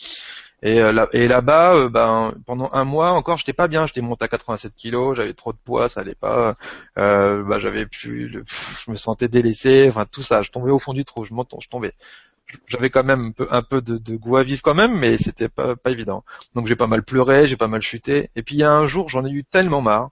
[0.63, 3.87] Et, là, et là-bas, ben pendant un mois encore, j'étais pas bien.
[3.89, 6.55] J'étais monté à 87 kilos, j'avais trop de poids, ça allait pas.
[6.97, 8.31] bah j'avais plus,
[8.87, 10.43] je me sentais délaissé, enfin tout ça.
[10.43, 11.93] Je tombais au fond du trou, je je tombais
[12.67, 15.19] j'avais quand même un peu, un peu de, de, goût à vivre quand même, mais
[15.19, 16.25] c'était pas, pas évident.
[16.55, 18.31] Donc j'ai pas mal pleuré, j'ai pas mal chuté.
[18.37, 20.11] Et puis il y a un jour, j'en ai eu tellement marre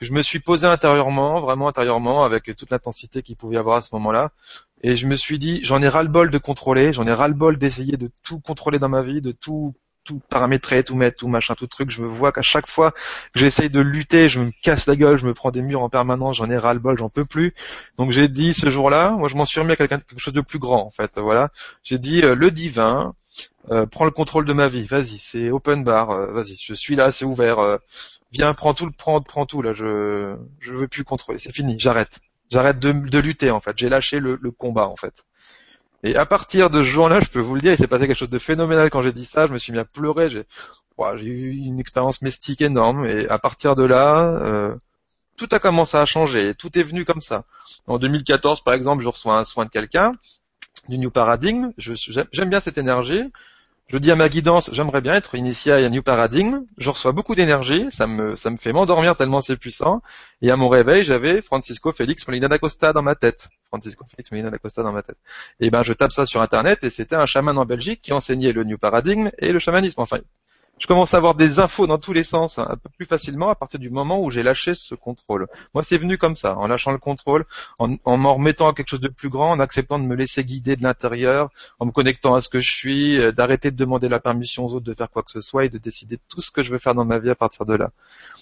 [0.00, 3.82] je me suis posé intérieurement, vraiment intérieurement, avec toute l'intensité qu'il pouvait y avoir à
[3.82, 4.32] ce moment-là.
[4.82, 8.10] Et je me suis dit, j'en ai ras-le-bol de contrôler, j'en ai ras-le-bol d'essayer de
[8.22, 9.74] tout contrôler dans ma vie, de tout
[10.04, 11.90] tout paramétrer, tout mettre, tout machin, tout truc.
[11.90, 15.18] Je me vois qu'à chaque fois que j'essaye de lutter, je me casse la gueule,
[15.18, 17.54] je me prends des murs en permanence, j'en ai ras-le-bol, j'en peux plus.
[17.96, 20.58] Donc j'ai dit ce jour-là, moi je m'en suis remis à quelque chose de plus
[20.58, 21.18] grand en fait.
[21.18, 21.50] Voilà,
[21.82, 23.14] j'ai dit euh, le divin,
[23.70, 26.96] euh, prends le contrôle de ma vie, vas-y, c'est open bar, euh, vas-y, je suis
[26.96, 27.78] là, c'est ouvert,
[28.32, 32.20] viens, prends tout, prends, prends tout là, je, je veux plus contrôler, c'est fini, j'arrête,
[32.50, 35.24] j'arrête de, de, lutter en fait, j'ai lâché le, combat en fait.
[36.02, 38.16] Et à partir de ce jour-là, je peux vous le dire, il s'est passé quelque
[38.16, 40.44] chose de phénoménal quand j'ai dit ça, je me suis mis à pleurer, j'ai,
[41.16, 44.74] j'ai eu une expérience mystique énorme, et à partir de là, euh,
[45.36, 47.44] tout a commencé à changer, tout est venu comme ça.
[47.86, 50.12] En 2014, par exemple, je reçois un soin de quelqu'un,
[50.88, 53.30] du New Paradigm, j'aime bien cette énergie,
[53.92, 56.64] je dis à ma guidance, j'aimerais bien être initié à un New Paradigm.
[56.78, 60.00] Je reçois beaucoup d'énergie, ça me, fait m'endormir tellement c'est puissant.
[60.42, 63.48] Et à mon réveil, j'avais Francisco Félix Molina da Costa dans ma tête.
[63.66, 65.16] Francisco Félix Molina da Costa dans ma tête.
[65.58, 68.52] Et ben, je tape ça sur Internet et c'était un chaman en Belgique qui enseignait
[68.52, 70.00] le New Paradigm et le chamanisme.
[70.00, 70.20] Enfin,
[70.80, 73.54] je commence à avoir des infos dans tous les sens un peu plus facilement à
[73.54, 75.46] partir du moment où j'ai lâché ce contrôle.
[75.74, 77.44] Moi, c'est venu comme ça, en lâchant le contrôle,
[77.78, 80.42] en, en m'en remettant à quelque chose de plus grand, en acceptant de me laisser
[80.42, 84.08] guider de l'intérieur, en me connectant à ce que je suis, euh, d'arrêter de demander
[84.08, 86.50] la permission aux autres de faire quoi que ce soit et de décider tout ce
[86.50, 87.90] que je veux faire dans ma vie à partir de là.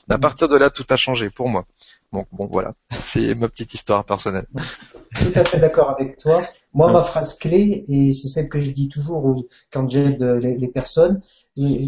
[0.08, 0.20] À mm.
[0.20, 1.66] partir de là, tout a changé pour moi.
[2.12, 2.72] Donc bon, voilà,
[3.04, 4.46] c'est ma petite histoire personnelle.
[5.18, 6.42] Tout à fait d'accord avec toi.
[6.74, 11.22] Moi, ma phrase clé, et c'est celle que je dis toujours quand j'aide les personnes,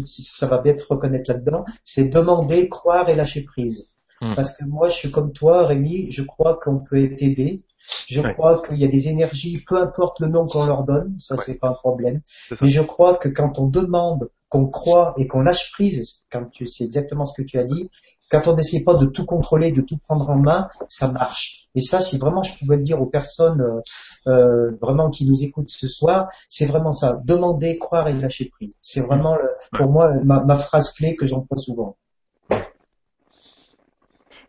[0.05, 3.91] ça va bien te reconnaître là-dedans, c'est demander, croire et lâcher prise.
[4.21, 4.35] Hmm.
[4.35, 7.63] Parce que moi, je suis comme toi, Rémi, je crois qu'on peut être aidé.
[8.07, 11.37] Je crois qu'il y a des énergies, peu importe le nom qu'on leur donne, ça
[11.37, 12.21] c'est pas un problème.
[12.61, 16.67] Mais je crois que quand on demande, qu'on croit et qu'on lâche prise, quand tu
[16.67, 17.89] c'est exactement ce que tu as dit,
[18.29, 21.69] quand on n'essaie pas de tout contrôler, de tout prendre en main, ça marche.
[21.75, 23.79] Et ça, si vraiment je pouvais le dire aux personnes euh,
[24.27, 27.21] euh vraiment qui nous écoutent ce soir, c'est vraiment ça.
[27.23, 28.75] Demander, croire et lâcher prise.
[28.81, 29.37] C'est vraiment
[29.73, 31.97] pour moi ma, ma phrase clé que j'emploie souvent.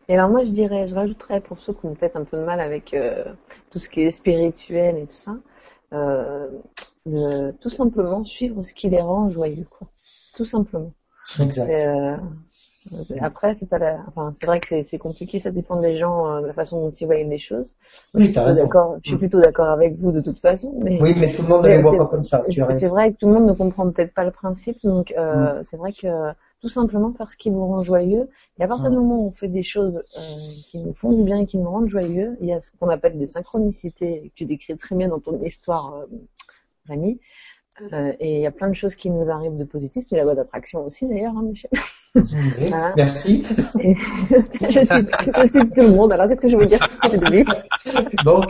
[0.09, 2.45] Et alors moi je dirais, je rajouterais pour ceux qui ont peut-être un peu de
[2.45, 3.23] mal avec euh,
[3.71, 5.37] tout ce qui est spirituel et tout ça,
[5.93, 6.47] euh,
[7.61, 9.87] tout simplement suivre ce qui les rend joyeux, quoi.
[10.35, 10.91] Tout simplement.
[11.39, 11.69] Exact.
[11.69, 12.17] Euh,
[13.21, 13.99] après, c'est pas la...
[14.07, 16.91] enfin, c'est vrai que c'est compliqué, ça dépend des gens, euh, de la façon dont
[16.91, 17.73] ils voient les choses.
[18.13, 18.69] Oui, t'as raison.
[19.01, 21.01] Je suis plutôt d'accord avec vous de toute façon, mais.
[21.01, 22.41] Oui, mais tout le monde ne les voit pas comme ça.
[22.49, 25.63] C'est vrai que tout le monde ne comprend peut-être pas le principe, donc euh, mm.
[25.69, 26.07] c'est vrai que
[26.63, 28.29] tout simplement parce qu'ils nous rend joyeux.
[28.57, 30.21] Et à partir du moment où on fait des choses euh,
[30.69, 32.87] qui nous font du bien et qui nous rendent joyeux, il y a ce qu'on
[32.87, 36.05] appelle des synchronicités que tu décris très bien dans ton histoire, euh,
[36.87, 37.19] Rémi.
[37.81, 40.05] Euh, et il y a plein de choses qui nous arrivent de positif.
[40.07, 41.71] C'est la loi d'attraction aussi d'ailleurs, hein, Michel.
[42.95, 43.43] Merci.
[44.61, 46.13] je, cite, tout le monde.
[46.13, 46.87] Alors qu'est-ce que je veux dire?
[47.09, 47.43] C'est de lui.
[48.23, 48.41] Bon,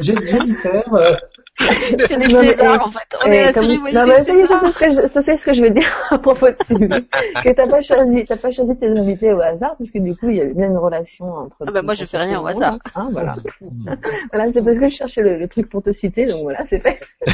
[0.00, 1.14] Jennifer, euh,
[1.58, 3.00] c'est des Césars, en fait.
[3.24, 4.22] On est cérémonie non, mais
[5.08, 6.88] ça, c'est ce que je veux dire à propos de Sylvie.
[6.88, 10.30] que t'as pas choisi, t'as pas choisi tes invités au hasard, parce que du coup,
[10.30, 11.56] il y avait bien une relation entre.
[11.66, 12.78] Ah bah moi, je fais rien au hasard.
[12.94, 13.36] Hein, voilà.
[14.32, 16.80] voilà, c'est parce que je cherchais le, le, truc pour te citer, donc voilà, c'est
[16.80, 17.00] fait.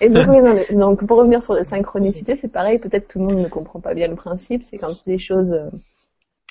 [0.00, 3.26] Et donc, oui, non, donc, pour revenir sur la synchronicité, c'est pareil, peut-être tout le
[3.26, 5.68] monde ne comprend pas bien le principe, c'est quand des choses euh,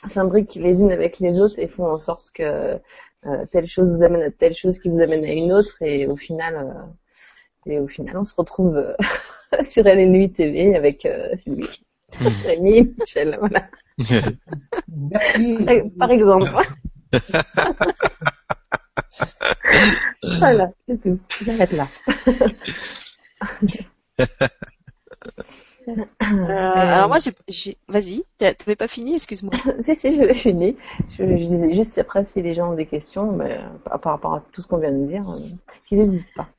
[0.07, 2.79] s'imbriquent les unes avec les autres et font en sorte que
[3.25, 6.07] euh, telle chose vous amène à telle chose qui vous amène à une autre et
[6.07, 8.93] au final euh, et au final on se retrouve euh,
[9.63, 11.07] sur LNUI TV avec
[11.43, 11.81] Sylvie,
[12.45, 13.67] Rémi, Michel, voilà.
[14.87, 15.57] Merci.
[15.97, 16.49] Par exemple.
[20.39, 21.19] voilà, c'est tout.
[21.43, 21.87] J'arrête là.
[25.87, 29.53] Euh, alors moi, j'ai, vas-y, t'avais pas fini, excuse-moi.
[29.81, 30.75] si si, j'avais fini.
[31.09, 34.33] Je, je, disais juste après si les gens ont des questions, mais euh, par rapport
[34.33, 35.39] à tout ce qu'on vient de dire, euh,
[35.87, 36.49] qu'ils n'hésitent pas.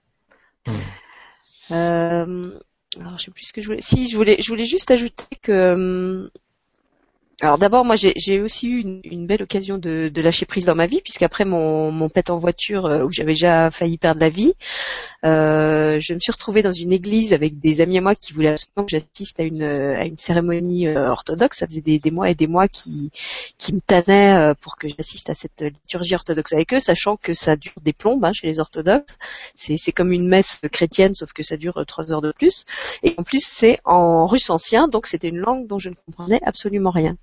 [1.72, 2.52] Euh,
[3.00, 3.82] alors je sais plus ce que je voulais.
[3.82, 6.30] Si je voulais, je voulais juste ajouter que
[7.42, 11.02] alors d'abord, moi j'ai aussi eu une, belle occasion de, lâcher prise dans ma vie,
[11.02, 14.54] puisqu'après mon, mon pet en voiture où j'avais déjà failli perdre la vie,
[15.26, 18.50] euh, je me suis retrouvée dans une église avec des amis à moi qui voulaient
[18.50, 21.58] absolument que j'assiste à une, cérémonie euh, orthodoxe.
[21.58, 23.10] Ça faisait des, mois et des mois qui,
[23.72, 27.56] me tanaient euh, pour que j'assiste à cette liturgie orthodoxe avec eux, sachant que ça
[27.56, 29.16] dure des plombes hein, chez les orthodoxes.
[29.56, 32.64] C'est, comme une messe chrétienne, sauf que ça dure trois heures de plus.
[33.02, 36.40] Et en plus, c'est en russe ancien, donc c'était une langue dont je ne comprenais
[36.44, 37.16] absolument rien.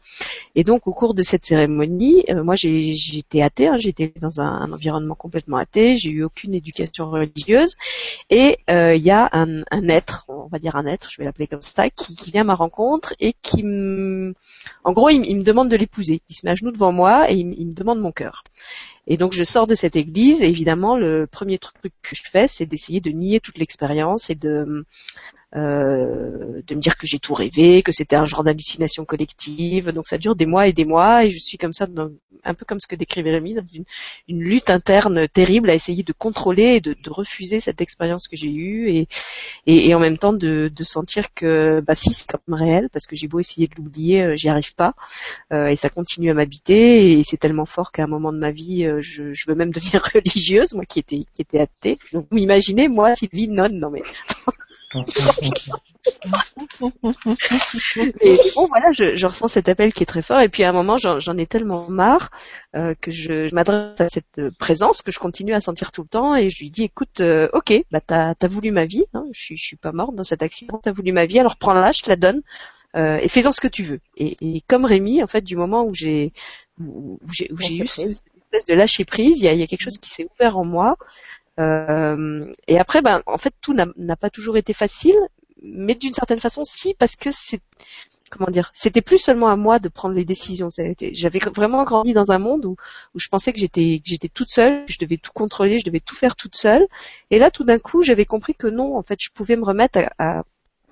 [0.55, 5.15] Et donc, au cours de cette cérémonie, moi j'étais athée, hein, j'étais dans un environnement
[5.15, 7.75] complètement athée, j'ai eu aucune éducation religieuse.
[8.29, 11.47] Et euh, il y a un, être, on va dire un être, je vais l'appeler
[11.47, 13.63] comme ça, qui, vient à ma rencontre et qui
[14.83, 16.21] en gros, il, me demande de l'épouser.
[16.29, 18.43] Il se met à genoux devant moi et il me demande mon cœur.
[19.05, 22.47] Et donc je sors de cette église et évidemment le premier truc que je fais,
[22.47, 24.85] c'est d'essayer de nier toute l'expérience et de
[25.55, 29.91] euh, de me dire que j'ai tout rêvé, que c'était un genre d'hallucination collective.
[29.91, 31.85] Donc ça dure des mois et des mois et je suis comme ça,
[32.43, 33.63] un peu comme ce que décrivait Rémi, dans
[34.27, 38.49] une, lutte interne terrible à essayer de contrôler et de, refuser cette expérience que j'ai
[38.49, 39.05] eue
[39.67, 43.27] et, en même temps de, sentir que bah si c'est comme réel parce que j'ai
[43.27, 44.95] beau essayer de l'oublier, euh, j'y arrive pas
[45.53, 48.51] euh, et ça continue à m'habiter et c'est tellement fort qu'à un moment de ma
[48.51, 51.97] vie, je, je, veux même devenir religieuse, moi qui étais qui était athée.
[52.11, 54.01] Donc vous imaginez moi Sylvie non non mais
[58.21, 60.41] mais bon, voilà, je, je, ressens cet appel qui est très fort.
[60.41, 62.29] Et puis à un moment, j'en ai tellement marre
[62.75, 66.07] euh, que je, je m'adresse à cette présence que je continue à sentir tout le
[66.07, 66.35] temps.
[66.35, 69.05] Et je lui dis, écoute, euh, ok, bah t'as as voulu ma vie.
[69.13, 70.79] Hein, je suis, je suis pas morte dans cet accident.
[70.81, 72.41] T'as voulu ma vie, alors prends-la, je te la donne.
[72.95, 73.99] Euh, et fais-en ce que tu veux.
[74.17, 76.31] Et, et, comme Rémi, en fait, du moment où j'ai
[76.79, 79.97] où j'ai eu cette espèce de lâcher prise, il y a, y a, quelque chose
[79.97, 80.97] qui s'est ouvert en moi.
[81.59, 85.15] Euh, et après, ben, en fait, tout n'a pas toujours été facile,
[85.61, 87.61] mais d'une certaine façon, si, parce que c'est
[88.33, 90.69] comment dire, c'était plus seulement à moi de prendre les décisions.
[91.11, 92.75] J'avais vraiment grandi dans un monde où,
[93.15, 96.35] je pensais que j'étais j'étais toute seule, je devais tout contrôler, je devais tout faire
[96.35, 96.87] toute seule.
[97.29, 99.99] Et là, tout d'un coup, j'avais compris que non, en fait, je pouvais me remettre
[100.17, 100.43] à, à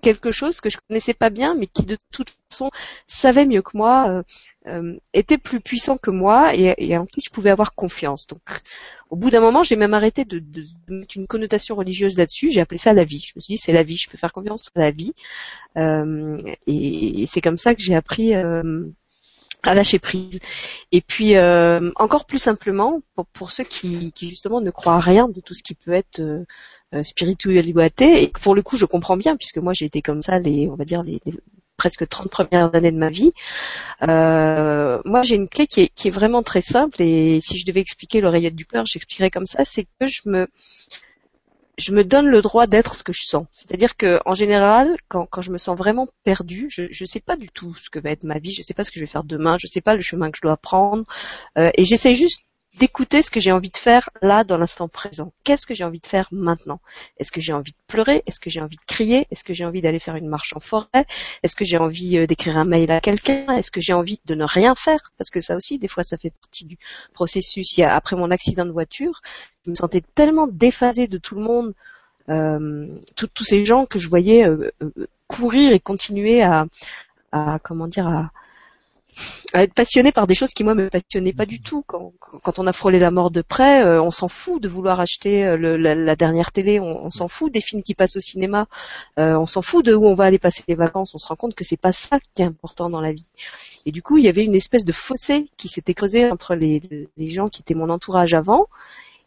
[0.02, 2.72] quelque chose que je connaissais pas bien, mais qui de toute façon
[3.08, 4.24] savait mieux que moi, euh,
[4.68, 8.28] euh, était plus puissant que moi et, en qui je pouvais avoir confiance.
[8.28, 8.42] Donc,
[9.10, 10.44] au bout d'un moment, j'ai même arrêté de,
[10.88, 12.52] mettre une connotation religieuse là-dessus.
[12.52, 13.20] J'ai appelé ça la vie.
[13.26, 13.98] Je me suis dit, c'est la vie.
[13.98, 15.14] Je peux faire confiance à la vie.
[15.78, 16.38] Euh,
[16.68, 20.40] et, c'est comme ça que j'ai appris à lâcher prise.
[20.92, 21.38] Et puis,
[21.96, 23.02] encore plus simplement,
[23.34, 26.46] pour, ceux qui, qui, justement ne croient rien de tout ce qui peut être euh,
[27.04, 30.68] spiritualité et pour le coup je comprends bien puisque moi j'ai été comme ça les
[30.68, 31.22] on va dire les,
[31.82, 33.32] presque 30 premières années de ma vie.
[34.04, 37.66] Euh, moi j'ai une clé qui est, qui est vraiment très simple et si je
[37.66, 40.48] devais expliquer l'oreillette du cœur, j'expliquerais comme ça, c'est que je me
[41.80, 43.48] je me donne le droit d'être ce que je sens.
[43.52, 47.36] C'est-à-dire que en général, quand, quand je me sens vraiment perdue, je ne sais pas
[47.36, 49.06] du tout ce que va être ma vie, je ne sais pas ce que je
[49.06, 51.06] vais faire demain, je ne sais pas le chemin que je dois prendre,
[51.58, 52.44] euh, et j'essaie juste
[52.80, 55.34] d'écouter ce que j'ai envie de faire là dans l'instant présent.
[55.44, 56.80] Qu'est-ce que j'ai envie de faire maintenant?
[57.18, 58.24] Est-ce que j'ai envie de pleurer?
[58.26, 59.28] Est-ce que j'ai envie de crier?
[59.30, 61.06] Est-ce que j'ai envie d'aller faire une marche en forêt?
[61.44, 63.46] Est-ce que j'ai envie euh, d'écrire un mail à quelqu'un?
[63.58, 65.12] Est-ce que j'ai envie de ne rien faire?
[65.18, 66.78] Parce que ça aussi, des fois, ça fait partie du
[67.14, 67.80] processus.
[67.80, 69.22] après mon accident de voiture,
[69.66, 71.74] je me sentais tellement déphasée de tout le monde,
[72.30, 74.72] euh, tous ces gens que je voyais euh,
[75.28, 76.68] courir et continuer à,
[77.34, 78.32] à comment dire à
[79.54, 81.62] à être passionné par des choses qui moi me passionnaient pas du mhm.
[81.62, 81.84] tout.
[81.88, 85.00] Quand, quand on a frôlé la mort de près, euh, on s'en fout de vouloir
[85.00, 88.68] acheter euh, le, la, dernière télé, on, s'en fout des films qui passent au cinéma,
[89.20, 91.14] euh, on s'en fout de où on va aller passer les vacances.
[91.16, 93.28] On se rend compte que c'est pas ça qui est important dans la vie.
[93.86, 96.82] Et du coup, il y avait une espèce de fossé qui s'était creusé entre les,
[97.18, 98.68] les gens qui étaient mon entourage avant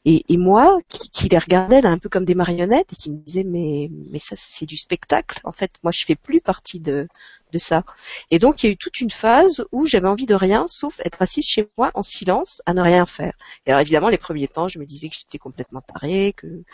[0.05, 3.11] et, et moi, qui, qui, les regardais là un peu comme des marionnettes et qui
[3.11, 5.41] me disais mais mais ça c'est du spectacle.
[5.45, 7.07] En fait, moi je fais plus partie de
[7.53, 7.85] de ça.
[8.31, 11.01] Et donc il y a eu toute une phase où j'avais envie de rien sauf
[11.05, 13.33] être assise chez moi en silence à ne rien faire.
[13.65, 16.65] Et alors évidemment les premiers temps, je me disais que j'étais complètement tarée, que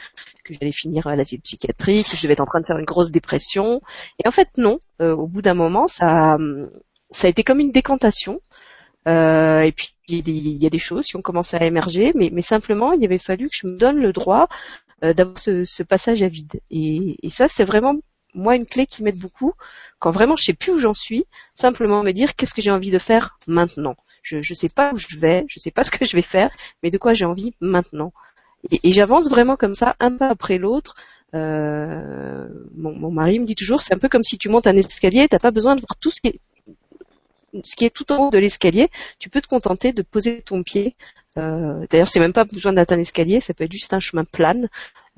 [0.44, 2.85] que j'allais finir à l'asile psychiatrique, que je devais être en train de faire une
[2.85, 3.81] grosse dépression.
[4.24, 4.78] Et en fait non.
[5.01, 6.36] Euh, au bout d'un moment, ça
[7.11, 8.40] ça a été comme une décantation.
[9.09, 12.93] Euh, et puis il y, a des choses qui ont commencé à émerger, mais, simplement
[12.93, 14.48] il avait fallu que je me donne le droit
[15.05, 16.60] euh, d'avoir ce, passage à vide.
[16.70, 17.94] Et, ça, c'est vraiment
[18.35, 19.52] moi une clé qui m'aide beaucoup.
[19.98, 22.90] Quand vraiment je sais plus où j'en suis, simplement me dire qu'est-ce que j'ai envie
[22.90, 23.97] de faire maintenant?
[24.22, 26.51] Je ne sais pas où je vais, je sais pas ce que je vais faire,
[26.82, 28.12] mais de quoi j'ai envie maintenant?
[28.70, 30.94] Et, j'avance vraiment comme ça, un pas après l'autre.
[31.35, 34.77] Euh, mon, mon, mari me dit toujours, c'est un peu comme si tu montes un
[34.77, 36.40] escalier, t'as pas besoin de voir tout ce qui est
[37.64, 40.62] ce qui est tout en haut de l'escalier, tu peux te contenter de poser ton
[40.62, 40.94] pied.
[41.39, 44.24] Euh, D'ailleurs, c'est même pas besoin d'atteindre un escalier, ça peut être juste un chemin
[44.24, 44.68] plane.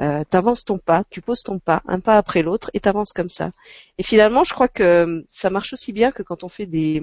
[0.01, 3.31] Euh, t'avances ton pas, tu poses ton pas, un pas après l'autre, et t'avances comme
[3.31, 3.51] ça.
[3.99, 7.03] Et finalement, je crois que ça marche aussi bien que quand on fait des,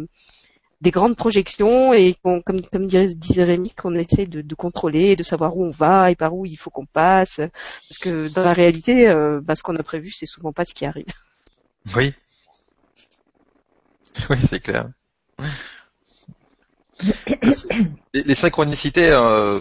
[0.81, 5.55] des grandes projections et comme, comme disait Rémi, qu'on essaie de, de, contrôler, de savoir
[5.57, 7.37] où on va et par où il faut qu'on passe.
[7.37, 10.73] Parce que dans la réalité, euh, bah, ce qu'on a prévu, c'est souvent pas ce
[10.73, 11.05] qui arrive.
[11.95, 12.13] Oui.
[14.29, 14.89] Oui, c'est clair
[18.13, 19.59] les, synchronicités, euh,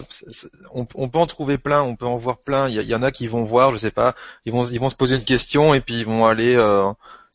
[0.73, 2.67] on, peut en trouver plein, on peut en voir plein.
[2.67, 4.15] Il y, en a qui vont voir, je sais pas,
[4.45, 6.91] ils vont, ils vont se poser une question et puis ils vont aller, euh,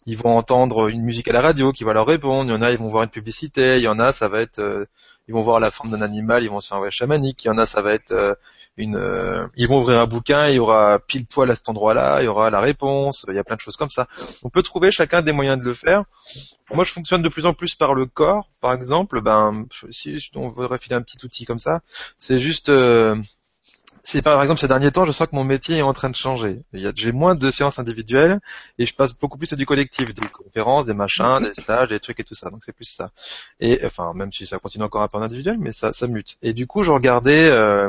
[0.06, 2.50] ils vont entendre une musique à la radio qui va leur répondre.
[2.50, 3.78] Il y en a, ils vont voir une publicité.
[3.78, 4.84] Il y en a, ça va être, euh,
[5.28, 7.44] ils vont voir la forme d'un animal, ils vont se faire un voyage chamanique.
[7.44, 8.36] Il y en a, ça va être
[8.76, 12.22] une, euh, ils vont ouvrir un bouquin, il y aura pile poil à cet endroit-là,
[12.22, 14.08] il y aura la réponse, il y a plein de choses comme ça.
[14.42, 16.04] On peut trouver chacun des moyens de le faire.
[16.72, 19.20] Moi, je fonctionne de plus en plus par le corps, par exemple.
[19.20, 21.82] Ben, si on voudrait filer un petit outil comme ça,
[22.18, 23.16] c'est juste, euh,
[24.02, 26.16] c'est par exemple ces derniers temps, je sens que mon métier est en train de
[26.16, 26.62] changer.
[26.72, 28.40] J'ai moins de séances individuelles
[28.78, 32.00] et je passe beaucoup plus à du collectif, des conférences, des machins, des stages, des
[32.00, 32.50] trucs et tout ça.
[32.50, 33.10] Donc c'est plus ça.
[33.60, 36.38] Et enfin, même si ça continue encore un peu en individuel, mais ça, ça mute.
[36.42, 37.48] Et du coup, je regardais.
[37.50, 37.88] Euh,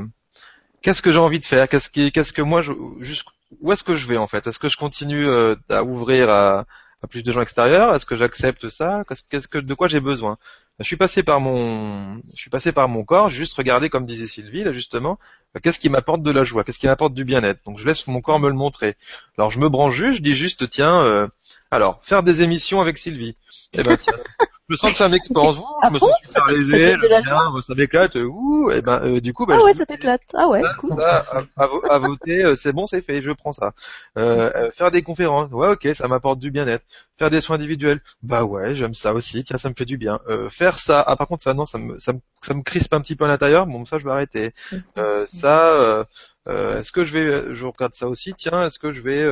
[0.86, 1.68] qu'est-ce que j'ai envie de faire?
[1.68, 4.45] Qu'est-ce que moi, je, où est-ce que je vais en fait?
[4.45, 6.66] Est-ce que je continue euh, à ouvrir à,
[7.10, 7.95] plus de gens extérieurs?
[7.95, 9.03] Est-ce que j'accepte ça?
[9.30, 10.38] Qu'est-ce que, de quoi j'ai besoin?
[10.80, 14.28] Je suis passé par mon, je suis passé par mon corps, juste regarder comme disait
[14.28, 15.18] Sylvie là justement,
[15.56, 17.62] euh, qu'est-ce qui m'apporte de la joie, qu'est-ce qui m'apporte du bien-être?
[17.66, 18.95] Donc je laisse mon corps me le montrer.
[19.38, 21.28] Alors je me branche juste, je dis juste tiens, euh,
[21.72, 23.38] alors faire des émissions avec Sylvie.
[23.74, 24.14] Eh ben, tiens,
[24.67, 25.61] je sens que ça m'expose.
[25.81, 27.21] Ah je me sens super léger, bien,
[27.61, 28.15] ça m'éclate.
[28.15, 30.23] Ouh, et ben euh, du coup, bah, ah ouais, ça t'éclate.
[30.33, 30.99] Ah ouais, cool.
[31.01, 33.73] à, à, voter, euh, c'est bon, c'est fait, je prends ça.
[34.17, 36.83] Euh, euh, faire des conférences, ouais, ok, ça m'apporte du bien-être.
[37.19, 39.43] Faire des soins individuels, bah ouais, j'aime ça aussi.
[39.43, 40.19] Tiens, ça me fait du bien.
[40.29, 42.93] Euh, faire ça, ah par contre ça, non, ça me, ça me, ça me crispe
[42.93, 43.67] un petit peu à l'intérieur.
[43.67, 44.53] Bon, ça, je vais arrêter.
[44.97, 46.05] Euh, ça.
[46.47, 49.23] Euh, est-ce que je vais, je regarde ça aussi, tiens, est-ce que je vais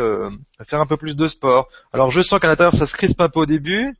[0.65, 1.67] faire un peu plus de sport?
[1.91, 3.95] Alors je sens qu'à l'intérieur ça se crispe un peu au début,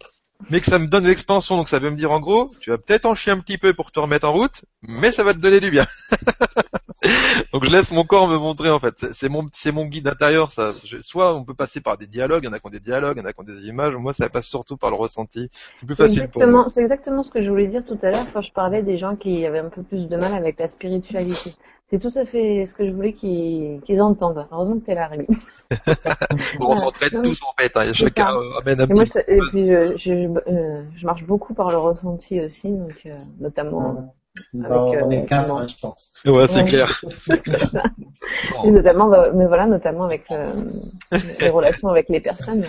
[0.49, 1.57] mais que ça me donne l'expansion.
[1.57, 3.73] Donc ça veut me dire en gros, tu vas peut-être en chier un petit peu
[3.73, 5.85] pour te remettre en route, mais ça va te donner du bien.
[7.53, 9.05] donc je laisse mon corps me montrer en fait.
[9.13, 10.51] C'est mon c'est mon guide intérieur.
[10.51, 10.71] Ça,
[11.01, 13.17] soit on peut passer par des dialogues, il y en a qui ont des dialogues,
[13.17, 13.95] il y en a qui ont des images.
[13.95, 15.49] Moi, ça passe surtout par le ressenti.
[15.75, 16.67] C'est plus facile pour moi.
[16.69, 19.15] C'est exactement ce que je voulais dire tout à l'heure quand je parlais des gens
[19.15, 21.55] qui avaient un peu plus de mal avec la spiritualité.
[21.93, 24.47] C'est tout à fait ce que je voulais qu'ils entendent.
[24.51, 25.27] Heureusement que tu es là, Rémi.
[26.59, 27.71] on s'entraide tous en fait.
[27.75, 27.93] Hein.
[27.93, 31.77] Chacun amène un et petit Et puis je, je, euh, je, marche beaucoup par le
[31.77, 34.11] ressenti aussi, donc euh, notamment
[34.55, 36.23] on est quatre, hein, je pense.
[36.25, 36.99] Ouais, c'est clair.
[38.65, 42.65] notamment, bah, mais voilà, notamment avec les relations avec les personnes.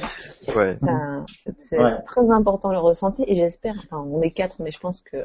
[0.55, 0.77] Ouais.
[1.57, 5.17] C'est très important le ressenti et j'espère, enfin, on est quatre, mais je pense que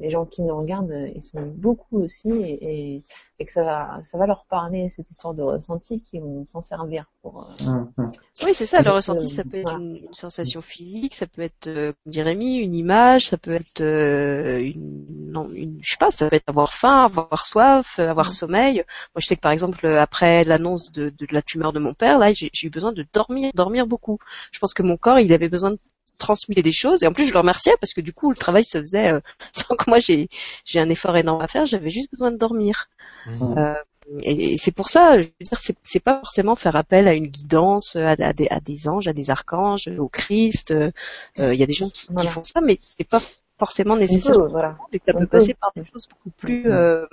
[0.00, 3.04] les gens qui nous regardent, ils sont beaucoup aussi et,
[3.38, 6.62] et, que ça va, ça va leur parler cette histoire de ressenti qui vont s'en
[6.62, 7.48] servir pour.
[7.60, 8.12] Euh, hum, hum.
[8.44, 8.82] Oui, c'est ça.
[8.82, 12.56] Le ressenti, ça peut être une, sensation physique, ça peut être, euh, comme dirait Rémi,
[12.56, 16.48] une image, ça peut être euh, une, non, une, je sais pas, ça peut être
[16.48, 18.76] avoir faim, avoir soif, avoir sommeil.
[18.76, 22.18] Moi, je sais que par exemple, après l'annonce de, de, la tumeur de mon père,
[22.18, 24.18] là, j'ai eu besoin de dormir, dormir beaucoup.
[24.50, 25.78] Je pense que mon corps, il avait besoin de
[26.18, 28.64] transmis des choses et en plus je le remerciais parce que du coup le travail
[28.64, 29.20] se faisait euh,
[29.52, 30.28] sans que moi j'ai
[30.64, 32.88] j'ai un effort énorme à faire j'avais juste besoin de dormir
[33.26, 33.58] mmh.
[33.58, 33.74] euh,
[34.22, 37.26] et, c'est pour ça je veux dire c'est c'est pas forcément faire appel à une
[37.26, 40.90] guidance à, des, à des anges à des archanges au Christ euh,
[41.38, 43.22] il y a des gens qui, font ça mais c'est pas
[43.58, 44.76] forcément nécessaire voilà.
[44.92, 47.06] et ça peut, passer par des choses beaucoup plus mmh.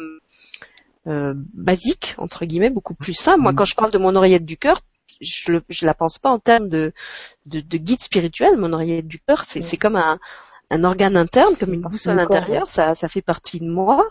[1.07, 3.55] euh, basiques entre guillemets beaucoup plus simples moi mmh.
[3.55, 4.81] quand je parle de mon oreillette du cœur
[5.21, 6.93] je, je la pense pas en termes de,
[7.45, 8.57] de, de guide spirituel.
[8.57, 10.19] Mon oreillette du cœur, c'est, c'est comme un,
[10.69, 12.69] un organe interne, comme une boussole intérieure.
[12.69, 14.09] Ça, ça fait partie de moi.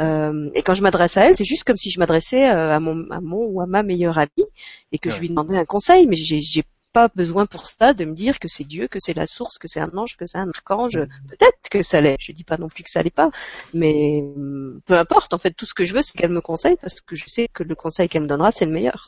[0.00, 2.80] Euh, et quand je m'adresse à elle, c'est juste comme si je m'adressais euh, à
[2.80, 4.48] mon, à mon ou à ma meilleure amie
[4.90, 6.06] et que je lui demandais un conseil.
[6.06, 9.14] Mais j'ai, j'ai pas besoin pour ça de me dire que c'est Dieu, que c'est
[9.14, 10.98] la source, que c'est un ange, que c'est un archange.
[11.28, 12.16] Peut-être que ça l'est.
[12.20, 13.30] Je dis pas non plus que ça l'est pas,
[13.74, 15.34] mais hum, peu importe.
[15.34, 17.48] En fait, tout ce que je veux, c'est qu'elle me conseille parce que je sais
[17.52, 19.06] que le conseil qu'elle me donnera, c'est le meilleur.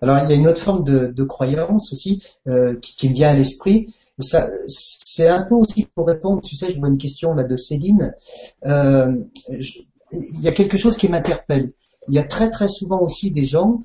[0.00, 3.34] Alors, il y a une autre forme de, croyance aussi euh, qui, me vient à
[3.34, 3.94] l'esprit.
[4.18, 6.42] Ça, c'est un peu aussi pour répondre.
[6.42, 8.14] Tu sais, je vois une question là de Céline.
[8.64, 9.12] Euh,
[10.12, 11.72] il y a quelque chose qui m'interpelle.
[12.08, 13.80] Il y a très très souvent aussi des gens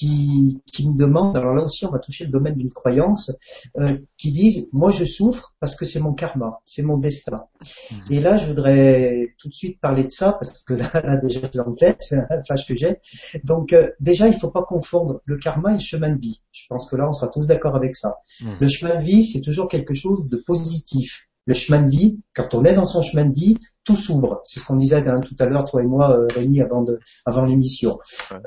[0.00, 3.32] qui, qui me demandent, alors là aussi on va toucher le domaine d'une croyance,
[3.78, 7.44] euh, qui disent, moi je souffre parce que c'est mon karma, c'est mon destin.
[7.90, 7.98] Mhm.
[8.10, 11.40] Et là je voudrais tout de suite parler de ça, parce que là, là déjà
[11.52, 12.96] je en tête, c'est un flash que j'ai.
[13.44, 16.40] Donc euh, déjà il faut pas confondre le karma et le chemin de vie.
[16.50, 18.16] Je pense que là on sera tous d'accord avec ça.
[18.40, 18.56] Mhm.
[18.58, 22.54] Le chemin de vie c'est toujours quelque chose de positif le chemin de vie, quand
[22.54, 24.40] on est dans son chemin de vie, tout s'ouvre.
[24.44, 27.00] C'est ce qu'on disait hein, tout à l'heure, toi et moi, euh, Rémi, avant, de,
[27.24, 27.98] avant l'émission.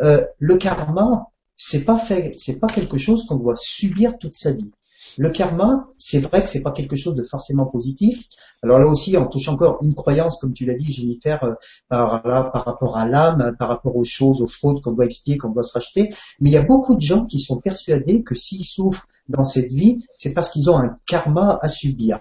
[0.01, 4.51] Euh, le karma, c'est pas fait, c'est pas quelque chose qu'on doit subir toute sa
[4.51, 4.71] vie.
[5.17, 8.25] Le karma, c'est vrai que c'est pas quelque chose de forcément positif.
[8.63, 11.53] Alors là aussi, on touche encore une croyance, comme tu l'as dit, Jennifer, euh,
[11.89, 15.63] par, rapport à l'âme, par rapport aux choses, aux fautes qu'on doit expier, qu'on doit
[15.63, 16.09] se racheter.
[16.39, 19.71] Mais il y a beaucoup de gens qui sont persuadés que s'ils souffrent dans cette
[19.71, 22.19] vie, c'est parce qu'ils ont un karma à subir.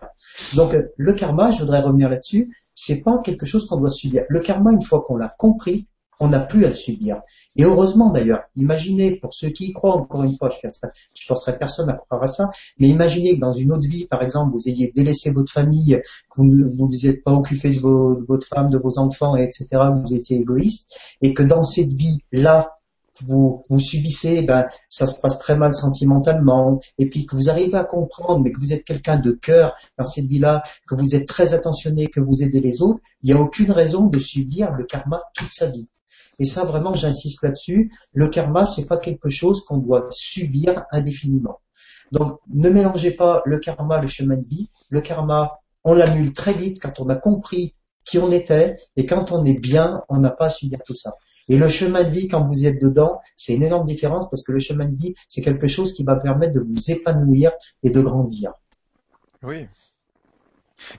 [0.54, 4.24] Donc le karma, je voudrais revenir là-dessus, c'est pas quelque chose qu'on doit subir.
[4.28, 5.88] Le karma, une fois qu'on l'a compris,
[6.22, 7.20] on n'a plus à le subir.
[7.56, 10.72] Et heureusement d'ailleurs, imaginez, pour ceux qui y croient, encore une fois, je ne
[11.26, 14.52] forcerai personne à croire à ça, mais imaginez que dans une autre vie, par exemple,
[14.52, 16.00] vous ayez délaissé votre famille,
[16.30, 19.66] que vous ne vous êtes pas occupé de, votre femme, de vos enfants, etc.,
[20.04, 22.78] vous étiez égoïste, et que dans cette vie-là,
[23.22, 27.76] vous, vous subissez, ben, ça se passe très mal sentimentalement, et puis que vous arrivez
[27.76, 31.26] à comprendre, mais que vous êtes quelqu'un de cœur dans cette vie-là, que vous êtes
[31.26, 34.84] très attentionné, que vous aidez les autres, il n'y a aucune raison de subir le
[34.84, 35.88] karma toute sa vie.
[36.38, 37.92] Et ça, vraiment, j'insiste là-dessus.
[38.12, 41.60] Le karma, c'est pas quelque chose qu'on doit subir indéfiniment.
[42.10, 44.70] Donc, ne mélangez pas le karma, le chemin de vie.
[44.90, 49.32] Le karma, on l'annule très vite quand on a compris qui on était, et quand
[49.32, 51.14] on est bien, on n'a pas à subir tout ça.
[51.48, 54.52] Et le chemin de vie, quand vous êtes dedans, c'est une énorme différence parce que
[54.52, 57.52] le chemin de vie, c'est quelque chose qui va permettre de vous épanouir
[57.82, 58.52] et de grandir.
[59.42, 59.66] Oui,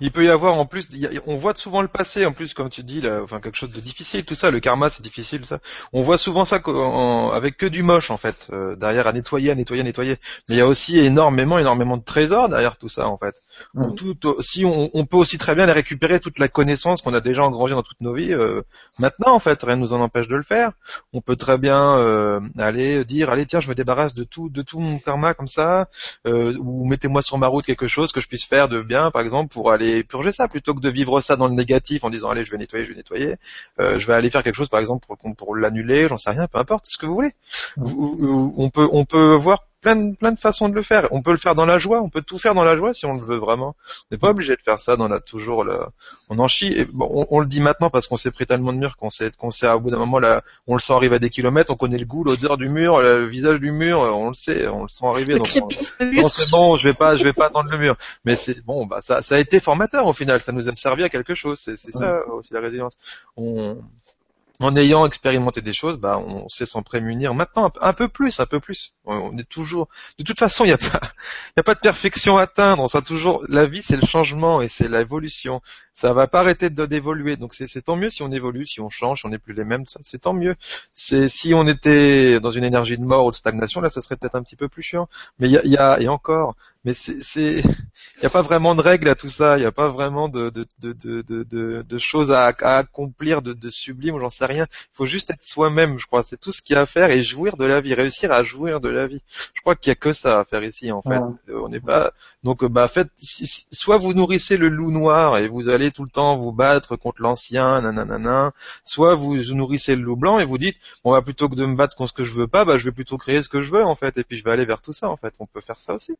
[0.01, 0.89] il peut y avoir en plus,
[1.25, 3.79] on voit souvent le passé en plus, comme tu dis, là, enfin quelque chose de
[3.79, 4.51] difficile, tout ça.
[4.51, 5.59] Le karma, c'est difficile, ça.
[5.93, 6.61] On voit souvent ça
[7.33, 10.17] avec que du moche en fait, euh, derrière à nettoyer, à nettoyer, à nettoyer.
[10.47, 13.35] Mais il y a aussi énormément, énormément de trésors derrière tout ça en fait.
[13.95, 17.21] Tout, si on, on, peut aussi très bien les récupérer toute la connaissance qu'on a
[17.21, 18.61] déjà engrangée dans toutes nos vies euh,
[18.99, 20.71] maintenant en fait, rien ne nous en empêche de le faire.
[21.11, 24.61] On peut très bien euh, aller dire allez tiens je me débarrasse de tout de
[24.61, 25.89] tout mon karma comme ça
[26.27, 29.21] euh, ou mettez-moi sur ma route quelque chose que je puisse faire de bien par
[29.21, 32.29] exemple pour aller purger ça plutôt que de vivre ça dans le négatif en disant
[32.29, 33.35] allez je vais nettoyer je vais nettoyer
[33.79, 36.59] je vais aller faire quelque chose par exemple pour, pour l'annuler j'en sais rien peu
[36.59, 37.33] importe ce que vous voulez.
[37.77, 41.07] On peut on peut voir plein de, plein de façons de le faire.
[41.11, 43.05] On peut le faire dans la joie, on peut tout faire dans la joie si
[43.05, 43.75] on le veut vraiment.
[43.89, 45.77] On n'est pas obligé de faire ça dans la toujours le,
[46.29, 46.73] on en chie.
[46.75, 49.31] Et bon, on, le dit maintenant parce qu'on s'est pris tellement de murs qu'on sait,
[49.37, 51.75] qu'on sait au bout d'un moment là, on le sent arriver à des kilomètres, on
[51.75, 54.89] connaît le goût, l'odeur du mur, le visage du mur, on le sait, on le
[54.89, 55.37] sent arriver.
[55.37, 55.47] Donc
[55.99, 57.97] on, c'est bon, je vais pas, je vais pas attendre le mur.
[58.25, 61.03] Mais c'est bon, bah ça, ça a été formateur au final, ça nous a servi
[61.03, 61.59] à quelque chose.
[61.59, 62.97] C'est, c'est ça aussi la résilience.
[63.35, 63.77] On,
[64.63, 68.45] en ayant expérimenté des choses, bah, on sait s'en prémunir maintenant un, peu plus, un
[68.45, 68.93] peu plus.
[69.03, 70.77] On est toujours, de toute façon, il n'y a
[71.63, 72.81] pas, de perfection à atteindre.
[72.81, 75.61] On sera toujours, la vie, c'est le changement et c'est l'évolution.
[75.93, 77.35] Ça va pas arrêter d'évoluer.
[77.35, 79.65] Donc c'est tant mieux si on évolue, si on change, si on n'est plus les
[79.65, 79.83] mêmes.
[79.85, 80.55] C'est tant mieux.
[80.93, 84.35] Si on était dans une énergie de mort ou de stagnation, là, ce serait peut-être
[84.35, 85.09] un petit peu plus chiant.
[85.39, 87.63] Mais il y a, y a, et encore, mais c'est, il
[88.19, 90.49] n'y a pas vraiment de règles à tout ça, il n'y a pas vraiment de,
[90.49, 94.65] de, de, de, de choses à, à accomplir, de, de sublime, j'en sais rien.
[94.69, 96.23] Il faut juste être soi-même, je crois.
[96.23, 98.43] C'est tout ce qu'il y a à faire et jouir de la vie, réussir à
[98.43, 99.21] jouir de la vie.
[99.53, 101.21] Je crois qu'il y a que ça à faire ici, en fait.
[101.53, 102.11] On n'est pas,
[102.43, 106.35] donc bah faites, soit vous nourrissez le loup noir et vous allez tout le temps
[106.35, 108.51] vous battre contre l'ancien, nanana,
[108.83, 111.75] soit vous nourrissez le loup blanc et vous dites, bon bah plutôt que de me
[111.75, 113.71] battre contre ce que je veux pas, bah je vais plutôt créer ce que je
[113.71, 115.33] veux en fait, et puis je vais aller vers tout ça en fait.
[115.39, 116.15] On peut faire ça aussi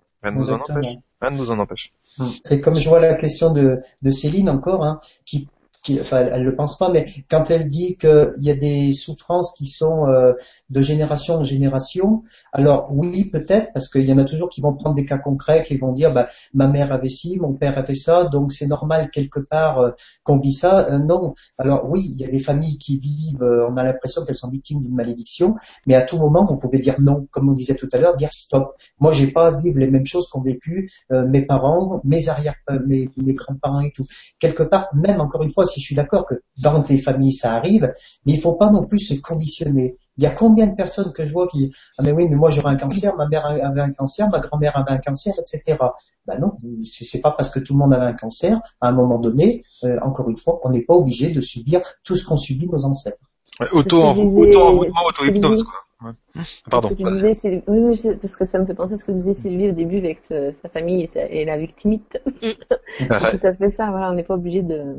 [0.53, 1.93] en nous en empêche.
[2.49, 5.47] Et comme je vois la question de, de Céline encore, hein, qui
[5.83, 9.53] qui, enfin, elle, le pense pas, mais quand elle dit qu'il y a des souffrances
[9.55, 10.31] qui sont euh,
[10.69, 12.23] de génération en génération,
[12.53, 15.61] alors oui, peut-être, parce qu'il y en a toujours qui vont prendre des cas concrets,
[15.63, 19.11] qui vont dire, bah, ma mère avait ci, mon père avait ça, donc c'est normal
[19.11, 19.91] quelque part euh,
[20.23, 20.87] qu'on vit ça.
[20.87, 21.33] Euh, non.
[21.57, 24.81] Alors oui, il y a des familles qui vivent, on a l'impression qu'elles sont victimes
[24.81, 25.55] d'une malédiction,
[25.85, 28.31] mais à tout moment, on pouvait dire non, comme on disait tout à l'heure, dire
[28.31, 28.73] stop.
[29.01, 32.55] Moi, j'ai pas à vivre les mêmes choses qu'ont vécu mes parents, mes arrière,
[32.85, 34.05] mes, mes grands-parents et tout.
[34.39, 37.91] Quelque part, même encore une fois, je suis d'accord que dans les familles ça arrive,
[38.25, 39.97] mais il faut pas non plus se conditionner.
[40.17, 42.49] Il y a combien de personnes que je vois qui ah mais oui mais moi
[42.49, 45.77] j'aurais un cancer, ma mère avait un cancer, ma grand-mère avait un cancer, etc.
[46.25, 49.19] Ben non, c'est pas parce que tout le monde avait un cancer à un moment
[49.19, 49.63] donné.
[49.83, 52.85] Euh, encore une fois, on n'est pas obligé de subir tout ce qu'ont subi nos
[52.85, 53.17] ancêtres.
[53.71, 55.83] auto auto auto hypnose quoi.
[56.69, 56.89] Pardon.
[56.89, 59.97] Disais, oui, parce que ça me fait penser à ce que disait Sylvie au début
[59.97, 62.21] avec sa famille et, la victimite.
[62.41, 63.89] c'est tout à fait ça.
[63.89, 64.95] Voilà, on n'est pas obligé de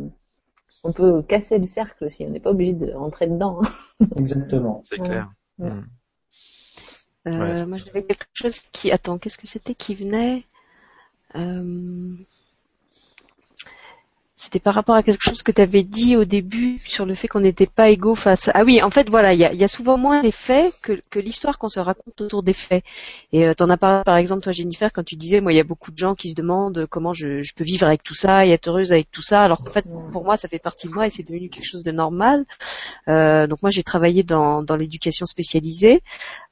[0.85, 3.63] on peut casser le cercle aussi, on n'est pas obligé de rentrer dedans.
[4.17, 4.83] Exactement.
[4.85, 5.33] C'est clair.
[5.59, 5.83] Hmm.
[7.27, 8.93] Euh, moi j'avais quelque chose qui.
[8.93, 10.45] Attends, qu'est-ce que c'était qui venait?
[11.37, 12.15] Euh...
[14.45, 17.29] C'était par rapport à quelque chose que tu avais dit au début sur le fait
[17.29, 18.51] qu'on n'était pas égaux face.
[18.53, 21.71] Ah oui, en fait, voilà, il y a, souvent moins les faits que, l'histoire qu'on
[21.71, 22.85] se raconte autour des faits.
[23.33, 25.57] Et euh, tu en as parlé, par exemple, toi, Jennifer, quand tu disais, moi, il
[25.57, 28.45] y a beaucoup de gens qui se demandent comment je, peux vivre avec tout ça
[28.45, 29.43] et être heureuse avec tout ça.
[29.43, 31.83] Alors qu'en fait, pour moi, ça fait partie de moi et c'est devenu quelque chose
[31.83, 32.45] de normal.
[33.09, 36.03] Euh, donc moi, j'ai travaillé dans, l'éducation spécialisée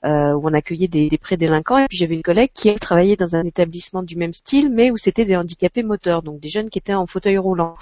[0.06, 3.16] euh, où on accueillait des, des prédélinquants et puis j'avais une collègue qui elle travaillait
[3.16, 6.70] dans un établissement du même style, mais où c'était des handicapés moteurs, donc des jeunes
[6.70, 7.74] qui étaient en fauteuil roulant.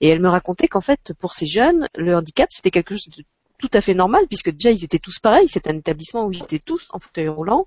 [0.00, 3.24] Et elle me racontait qu'en fait, pour ces jeunes, le handicap, c'était quelque chose de
[3.60, 6.42] tout à fait normal puisque déjà ils étaient tous pareils, c'était un établissement où ils
[6.42, 7.66] étaient tous en fauteuil roulant.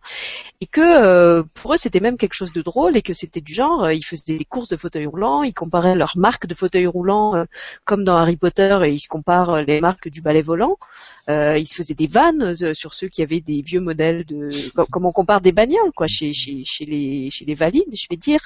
[0.59, 3.53] Et que euh, pour eux c'était même quelque chose de drôle et que c'était du
[3.53, 6.87] genre euh, ils faisaient des courses de fauteuil roulant, ils comparaient leurs marques de fauteuil
[6.87, 7.45] roulant euh,
[7.85, 10.77] comme dans Harry Potter et ils se comparent les marques du balai volant.
[11.27, 14.49] ils se faisaient des vannes sur ceux qui avaient des vieux modèles de
[14.91, 18.17] comme on compare des bagnoles quoi chez chez chez les chez les valides je vais
[18.17, 18.41] dire.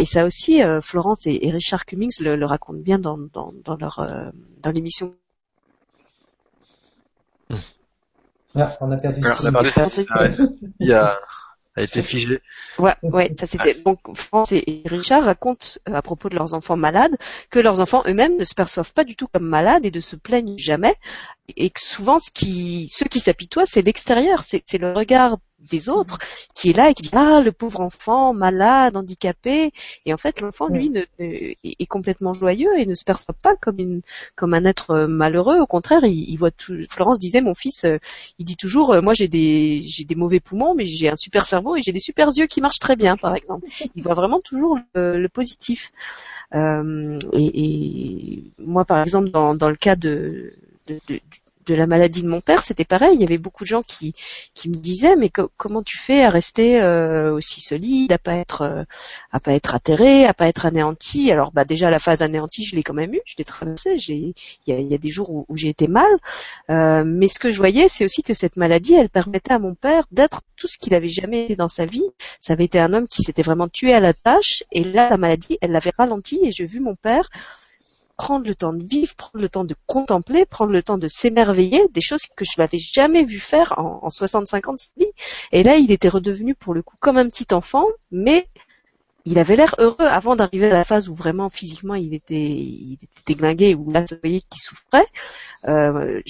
[0.00, 3.94] Et ça aussi Florence et, Richard Cummings le, le racontent bien dans dans, dans leur
[4.62, 5.14] dans l'émission
[8.54, 9.20] ah, on a perdu.
[10.80, 11.16] Il y a
[11.78, 12.40] a été figé.
[12.78, 13.74] Ouais, ouais, ça c'était.
[13.74, 17.16] Donc France et Richard racontent euh, à propos de leurs enfants malades
[17.50, 20.16] que leurs enfants eux-mêmes ne se perçoivent pas du tout comme malades et ne se
[20.16, 20.94] plaignent jamais,
[21.56, 25.38] et que souvent ce qui, ceux qui s'apitoient, c'est l'extérieur, c'est le regard
[25.70, 26.18] des autres
[26.54, 29.72] qui est là et qui dit ah le pauvre enfant malade handicapé.
[30.06, 33.78] Et en fait l'enfant lui ne, est complètement joyeux et ne se perçoit pas comme
[33.78, 34.02] une
[34.36, 35.58] comme un être euh, malheureux.
[35.58, 37.98] Au contraire il, voit tout Florence disait mon fils euh,
[38.38, 41.46] il dit toujours euh, moi j'ai des j'ai des mauvais poumons mais j'ai un super
[41.46, 43.66] cerveau et j'ai des super yeux qui marchent très bien par exemple.
[43.94, 45.92] Il voit vraiment toujours le, positif.
[46.54, 50.54] Et, et, moi par exemple dans dans le cas de,
[50.86, 51.20] de, de
[51.68, 53.14] de la maladie de mon père, c'était pareil.
[53.14, 54.14] Il y avait beaucoup de gens qui,
[54.54, 58.62] qui me disaient mais comment tu fais à rester euh, aussi solide, à pas être
[58.62, 58.84] euh,
[59.30, 61.30] à pas être atterré, à pas être anéanti?
[61.30, 63.96] Alors bah déjà la phase anéantie, je l'ai quand même eu, je l'ai traversée.
[64.08, 64.34] Il
[64.66, 66.10] y a, des jours où, j'ai été mal,
[66.70, 69.74] euh, mais ce que je voyais, c'est aussi que cette maladie, elle permettait à mon
[69.74, 72.08] père d'être tout ce qu'il avait jamais été dans sa vie.
[72.40, 75.16] Ça avait été un homme qui s'était vraiment tué à la tâche, et là la
[75.16, 77.28] maladie, elle l'avait ralenti, et j'ai vu mon père
[78.18, 81.88] prendre le temps de vivre, prendre le temps de contempler, prendre le temps de s'émerveiller,
[81.94, 85.12] des choses que je n'avais jamais vu faire en, en 65 ans de sa vie.
[85.52, 88.48] Et là, il était redevenu pour le coup comme un petit enfant, mais
[89.24, 92.94] il avait l'air heureux avant d'arriver à la phase où vraiment physiquement il était, il
[92.94, 95.06] était déglingué, où là, vous voyez qu'il souffrait.
[95.66, 96.22] Euh,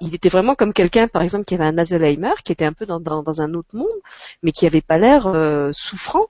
[0.00, 2.84] il était vraiment comme quelqu'un, par exemple, qui avait un Alzheimer, qui était un peu
[2.84, 3.86] dans, dans, un autre monde,
[4.42, 6.26] mais qui avait pas l'air euh, souffrant.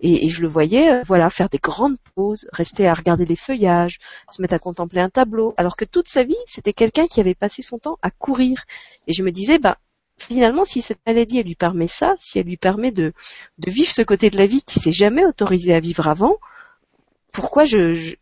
[0.00, 3.98] Et, je le voyais, euh, voilà, faire des grandes pauses, rester à regarder les feuillages,
[4.28, 7.34] se mettre à contempler un tableau, alors que toute sa vie, c'était quelqu'un qui avait
[7.34, 8.62] passé son temps à courir.
[9.08, 9.78] Et je me disais, bah,
[10.16, 13.12] finalement, si cette maladie, lui permet ça, si elle lui permet de,
[13.66, 16.36] vivre ce côté de la vie qu'il s'est jamais autorisé à vivre avant,
[17.32, 18.14] pourquoi je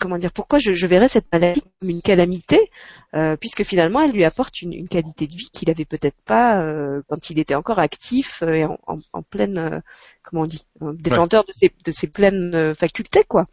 [0.00, 2.70] comment dire, pourquoi je, verrais cette maladie comme une calamité,
[3.14, 7.02] euh, puisque finalement, elle lui apporte une, qualité de vie qu'il avait peut-être pas euh,
[7.08, 9.80] quand il était encore actif et en, pleine, euh,
[10.22, 13.46] comment on dit, détenteur de ses, de ses pleines facultés, quoi.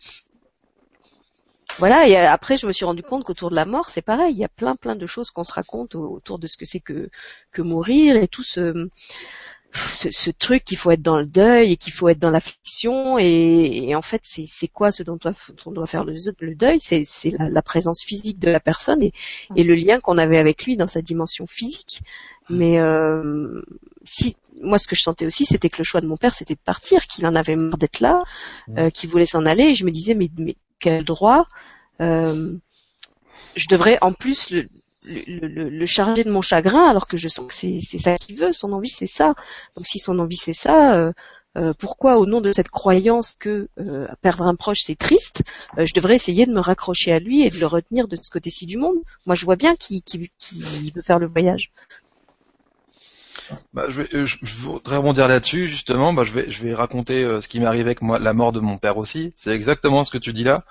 [1.79, 4.33] Voilà, et euh, après je me suis rendu compte qu'autour de la mort, c'est pareil,
[4.33, 6.79] il y a plein plein de choses qu'on se raconte autour de ce que c'est
[6.79, 7.09] que,
[7.51, 8.89] que mourir et tout ce,
[9.73, 13.87] ce, truc qu'il faut être dans le deuil et qu'il faut être dans l'affliction et,
[13.87, 15.17] et en fait c'est quoi ce dont
[15.65, 16.79] on doit faire le, le deuil?
[16.79, 19.13] C'est la, la, présence physique de la personne et,
[19.55, 22.01] et le lien qu'on avait avec lui dans sa dimension physique.
[22.49, 23.61] Mais euh,
[24.03, 26.55] si moi ce que je sentais aussi c'était que le choix de mon père c'était
[26.55, 28.23] de partir qu'il en avait marre d'être là
[28.77, 29.65] euh, qu'il voulait s'en aller.
[29.65, 31.47] Et je me disais mais, mais quel droit?
[32.01, 32.53] Euh,
[33.55, 34.67] je devrais en plus le,
[35.05, 38.53] le, le, charger de mon chagrin alors que je sens que c'est ça qu'il veut,
[38.53, 39.35] son envie c'est ça.
[39.75, 41.11] Donc si son envie c'est ça, euh,
[41.57, 43.67] euh, pourquoi au nom de cette croyance que
[44.21, 45.43] perdre un proche c'est triste,
[45.77, 48.65] je devrais essayer de me raccrocher à lui et de le retenir de ce côté-ci
[48.65, 50.01] du monde Moi je vois bien qu'il
[50.95, 51.71] veut faire le voyage.
[53.73, 56.13] Bah, je, vais, je, voudrais rebondir là-dessus justement.
[56.13, 58.61] Bah, je vais, je vais raconter ce qui m'est arrivé avec moi, la mort de
[58.61, 59.33] mon père aussi.
[59.35, 60.63] C'est exactement ce que tu dis là.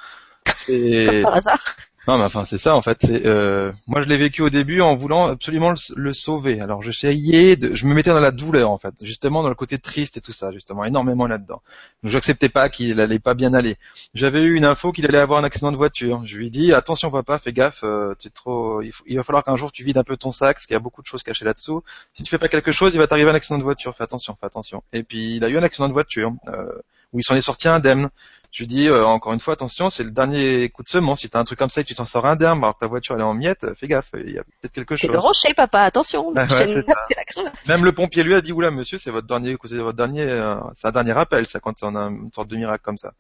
[0.54, 1.76] C'est par hasard.
[2.09, 3.05] Non, mais enfin c'est ça en fait.
[3.05, 6.61] Euh, moi je l'ai vécu au début en voulant absolument le, sauver.
[6.61, 9.79] Alors j'essayais, de, je me mettais dans la douleur en fait, justement dans le côté
[9.79, 11.62] triste et tout ça, justement énormément là-dedans.
[12.03, 13.77] Donc j'acceptais pas qu'il allait pas bien aller.
[14.15, 16.23] J'avais eu une info qu'il allait avoir un accident de voiture.
[16.27, 18.83] Je lui ai dit attention papa, fais gaffe, euh, es trop.
[18.83, 20.81] Il, va falloir qu'un jour tu vides un peu ton sac, parce qu'il y a
[20.81, 21.85] beaucoup de choses cachées là-dessous.
[22.15, 23.95] Si tu fais pas quelque chose, il va t'arriver un accident de voiture.
[23.97, 24.83] Fais attention, fais attention.
[24.93, 26.73] Et puis il a eu un accident de voiture euh,
[27.12, 28.09] où il s'en est sorti indemne.
[28.53, 31.20] Je dis euh, encore une fois, attention, c'est le dernier coup de semence.
[31.20, 32.87] Si t'as un truc comme ça et que tu t'en sors indemne alors que ta
[32.87, 35.01] voiture elle est en miettes, fais gaffe, il y a peut-être quelque chose.
[35.01, 36.35] C'est le rocher, papa, attention.
[37.66, 40.57] Même le pompier lui a dit, oula monsieur, c'est votre dernier, c'est votre dernier, euh,
[40.74, 43.15] c'est un dernier appel, ça quand on a une sorte de miracle comme ça.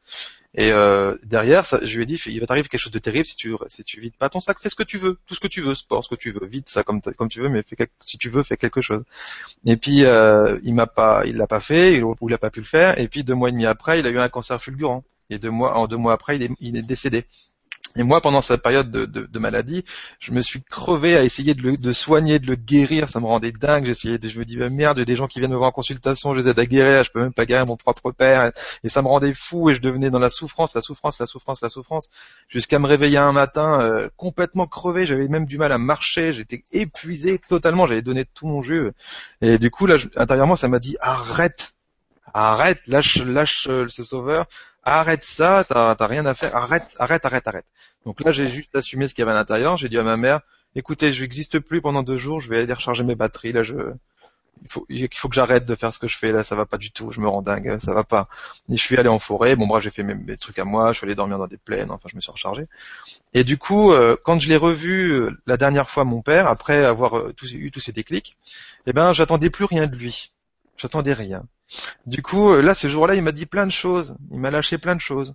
[0.54, 3.36] Et euh, derrière, je lui ai dit, il va t'arriver quelque chose de terrible si
[3.36, 5.48] tu si tu vides pas ton sac, fais ce que tu veux, tout ce que
[5.48, 7.00] tu veux, sport, ce que tu veux, vide ça comme
[7.30, 7.64] tu veux, mais
[8.02, 9.02] si tu veux, fais quelque chose.
[9.64, 12.60] Et puis euh, il m'a pas, il l'a pas fait, il, ou il pas pu
[12.60, 12.98] le faire.
[12.98, 15.04] Et puis deux mois et demi après, il a eu un cancer fulgurant.
[15.30, 17.24] Et deux mois, en deux mois après, il est, il est décédé.
[17.96, 19.84] Et moi, pendant cette période de, de, de, maladie,
[20.18, 23.10] je me suis crevé à essayer de le de soigner, de le guérir.
[23.10, 23.84] Ça me rendait dingue.
[23.84, 25.72] J'essayais, de, je me dis bah, merde, a des gens qui viennent me voir en
[25.72, 28.50] consultation, je les aide à guérir, je peux même pas guérir mon propre père.
[28.82, 31.60] Et, ça me rendait fou et je devenais dans la souffrance, la souffrance, la souffrance,
[31.60, 32.08] la souffrance,
[32.48, 35.06] jusqu'à me réveiller un matin euh, complètement crevé.
[35.06, 36.32] J'avais même du mal à marcher.
[36.32, 37.86] J'étais épuisé totalement.
[37.86, 38.92] J'avais donné tout mon jeu.
[39.42, 41.74] Et du coup, là, intérieurement, ça m'a dit arrête,
[42.32, 44.46] arrête, lâche, lâche euh, ce sauveur
[44.84, 47.66] arrête ça, t'as rien à faire, arrête, arrête, arrête, arrête.
[48.04, 49.76] Donc là, j'ai juste assumé ce qu'il y avait à l'intérieur.
[49.76, 50.40] J'ai dit à ma mère,
[50.74, 53.52] écoutez, je n'existe plus pendant deux jours, je vais aller recharger mes batteries.
[53.52, 53.74] Là, je,
[54.62, 56.32] il faut, il faut que j'arrête de faire ce que je fais.
[56.32, 57.10] Là, ça va pas du tout.
[57.10, 58.28] Je me rends dingue, ça va pas.
[58.70, 59.56] Et je suis allé en forêt.
[59.56, 60.92] Bon, bref, j'ai fait mes, trucs à moi.
[60.92, 61.90] Je suis allé dormir dans des plaines.
[61.90, 62.66] Enfin, je me suis rechargé.
[63.34, 66.84] Et du coup, euh, quand je l'ai revu euh, la dernière fois, mon père, après
[66.84, 68.36] avoir euh, eu tous ces déclics,
[68.86, 70.32] eh ben, j'attendais plus rien de lui.
[70.76, 71.44] J'attendais rien.
[72.06, 74.16] Du coup, là, ce jour-là, il m'a dit plein de choses.
[74.30, 75.34] Il m'a lâché plein de choses.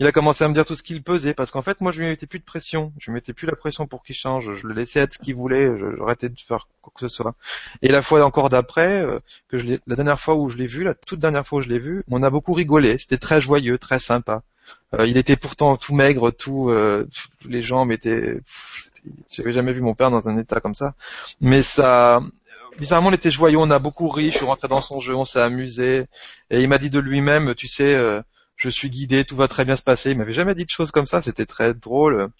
[0.00, 2.00] Il a commencé à me dire tout ce qu'il pesait, parce qu'en fait, moi, je
[2.00, 2.92] lui mettais plus de pression.
[2.98, 4.52] Je lui mettais plus la pression pour qu'il change.
[4.54, 5.70] Je le laissais être ce qu'il voulait.
[5.98, 7.34] J'arrêtais de faire quoi que ce soit.
[7.82, 9.18] Et la fois encore d'après, euh,
[9.48, 11.68] que je la dernière fois où je l'ai vu, la toute dernière fois où je
[11.68, 12.98] l'ai vu, on a beaucoup rigolé.
[12.98, 14.42] C'était très joyeux, très sympa.
[14.94, 17.06] Euh, il était pourtant tout maigre, tout, euh,
[17.44, 18.40] les jambes étaient.
[19.32, 20.94] J'avais jamais vu mon père dans un état comme ça.
[21.40, 22.20] Mais ça,
[22.78, 23.58] bizarrement, il était joyeux.
[23.58, 24.30] On a beaucoup ri.
[24.30, 26.06] Je suis rentré dans son jeu, on s'est amusé.
[26.50, 28.20] Et il m'a dit de lui-même, tu sais, euh,
[28.56, 30.10] je suis guidé, tout va très bien se passer.
[30.12, 31.22] Il m'avait jamais dit de choses comme ça.
[31.22, 32.30] C'était très drôle.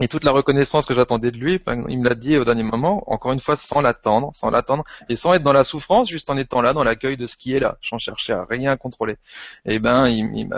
[0.00, 2.64] Et toute la reconnaissance que j'attendais de lui, ben, il me l'a dit au dernier
[2.64, 6.28] moment, encore une fois sans l'attendre, sans l'attendre, et sans être dans la souffrance, juste
[6.28, 9.16] en étant là, dans l'accueil de ce qui est là, sans chercher à rien contrôler.
[9.64, 10.48] Et ben, il,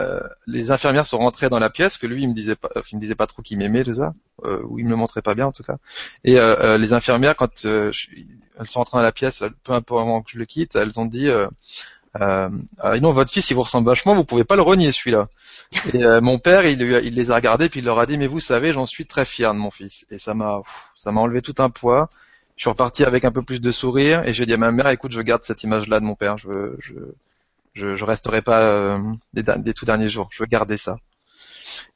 [0.47, 3.01] les infirmières sont rentrées dans la pièce, que lui, il me disait pas, il me
[3.01, 4.15] disait pas trop qu'il m'aimait tout ça,
[4.45, 5.77] euh, ou il me le montrait pas bien en tout cas.
[6.25, 7.93] Et euh, euh les infirmières, quand euh,
[8.59, 11.07] elles sont rentrées dans la pièce, peu importe avant que je le quitte, elles ont
[11.07, 11.29] dit,
[12.20, 12.49] Euh,
[13.01, 15.28] non, votre fils, il vous ressemble vachement, vous pouvez pas le renier celui-là.
[15.95, 18.40] Et euh, mon père, il, les a regardés puis il leur a dit, mais vous
[18.40, 20.07] savez, j'en suis très fier de mon fils.
[20.11, 20.62] Et ça m'a,
[20.97, 22.09] ça m'a enlevé tout un poids.
[22.57, 24.89] Je suis reparti avec un peu plus de sourire et j'ai dit à ma mère,
[24.89, 26.39] écoute, je garde cette image-là de mon père.
[26.39, 26.95] Je, je,
[27.74, 28.99] je, je resterai pas euh,
[29.35, 30.28] des, tout derniers jours.
[30.32, 30.97] Je veux garder ça.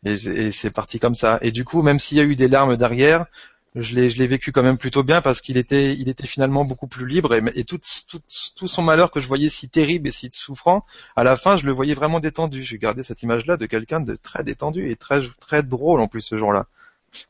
[0.04, 1.38] Et c'est parti comme ça.
[1.42, 3.26] Et du coup, même s'il y a eu des larmes derrière,
[3.74, 6.64] je l'ai, je l'ai vécu quand même plutôt bien parce qu'il était, il était finalement
[6.64, 7.78] beaucoup plus libre et, et tout,
[8.08, 8.20] tout,
[8.56, 10.84] tout, son malheur que je voyais si terrible et si souffrant,
[11.16, 12.64] à la fin, je le voyais vraiment détendu.
[12.64, 16.20] J'ai gardé cette image-là de quelqu'un de très détendu et très, très drôle en plus
[16.20, 16.66] ce jour-là.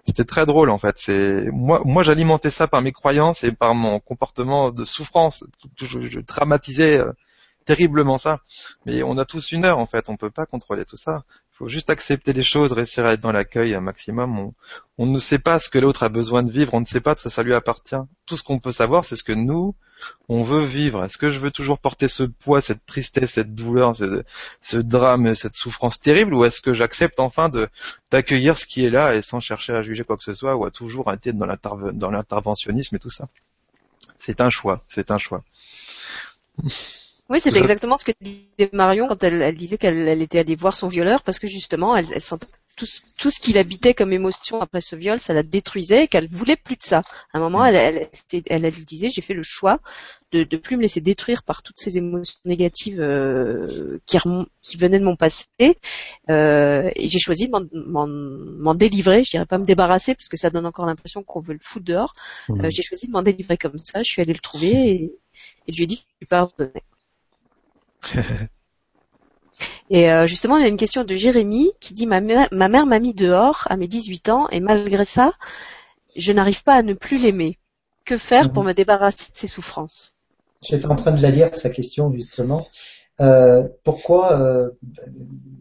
[0.05, 0.97] C'était très drôle en fait.
[0.99, 5.45] C'est moi, moi j'alimentais ça par mes croyances et par mon comportement de souffrance.
[5.81, 7.13] Je, je dramatisais euh,
[7.65, 8.41] terriblement ça.
[8.87, 10.09] Mais on a tous une heure en fait.
[10.09, 11.25] On peut pas contrôler tout ça
[11.63, 14.53] faut juste accepter les choses, réussir à être dans l'accueil un maximum.
[14.99, 17.15] On, ne sait pas ce que l'autre a besoin de vivre, on ne sait pas
[17.15, 18.03] ça, ça lui appartient.
[18.27, 19.77] Tout ce qu'on peut savoir, c'est ce que nous,
[20.29, 21.05] on veut vivre.
[21.05, 25.55] Est-ce que je veux toujours porter ce poids, cette tristesse, cette douleur, ce, drame, cette
[25.55, 27.49] souffrance terrible, ou est-ce que j'accepte enfin
[28.11, 30.65] d'accueillir ce qui est là et sans chercher à juger quoi que ce soit, ou
[30.65, 33.29] à toujours être dans l'interventionnisme et tout ça?
[34.19, 35.45] C'est un choix, c'est un choix.
[37.33, 40.89] Oui, c'est exactement ce que disait Marion quand elle, disait qu'elle était allée voir son
[40.89, 42.47] violeur parce que justement, elle, sentait
[42.77, 46.57] tout, ce qui l'habitait comme émotion après ce viol, ça la détruisait et qu'elle voulait
[46.57, 47.03] plus de ça.
[47.33, 48.07] À un moment, elle,
[48.47, 49.81] elle, disait, j'ai fait le choix
[50.33, 54.19] de ne plus me laisser détruire par toutes ces émotions négatives euh, qui,
[54.61, 55.47] qui, venaient de mon passé
[56.29, 59.25] euh, et j'ai choisi de m'en délivrer.
[59.25, 61.87] Je dirais pas me débarrasser parce que ça donne encore l'impression qu'on veut le foutre
[61.87, 62.15] dehors.
[62.51, 62.65] Mmh.
[62.67, 64.03] Euh, j'ai choisi de m'en délivrer comme ça.
[64.03, 65.15] Je suis allée le trouver et,
[65.67, 66.83] et je lui ai dit que je lui pardonnais.
[69.91, 72.99] Et euh, justement, il y a une question de Jérémy qui dit ma, mère m'a
[72.99, 75.35] mis dehors à mes 18 ans et malgré ça,
[76.17, 77.59] je n'arrive pas à ne plus l'aimer.
[78.05, 78.71] Que faire pour mhm.
[78.71, 80.15] me débarrasser de ses souffrances?
[80.61, 82.67] J'étais en train de la lire, sa question, justement.
[83.21, 84.71] Euh, pourquoi, euh,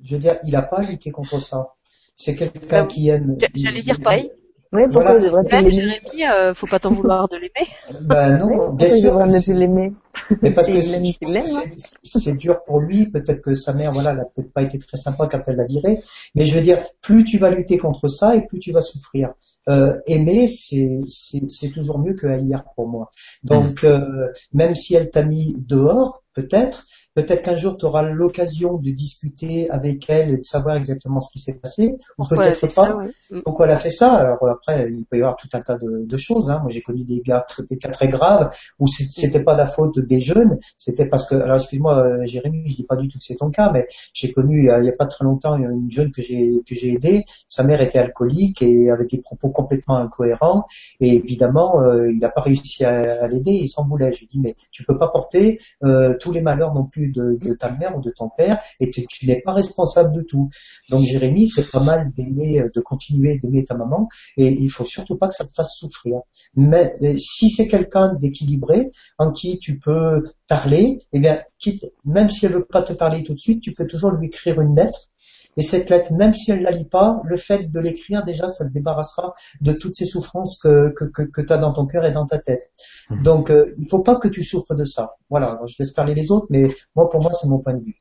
[0.03, 1.75] je veux dire, il n'a pas lutté contre ça?
[2.15, 3.37] C'est quelqu'un qui aime.
[3.53, 4.31] J'allais dire pareil.
[4.73, 5.25] Oui, pourquoi voilà.
[5.25, 7.67] devrait Même Jérémy, euh, faut pas t'en vouloir de l'aimer.
[8.01, 9.17] Ben non, bien sûr.
[9.17, 9.93] ne l'aimer.
[10.41, 14.53] Mais parce que c'est dur pour lui, peut-être que sa mère, voilà, elle a peut-être
[14.53, 15.99] pas été très sympa quand elle l'a viré.
[16.35, 19.33] Mais je veux dire, plus tu vas lutter contre ça et plus tu vas souffrir.
[19.67, 23.11] Euh, aimer, c'est toujours mieux que haïr pour moi.
[23.43, 23.87] Donc, mm.
[23.87, 28.89] euh, même si elle t'a mis dehors, peut-être, Peut-être qu'un jour, tu auras l'occasion de
[28.91, 32.97] discuter avec elle et de savoir exactement ce qui s'est passé, ou peut-être pas.
[33.29, 33.41] Mm.
[33.43, 34.13] Pourquoi elle a fait ça?
[34.13, 36.49] Alors après, il peut y avoir tout un tas de, de choses.
[36.49, 36.59] Hein.
[36.61, 40.21] Moi, j'ai connu des, gars, des cas très graves où c'était pas la faute des
[40.21, 41.35] jeunes, c'était parce que.
[41.35, 44.31] Alors, excuse-moi, euh, Jérémy, je dis pas du tout que c'est ton cas, mais j'ai
[44.31, 47.25] connu il y a pas très longtemps une jeune que j'ai que j'ai aidée.
[47.47, 50.65] Sa mère était alcoolique et avait des propos complètement incohérents.
[50.99, 53.51] Et évidemment, euh, il n'a pas réussi à, l'aider.
[53.51, 54.13] Il s'en voulait.
[54.13, 57.53] Je lui dis mais tu peux pas porter euh, tous les malheurs non plus de,
[57.53, 60.49] ta mère ou de ton père et tu, n'es pas responsable de tout.
[60.89, 64.07] Donc Jérémy, c'est pas mal d'aimer, euh, de continuer d'aimer ta maman
[64.37, 66.19] et il faut surtout pas que ça te fasse souffrir.
[66.55, 72.29] Mais euh, si c'est quelqu'un d'équilibré en qui tu peux parler, eh bien, quitte, même
[72.29, 74.75] si elle veut pas te parler tout de suite, tu peux toujours lui écrire une
[74.75, 75.10] lettre
[75.57, 78.67] et cette lettre, même si elle la lit pas, le fait de l'écrire, déjà, ça
[78.67, 82.11] te débarrassera de toutes ces souffrances que, que, que, tu as dans ton cœur et
[82.11, 82.71] dans ta tête.
[83.09, 83.23] Mhm.
[83.23, 85.15] Donc, euh, il faut pas que tu souffres de ça.
[85.29, 87.97] Voilà, je laisse parler les autres, mais moi, pour moi, c'est mon point de vue.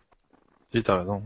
[0.74, 1.22] Oui, t'as raison.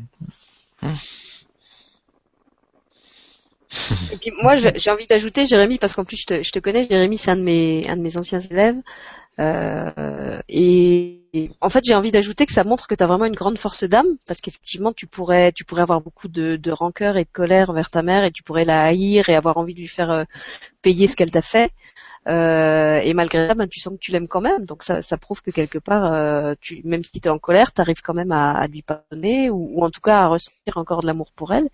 [4.12, 6.86] Et puis moi, j'ai envie d'ajouter, Jérémy, parce qu'en plus je te, je te connais,
[6.88, 8.76] Jérémy, c'est un de mes un de mes anciens élèves.
[9.40, 13.34] Euh, et, en fait, j'ai envie d'ajouter que ça montre que tu as vraiment une
[13.34, 17.24] grande force d'âme, parce qu'effectivement, tu pourrais, tu pourrais avoir beaucoup de, de, rancœur et
[17.24, 19.88] de colère envers ta mère, et tu pourrais la haïr et avoir envie de lui
[19.88, 20.24] faire euh,
[20.82, 21.72] payer ce qu'elle t'a fait.
[22.26, 24.64] Euh, et malgré ça, ben, tu sens que tu l'aimes quand même.
[24.64, 27.80] Donc ça, ça prouve que quelque part, tu, même si tu es en colère, tu
[27.80, 31.00] arrives quand même à, à lui pardonner ou, ou, en tout cas à ressentir encore
[31.02, 31.68] de l'amour pour elle.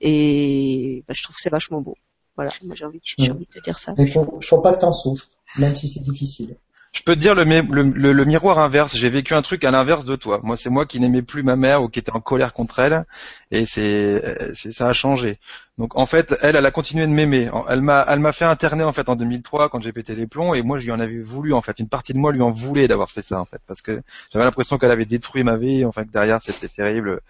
[0.00, 1.96] Et ben, je trouve que c'est vachement beau.
[2.36, 3.94] Voilà, moi j'ai envie, j'ai envie de te dire ça.
[3.98, 5.26] Mais faut, faut pas que t'en souffres,
[5.58, 6.56] même si c'est difficile.
[6.92, 8.96] Je peux te dire le, miroir inverse.
[8.96, 10.40] J'ai vécu un truc à l'inverse de toi.
[10.42, 13.04] Moi, c'est moi qui n'aimais plus ma mère ou qui était en colère contre elle,
[13.52, 15.38] et c'est, ça a changé.
[15.78, 17.48] Donc en fait, elle, elle a continué de m'aimer.
[17.68, 20.52] Elle m'a, elle m'a fait interner en fait en 2003 quand j'ai pété les plombs,
[20.52, 21.78] et moi, je lui en avais voulu en fait.
[21.78, 24.02] Une partie de moi lui en voulait d'avoir fait ça en fait, parce que
[24.32, 25.84] j'avais l'impression qu'elle avait détruit ma vie.
[25.84, 27.20] Enfin que derrière, c'était terrible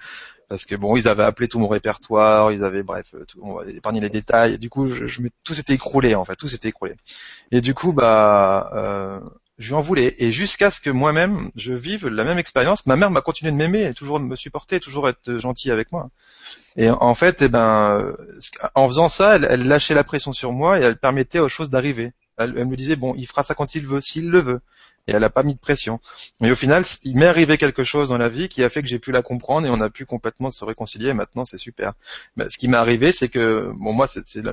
[0.50, 3.66] parce que bon, ils avaient appelé tout mon répertoire, ils avaient bref, tout, on va
[3.66, 4.58] épargner les détails.
[4.58, 6.96] du coup, je, je, tout s'était écroulé en fait, tout s'était écroulé.
[7.52, 9.20] Et du coup, bah, euh,
[9.60, 10.16] je lui en voulais.
[10.18, 12.86] Et jusqu'à ce que moi-même, je vive la même expérience.
[12.86, 16.08] Ma mère m'a continué de m'aimer, toujours de me supporter, toujours être gentille avec moi.
[16.76, 18.16] Et en fait, eh ben,
[18.74, 22.12] en faisant ça, elle, lâchait la pression sur moi et elle permettait aux choses d'arriver.
[22.38, 24.60] Elle, me disait bon, il fera ça quand il veut, s'il le veut.
[25.06, 26.00] et elle a pas mis de pression.
[26.40, 28.88] Mais au final, il m'est arrivé quelque chose dans la vie qui a fait que
[28.88, 31.10] j'ai pu la comprendre et on a pu complètement se réconcilier.
[31.10, 31.92] Et maintenant, c'est super.
[32.36, 34.06] Mais ce qui m'est arrivé, c'est que bon, moi,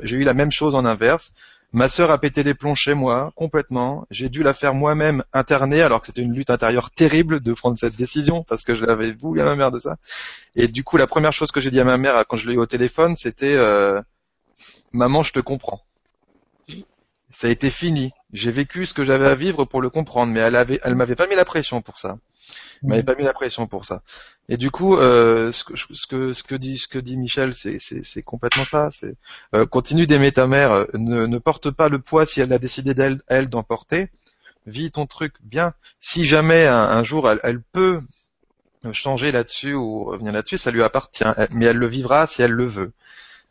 [0.03, 1.33] j'ai eu la même chose en inverse.
[1.73, 4.05] Ma sœur a pété les plombs chez moi complètement.
[4.09, 7.77] J'ai dû la faire moi-même interner alors que c'était une lutte intérieure terrible de prendre
[7.77, 9.97] cette décision parce que je l'avais voulu à ma mère de ça.
[10.55, 12.53] Et du coup, la première chose que j'ai dit à ma mère quand je l'ai
[12.53, 14.01] eu au téléphone, c'était euh,
[14.93, 15.81] "Maman, je te comprends."
[17.29, 18.11] Ça a été fini.
[18.31, 21.27] J'ai vécu ce que j'avais à vivre pour le comprendre, mais elle elle m'avait pas
[21.27, 22.17] mis la pression pour ça.
[22.83, 24.03] Elle m'avait pas mis la pression pour ça.
[24.49, 27.53] Et du coup, euh, ce, que, ce, que, ce que dit ce que dit Michel,
[27.53, 28.89] c'est complètement ça.
[28.91, 29.15] C'est
[29.55, 30.73] euh, continue d'aimer ta mère.
[30.73, 34.09] Euh, ne, ne porte pas le poids si elle a décidé d'elle elle d'en porter.
[34.65, 35.73] Vis ton truc bien.
[36.01, 37.99] Si jamais un, jour elle, elle peut
[38.91, 41.23] changer là-dessus ou revenir là-dessus, ça lui appartient.
[41.51, 42.91] Mais elle le vivra si elle le veut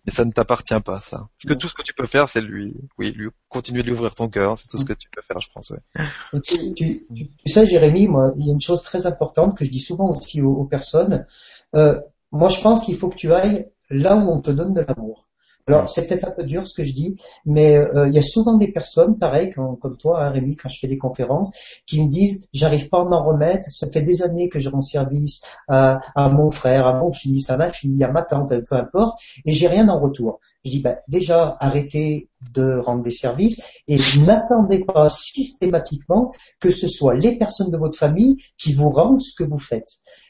[0.07, 1.28] mais ça ne t'appartient pas, ça.
[1.37, 3.95] Parce que tout ce que tu peux faire, c'est lui, oui, lui continuer de lui
[3.95, 4.57] ouvrir ton cœur.
[4.57, 4.87] C'est tout ce mm.
[4.87, 5.70] que tu peux faire, je pense.
[5.70, 6.41] Ouais.
[6.45, 9.70] Tu, tu, tu, sais, Jérémy, moi, il y a une chose très importante que je
[9.70, 11.27] dis souvent aussi aux, personnes.
[11.74, 12.01] Euh,
[12.31, 15.26] moi, je pense qu'il faut que tu ailles là où on te donne de l'amour.
[15.68, 18.22] Alors, c'est peut-être un peu dur ce que je dis, mais euh, il y a
[18.22, 21.51] souvent des personnes, pareil, comme toi, hein, Rémi, quand je fais des conférences,
[21.86, 24.80] qui me disent, j'arrive pas à m'en remettre, ça fait des années que je rends
[24.80, 28.76] service à, à, mon frère, à mon fils, à ma fille, à ma tante, peu
[28.76, 30.38] importe, et j'ai rien en retour.
[30.65, 36.89] Je dis, bah, déjà, arrêtez de rendre des services et n'attendez pas systématiquement que ce
[36.89, 39.89] soit les personnes de votre famille qui vous rendent ce que vous faites.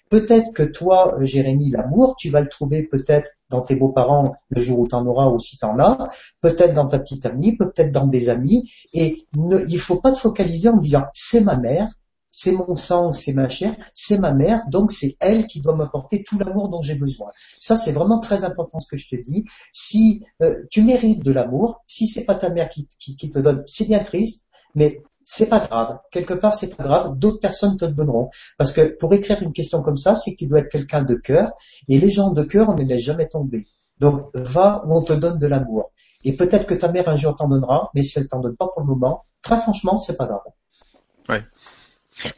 [0.09, 4.62] Peut-être que toi, euh, Jérémy, l'amour, tu vas le trouver peut-être dans tes beaux-parents le
[4.62, 6.09] jour où tu en auras ou si tu en as,
[6.40, 8.70] peut-être dans ta petite amie, peut-être dans des amis.
[8.93, 11.89] Et ne, il faut pas te focaliser en disant c'est ma mère,
[12.36, 16.22] c'est mon sang, c'est ma chair, c'est ma mère, donc c'est elle qui doit m'apporter
[16.22, 17.30] tout l'amour dont j'ai besoin.
[17.58, 19.46] Ça, c'est vraiment très important ce que je te dis.
[19.72, 23.62] Si euh, tu mérites de l'amour, si c'est pas ta mère qui, qui, te donne,
[23.64, 25.98] c'est bien triste, mais c'est pas grave.
[26.10, 27.18] Quelque part, c'est pas grave.
[27.18, 28.28] D'autres personnes te donneront.
[28.58, 31.14] Parce que pour écrire une question comme ça, c'est que tu dois être quelqu'un de
[31.14, 31.52] cœur.
[31.88, 33.66] Et les gens de cœur, on ne les laisse jamais tomber.
[33.98, 35.90] Donc, va où on te donne de l'amour.
[36.22, 38.68] Et peut-être que ta mère un jour t'en donnera, mais si elle t'en donne pas
[38.68, 40.42] pour le moment, très franchement, c'est pas grave.
[41.30, 41.42] Ouais.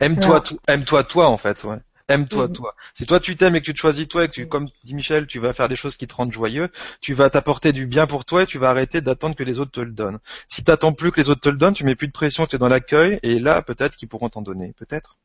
[0.00, 1.78] Aime-toi, aime-toi, toi, en fait, ouais.
[2.08, 2.52] Aime-toi, mm.
[2.52, 2.74] toi.
[2.94, 4.94] Si toi tu t'aimes et que tu te choisis toi et que tu, comme dit
[4.94, 6.70] Michel, tu vas faire des choses qui te rendent joyeux,
[7.02, 9.72] tu vas t'apporter du bien pour toi et tu vas arrêter d'attendre que les autres
[9.72, 10.18] te le donnent.
[10.48, 12.56] Si t'attends plus que les autres te le donnent, tu mets plus de pression, tu
[12.56, 14.72] es dans l'accueil et là peut-être qu'ils pourront t'en donner.
[14.78, 15.18] Peut-être.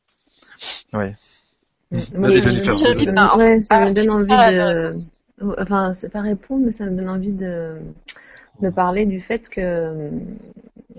[0.92, 1.16] Ouais.
[1.90, 1.98] Mm.
[2.12, 2.40] Vas-y,
[3.38, 4.98] Ouais, ça me donne envie de.
[5.58, 7.78] Enfin, c'est pas répondre, mais ça me donne envie de
[8.60, 10.10] de parler du fait que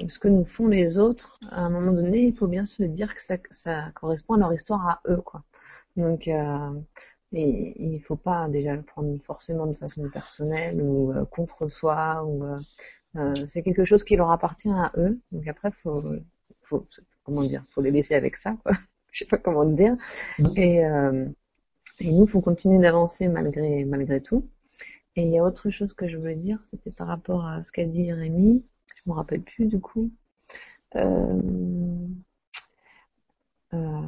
[0.08, 3.16] ce que nous font les autres, à un moment donné, il faut bien se dire
[3.16, 5.44] que ça, ça correspond à leur histoire à eux, quoi.
[5.96, 6.70] Donc, euh,
[7.34, 12.24] et, il faut pas déjà le prendre forcément de façon personnelle ou euh, contre soi.
[12.26, 12.60] Ou euh,
[13.18, 15.20] euh, c'est quelque chose qui leur appartient à eux.
[15.32, 16.04] Donc après, faut,
[16.64, 16.88] faut
[17.24, 18.74] comment dire, faut les laisser avec ça, quoi.
[19.12, 19.96] Je sais pas comment dire.
[20.40, 20.58] Mmh.
[20.58, 20.82] Et,
[22.00, 24.50] et nous, faut continuer d'avancer malgré malgré tout.
[25.16, 27.72] Et il y a autre chose que je voulais dire, c'était par rapport à ce
[27.72, 28.66] qu'a dit Rémi.
[28.96, 30.12] Je me rappelle plus du coup.
[30.96, 31.42] Euh,
[33.74, 34.02] euh,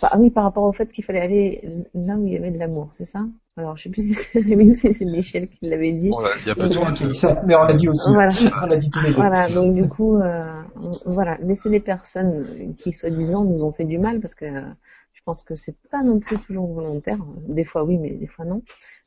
[0.00, 2.58] bah, oui, par rapport au fait qu'il fallait aller là où il y avait de
[2.58, 3.20] l'amour, c'est ça?
[3.56, 4.02] Alors, je sais plus
[4.74, 6.10] si c'est Michel qui l'avait dit.
[6.10, 8.10] il y a pas de qui dit ça, mais on l'a dit aussi.
[8.12, 8.32] Voilà.
[8.62, 9.16] on l'a dit tous les deux.
[9.16, 10.62] Voilà, donc du coup, euh,
[11.04, 15.44] voilà, laisser les personnes qui, soi-disant, nous ont fait du mal, parce que je pense
[15.44, 17.18] que c'est pas non plus toujours volontaire.
[17.46, 18.62] Des fois oui, mais des fois non,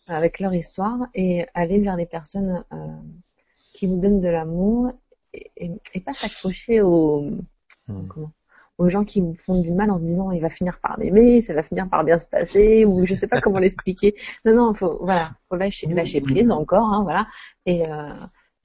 [0.07, 2.77] avec leur histoire, et aller vers les personnes euh,
[3.75, 4.91] qui vous donnent de l'amour,
[5.33, 6.81] et, et, pas s'accrocher.
[6.81, 8.07] Hmm.
[8.07, 8.31] Comment
[8.77, 11.41] aux gens qui vous font du mal en se disant il va finir par m'aimer,
[11.41, 14.15] ça va finir par bien se passer, ou je sais pas comment l'expliquer.
[14.45, 17.27] Non, non, faut voilà, faut lâcher, lâcher prise encore, hein, voilà.
[17.65, 18.13] Et, euh,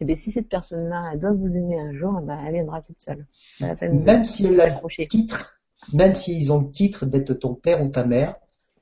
[0.01, 3.27] et bien, si cette personne-là doit vous aimer un jour, ben, elle viendra toute seule.
[3.61, 5.61] Même si elle a le titre,
[5.93, 8.35] même s'ils ont le titre d'être ton père ou ta mère,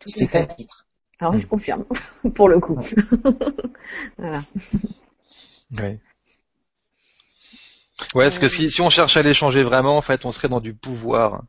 [0.07, 0.87] c'est qu'un titre.
[1.21, 1.85] Alors oui, je confirme,
[2.35, 2.79] pour le coup.
[4.19, 4.43] voilà.
[5.73, 5.99] Oui.
[8.15, 10.49] Ouais, parce que si, si on cherche à les changer vraiment, en fait, on serait
[10.49, 11.43] dans du pouvoir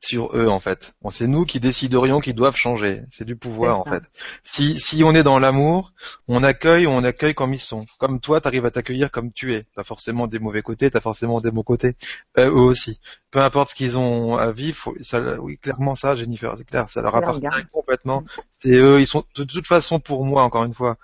[0.00, 0.94] sur eux, en fait.
[1.02, 3.02] Bon, c'est nous qui déciderions qu'ils doivent changer.
[3.10, 4.02] C'est du pouvoir, en fait.
[4.42, 5.92] Si, si on est dans l'amour,
[6.28, 7.84] on accueille, on accueille comme ils sont.
[7.98, 9.62] Comme toi, t'arrives à t'accueillir comme tu es.
[9.74, 11.96] T'as forcément des mauvais côtés, t'as forcément des bons côtés.
[12.38, 13.00] Euh, eux aussi.
[13.30, 17.02] Peu importe ce qu'ils ont à vivre, ça, oui, clairement ça, Jennifer, c'est clair, ça
[17.02, 18.24] leur appartient complètement.
[18.60, 20.96] C'est eux, ils sont, de toute façon, pour moi, encore une fois,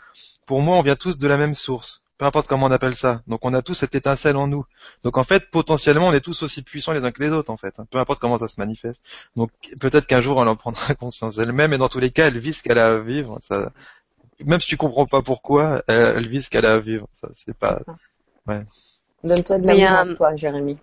[0.47, 3.21] pour moi, on vient tous de la même source peu importe comment on appelle ça.
[3.27, 4.65] Donc on a tous cette étincelle en nous.
[5.03, 7.59] Donc en fait, potentiellement, on est tous aussi puissants les uns que les autres, en
[7.59, 7.75] fait.
[7.79, 7.87] Hein.
[7.91, 9.05] Peu importe comment ça se manifeste.
[9.37, 12.39] Donc peut-être qu'un jour, elle en prendra conscience elle-même, et dans tous les cas, elle
[12.39, 13.37] vit ce qu'elle a à vivre.
[13.43, 13.73] Ça...
[14.43, 17.09] Même si tu comprends pas pourquoi, elle, vit ce qu'elle a à vivre.
[17.13, 17.81] Ça, c'est pas.
[18.47, 18.65] Ouais.
[19.23, 20.79] Donne-toi de l'amour à toi, Jérémy.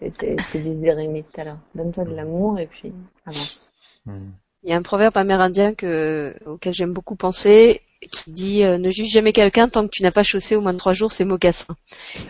[0.00, 1.58] C'est ce que disait Rémi tout à l'heure.
[1.74, 2.92] Donne-toi de l'amour et puis
[3.26, 3.72] avance.
[4.06, 4.30] Hmm.
[4.62, 7.82] Il y a un proverbe amérindien que, auquel j'aime beaucoup penser
[8.14, 10.72] qui dit euh, ne juge jamais quelqu'un tant que tu n'as pas chaussé au moins
[10.72, 11.76] de trois jours ses mocassins.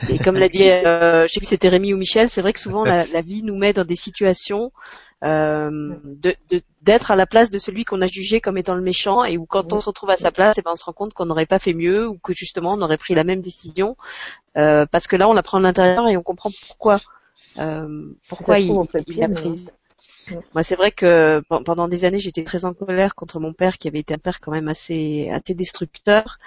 [0.08, 2.60] Et comme l'a dit, euh, je sais plus c'était Rémi ou Michel, c'est vrai que
[2.60, 4.72] souvent la, la, vie nous met dans des situations
[5.24, 5.94] euh,
[6.82, 9.46] d'être à la place de celui qu'on a jugé comme étant le méchant et où
[9.46, 11.24] quand on se retrouve à sa place, et eh ben on se rend compte qu'on
[11.24, 13.96] n'aurait pas fait mieux ou que justement on aurait pris la même décision
[14.58, 17.00] euh, parce que là on la prend de l'intérieur et on comprend pourquoi
[17.58, 18.70] euh, pourquoi il,
[19.06, 19.72] il l'a prise.
[20.54, 23.88] Moi, c'est vrai que pendant des années, j'étais très en colère contre mon père, qui
[23.88, 26.38] avait été un père quand même assez, assez destructeur.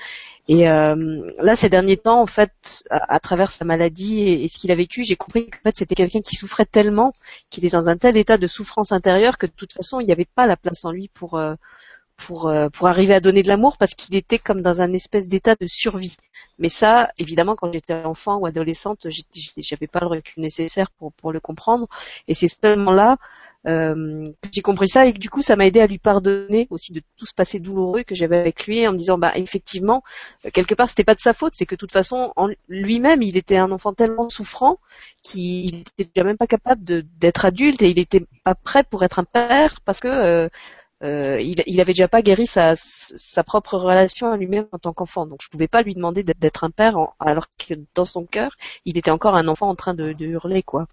[0.47, 4.71] Et euh, là, ces derniers temps, en fait, à, travers sa maladie et, ce qu'il
[4.71, 7.13] a vécu, j'ai compris qu'en fait, c'était quelqu'un qui souffrait tellement,
[7.49, 10.13] qui était dans un tel état de souffrance intérieure que de toute façon, il n'y
[10.13, 11.55] avait pas la place en lui pour euh,
[12.17, 15.27] pour euh, pour arriver à donner de l'amour, parce qu'il était comme dans un espèce
[15.27, 16.17] d'état de survie.
[16.59, 19.07] Mais ça, évidemment, quand j'étais enfant ou adolescente,
[19.57, 21.87] j'avais pas le recul nécessaire pour pour le comprendre.
[22.27, 23.17] Et c'est seulement là
[23.68, 26.94] euh, j'ai compris ça et que du coup ça m'a aidé à lui pardonner aussi
[26.94, 30.03] de tout ce passé douloureux que j'avais avec lui en me disant bah effectivement
[30.45, 32.34] euh, quelque part c'était pas de sa faute c'est que de toute façon
[32.69, 34.80] lui-même il était un enfant tellement souffrant
[35.22, 39.19] qu'il était déjà même pas capable d'être adulte et il était pas prêt pour être
[39.19, 40.49] un père parce que
[41.03, 42.73] euh, il, avait déjà pas guéri sa,
[43.45, 46.72] propre relation à lui-même en tant qu'enfant, donc je pouvais pas lui demander d'être un
[46.72, 50.64] père alors que dans son cœur il était encore un enfant en train de hurler
[50.64, 50.88] quoi.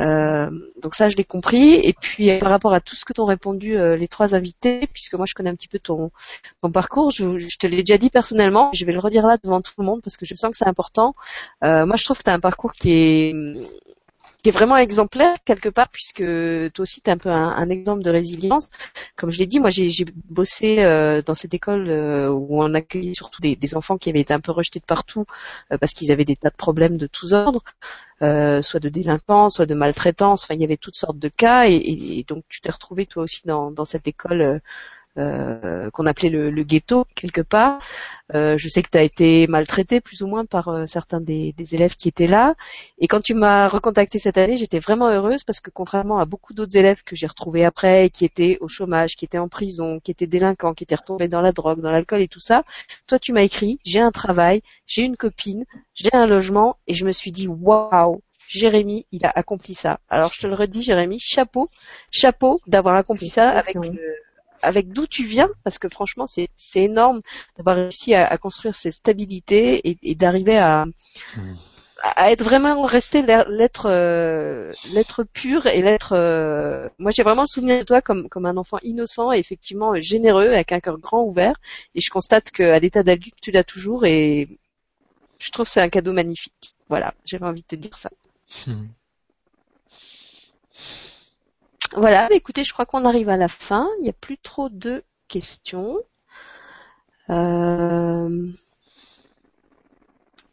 [0.00, 0.50] Euh,
[0.82, 1.74] donc ça, je l'ai compris.
[1.74, 5.14] Et puis par rapport à tout ce que t'ont répondu euh, les trois invités, puisque
[5.14, 6.10] moi je connais un petit peu ton,
[6.62, 9.60] ton parcours, je, je te l'ai déjà dit personnellement, je vais le redire là devant
[9.60, 11.14] tout le monde parce que je sens que c'est important.
[11.64, 13.34] Euh, moi, je trouve que tu un parcours qui est
[14.50, 18.70] vraiment exemplaire quelque part puisque toi aussi tu es un peu un, exemple de résilience.
[19.16, 23.14] Comme je l'ai dit, moi j'ai bossé euh, dans cette école euh, où on accueillait
[23.14, 25.24] surtout des, des, enfants qui avaient été un peu rejetés de partout
[25.72, 27.62] euh, parce qu'ils avaient des tas de problèmes de tous ordres,
[28.20, 30.44] soit de délinquance, soit de maltraitance.
[30.44, 33.24] Enfin, il y avait toutes sortes de cas et, et donc tu t'es retrouvé toi
[33.24, 34.60] aussi dans, dans cette école
[35.18, 37.78] euh, qu'on appelait le, le, ghetto quelque part.
[38.34, 41.52] Euh, je sais que tu as été maltraité plus ou moins par euh, certains des,
[41.56, 42.54] des, élèves qui étaient là.
[42.98, 46.54] Et quand tu m'as recontacté cette année, j'étais vraiment heureuse parce que contrairement à beaucoup
[46.54, 50.10] d'autres élèves que j'ai retrouvés après, qui étaient au chômage, qui étaient en prison, qui
[50.10, 52.62] étaient délinquants, qui étaient retombés dans la drogue, dans l'alcool et tout ça,
[53.06, 55.64] toi tu m'as écrit, j'ai un travail, j'ai une copine,
[55.94, 60.00] j'ai un logement et je me suis dit waouh, Jérémy, il a accompli ça.
[60.08, 61.68] Alors je te le redis, Jérémy, chapeau,
[62.10, 63.76] chapeau d'avoir accompli ça avec
[64.62, 67.20] avec d'où tu viens, parce que franchement, c'est énorme
[67.56, 70.86] d'avoir réussi à, construire ces stabilités et, d'arriver à,
[71.36, 71.54] hmm.
[72.02, 76.12] à être vraiment resté l'être euh, l'être pur et l'être.
[76.12, 79.94] Euh, moi, j'ai vraiment le souvenir de toi comme comme un enfant innocent et effectivement
[79.94, 81.54] généreux, avec un cœur grand ouvert.
[81.94, 84.48] Et je constate qu'à l'état d'adulte, tu l'as toujours et
[85.38, 86.74] je trouve que c'est un cadeau magnifique.
[86.88, 88.10] Voilà, j'avais envie de te dire ça.
[88.66, 88.86] Hmm.
[91.94, 93.88] Voilà, écoutez, je crois qu'on arrive à la fin.
[93.98, 95.98] Il n'y a plus trop de questions.
[97.30, 98.48] Euh,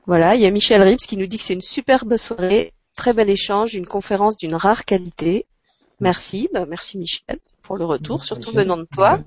[0.06, 3.14] voilà, il y a Michel Rips qui nous dit que c'est une superbe soirée, très
[3.14, 5.46] bel échange, une conférence d'une rare qualité.
[6.00, 9.20] Merci, bah, merci Michel pour le retour, surtout venant de toi.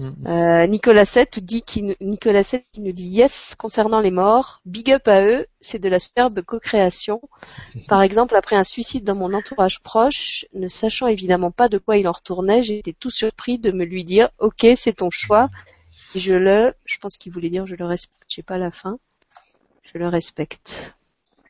[0.00, 4.92] Euh, Nicolas 7 dit qui, Nicolas 7 qui nous dit yes concernant les morts, big
[4.92, 7.20] up à eux, c'est de la superbe co-création.
[7.88, 11.96] Par exemple, après un suicide dans mon entourage proche, ne sachant évidemment pas de quoi
[11.96, 15.48] il en retournait, j'ai été tout surpris de me lui dire ok c'est ton choix.
[16.14, 18.70] Et je le, je pense qu'il voulait dire je le respecte, je sais pas la
[18.70, 18.98] fin.
[19.82, 20.94] Je le respecte.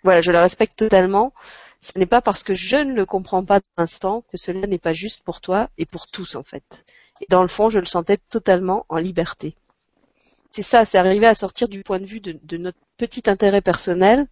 [0.04, 1.32] Voilà, je le respecte totalement.
[1.80, 4.78] Ce n'est pas parce que je ne le comprends pas pour l'instant que cela n'est
[4.78, 6.84] pas juste pour toi et pour tous en fait.
[7.20, 9.56] Et dans le fond, je le sentais totalement en liberté.
[10.50, 14.26] C'est ça, c'est arriver à sortir du point de vue de, notre petit intérêt personnel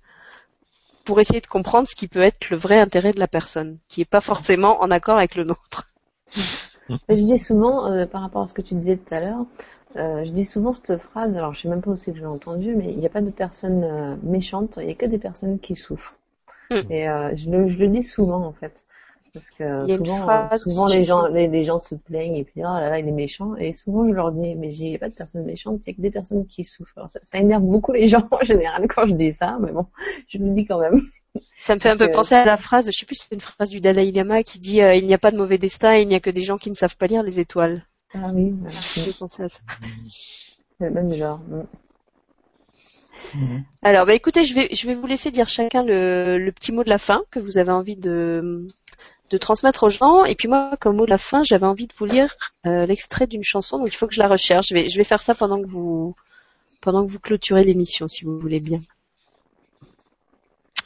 [1.04, 4.00] pour essayer de comprendre ce qui peut être le vrai intérêt de la personne, qui
[4.00, 5.92] n'est pas forcément en accord avec le nôtre.
[6.88, 9.44] Je dis souvent, euh, par rapport à ce que tu disais tout à l'heure,
[9.96, 12.22] euh, je dis souvent cette phrase, alors je sais même pas où c'est que je
[12.22, 15.06] l'ai entendue, mais il n'y a pas de personnes euh, méchantes, il n'y a que
[15.06, 16.16] des personnes qui souffrent.
[16.70, 16.90] Hmm.
[16.90, 18.84] Et je le, je, le, dis souvent en fait.
[19.36, 22.98] Parce que souvent, souvent les gens, les, gens se plaignent et puis oh là là
[22.98, 25.44] il est méchant et souvent je leur dis mais il n'y a pas de personnes
[25.44, 27.06] méchantes, il n'y a que des personnes qui souffrent.
[27.22, 29.84] ça, énerve beaucoup les gens en général quand je dis ça, mais bon,
[30.26, 31.02] je le dis quand même.
[31.58, 33.42] Ça me fait un peu penser à la phrase, je sais plus si c'est une
[33.42, 36.08] phrase du Dalai Lama qui dit euh, il n'y a pas de mauvais destin, il
[36.08, 37.84] n'y a que des gens qui ne savent pas lire les étoiles.
[38.14, 38.78] Ah oui, voilà.
[38.94, 39.60] J'ai pensé à ça.
[40.78, 41.40] C'est le même genre.
[43.34, 43.58] Mm.
[43.82, 46.84] Alors, bah écoutez, je vais, je vais vous laisser dire chacun le, le petit mot
[46.84, 48.66] de la fin que vous avez envie de,
[49.30, 50.24] de transmettre aux gens.
[50.24, 52.34] Et puis moi, comme mot de la fin, j'avais envie de vous lire
[52.66, 54.68] euh, l'extrait d'une chanson, donc il faut que je la recherche.
[54.68, 56.14] Je vais, je vais faire ça pendant que vous,
[56.80, 58.80] pendant que vous clôturez l'émission, si vous voulez bien.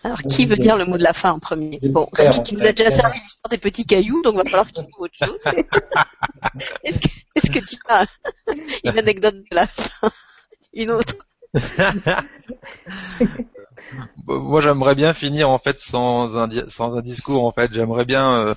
[0.03, 1.79] Alors, qui veut dire le mot de la fin en premier?
[1.83, 4.83] Bon, Rémi qui nous a déjà servi l'histoire des petits cailloux, donc va falloir qu'il
[4.89, 5.45] trouve autre chose.
[6.85, 8.07] Est-ce que, tu as
[8.85, 10.11] une anecdote de la fin?
[10.73, 11.15] Une autre?
[14.27, 17.45] Moi, j'aimerais bien finir en fait sans un sans un discours.
[17.45, 18.55] En fait, j'aimerais bien euh,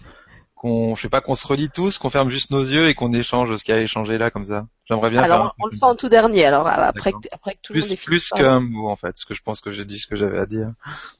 [0.55, 3.11] qu'on, je sais pas, qu'on se relie tous, qu'on ferme juste nos yeux et qu'on
[3.13, 4.67] échange ce qui a échangé là comme ça.
[4.85, 5.21] J'aimerais bien.
[5.21, 6.45] Alors, on le fait en tout dernier.
[6.45, 9.25] Alors après, après que tout plus, le monde ait plus qu'un mot en fait, parce
[9.25, 10.71] que je pense que j'ai dit ce que j'avais à dire.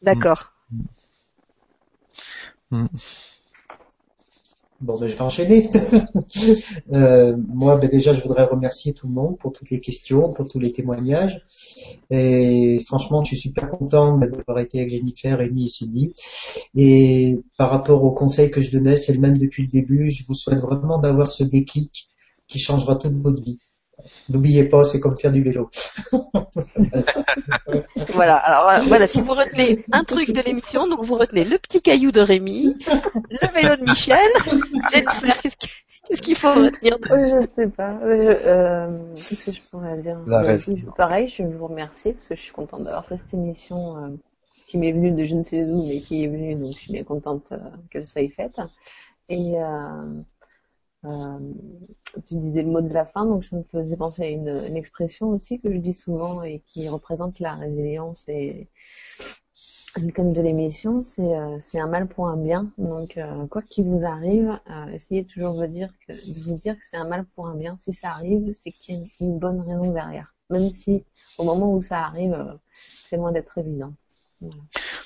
[0.01, 0.51] D'accord.
[2.71, 2.87] Mm.
[4.83, 5.71] Bon, ben, je vais enchaîner.
[6.93, 10.49] euh, moi, ben, déjà, je voudrais remercier tout le monde pour toutes les questions, pour
[10.49, 11.45] tous les témoignages.
[12.09, 16.13] Et franchement, je suis super content d'avoir été avec Jennifer, Amy et Sylvie.
[16.75, 20.11] Et par rapport aux conseils que je donnais, c'est le même depuis le début.
[20.11, 22.09] Je vous souhaite vraiment d'avoir ce déclic
[22.49, 23.59] qui changera toute votre vie.
[24.29, 25.69] N'oubliez pas, c'est comme faire du vélo.
[28.09, 31.57] voilà, alors euh, voilà, si vous retenez un truc de l'émission, donc vous retenez le
[31.57, 32.75] petit caillou de Rémi,
[33.29, 34.29] le vélo de Michel.
[34.91, 37.05] Jennifer, qu'est-ce qu'il faut retenir de...
[37.07, 37.97] Je ne sais pas.
[38.03, 40.19] Euh, qu'est-ce que je pourrais dire
[40.97, 44.09] Pareil, je vais vous remercier parce que je suis contente d'avoir fait cette émission euh,
[44.67, 46.91] qui m'est venue de je ne sais où, mais qui est venue, donc je suis
[46.91, 47.53] bien contente
[47.89, 48.59] qu'elle soit faite.
[49.29, 50.21] Et euh,
[51.03, 54.77] tu disais le mot de la fin, donc ça me faisait penser à une, une,
[54.77, 58.69] expression aussi que je dis souvent et qui représente la résilience et
[59.95, 62.71] le thème de l'émission, c'est euh, un mal pour un bien.
[62.77, 66.75] Donc euh, quoi qu'il vous arrive, euh, essayez toujours de, dire que, de vous dire
[66.75, 67.77] que c'est un mal pour un bien.
[67.79, 70.33] Si ça arrive, c'est qu'il y a une, bonne raison derrière.
[70.49, 71.03] Même si
[71.37, 72.53] au moment où ça arrive, euh,
[73.09, 73.93] c'est loin d'être évident.
[74.41, 74.57] Voilà.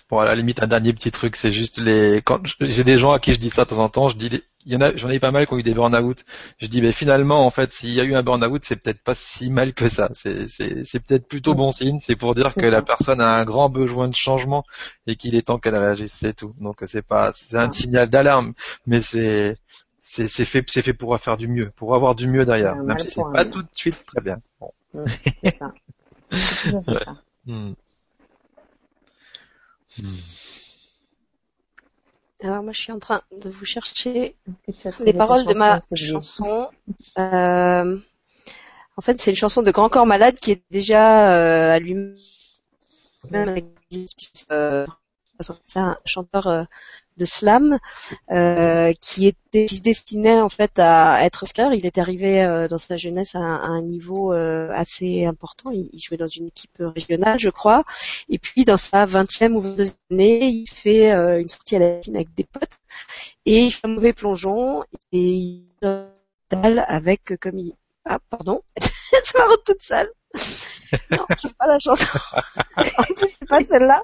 [0.10, 2.22] Bon, à la limite, un dernier petit truc, c'est juste les.
[2.24, 4.42] Quand j'ai des gens à qui je dis ça de temps en temps, je dis
[4.68, 6.26] il y en a, j'en ai pas mal qui ont eu des burn-out.
[6.60, 9.16] Je dis, mais finalement, en fait, s'il y a eu un burn-out, c'est peut-être pas
[9.16, 10.10] si mal que ça.
[10.12, 12.00] C'est, c'est, c'est peut-être plutôt bon signe.
[12.04, 14.66] C'est pour dire que la personne a un grand besoin de changement
[15.08, 16.54] et qu'il est temps qu'elle réagisse, c'est tout.
[16.60, 18.54] Donc c'est pas, c'est un signal d'alarme,
[18.86, 19.56] mais c'est,
[20.04, 23.00] c'est, c'est fait, c'est fait pour faire du mieux, pour avoir du mieux derrière, même
[23.00, 24.38] si c'est pas tout de suite très bien.
[24.60, 24.72] Bon.
[25.06, 25.74] C'est ça.
[26.88, 27.06] ouais.
[27.46, 27.74] Mmh.
[32.44, 34.36] Alors moi je suis en train de vous chercher
[35.00, 36.70] les paroles de ma chanson.
[37.18, 37.98] Euh,
[38.96, 42.16] en fait c'est une chanson de Grand Corps Malade qui est déjà euh, à lui-même
[44.52, 44.86] euh,
[45.40, 46.64] c'est un chanteur euh,
[47.18, 47.80] de slam
[48.32, 51.74] euh, qui était qui se destinait en fait à être star.
[51.74, 55.72] Il est arrivé euh, dans sa jeunesse à, un niveau assez important.
[55.72, 57.84] Il, jouait dans une équipe régionale, je crois.
[58.30, 61.10] Et puis dans sa vingtième ou 22 année, il fait
[61.40, 62.80] une sortie à la piscine avec des potes
[63.46, 65.64] et il fait un mauvais plongeon et il
[66.52, 67.74] avec comme il
[68.10, 68.62] ah pardon,
[69.24, 70.10] ça va toute seule.
[71.12, 72.20] non, je pas la chanson.
[73.16, 74.04] c'est pas celle-là.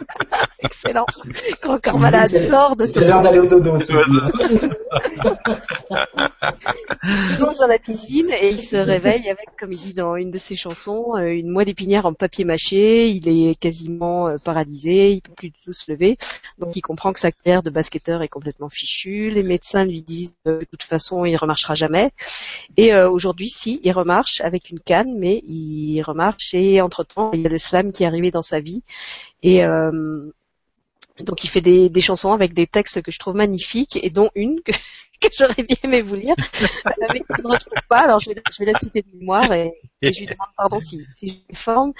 [0.63, 1.05] Excellent.
[1.61, 3.75] Grand corps malade sort de C'est l'heure d'aller au dodo.
[3.77, 3.83] il
[7.37, 10.37] plonge dans la piscine et il se réveille avec, comme il dit dans une de
[10.37, 13.09] ses chansons, euh, une moelle épinière en papier mâché.
[13.09, 16.17] Il est quasiment euh, paralysé, il peut plus du tout se lever.
[16.59, 19.29] Donc il comprend que sa carrière de basketteur est complètement fichue.
[19.31, 22.11] Les médecins lui disent euh, de toute façon il remarchera jamais.
[22.77, 27.45] Et aujourd'hui, si, il remarche avec une canne, mais il remarche et entre-temps, il y
[27.45, 28.83] a le slam qui est arrivé dans sa vie.
[29.43, 30.21] Et euh,
[31.23, 34.29] donc il fait des, des, chansons avec des textes que je trouve magnifiques et dont
[34.35, 34.71] une que,
[35.21, 36.35] que j'aurais bien aimé vous lire,
[37.13, 37.99] mais que je ne retrouve pas.
[37.99, 40.79] Alors je vais, je vais la citer de mémoire et, et, je lui demande pardon
[40.79, 41.93] si, si je me forme.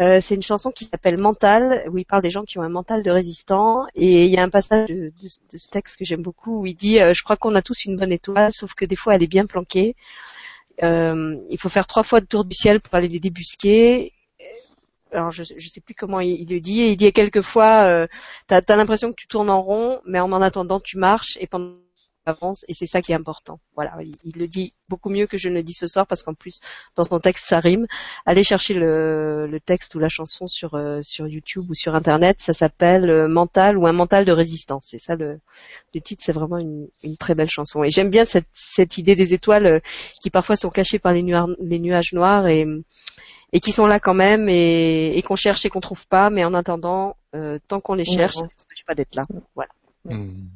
[0.00, 2.68] Euh, c'est une chanson qui s'appelle Mental, où il parle des gens qui ont un
[2.68, 3.86] mental de résistant.
[3.94, 6.66] Et il y a un passage de, de, de ce texte que j'aime beaucoup où
[6.66, 9.14] il dit euh, Je crois qu'on a tous une bonne étoile, sauf que des fois
[9.14, 9.94] elle est bien planquée.
[10.82, 14.12] Euh, il faut faire trois fois le tour du ciel pour aller les débusquer
[15.14, 18.06] alors je ne sais plus comment il, le dit, il dit quelquefois, euh,
[18.48, 21.46] tu as, l'impression que tu tournes en rond, mais en en attendant tu marches et
[21.46, 21.74] pendant
[22.26, 23.60] avance et c'est ça qui est important.
[23.74, 26.34] Voilà, il, le dit beaucoup mieux que je ne le dis ce soir parce qu'en
[26.34, 26.60] plus
[26.96, 27.86] dans son texte ça rime.
[28.26, 32.40] Allez chercher le, le texte ou la chanson sur euh, sur YouTube ou sur internet,
[32.40, 34.86] ça s'appelle euh, Mental ou un mental de résistance.
[34.90, 35.38] C'est ça le,
[35.94, 39.14] le titre, c'est vraiment une, une, très belle chanson et j'aime bien cette, cette idée
[39.14, 39.80] des étoiles euh,
[40.22, 42.66] qui parfois sont cachées par les, nuages, les nuages noirs et
[43.54, 46.44] et qui sont là quand même et, et qu'on cherche et qu'on trouve pas, mais
[46.44, 49.22] en attendant, euh, tant qu'on les cherche, ça ne pas d'être là.
[49.54, 49.70] Voilà.
[50.04, 50.48] Hmm.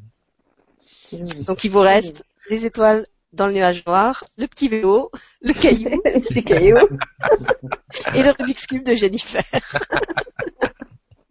[1.46, 6.02] Donc il vous reste les étoiles dans le nuage noir, le petit vélo, le caillou,
[6.04, 6.76] le caillou
[8.14, 9.44] et le Rubik's Cube de Jennifer.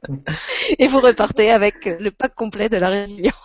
[0.79, 3.35] et vous repartez avec le pack complet de la résilience.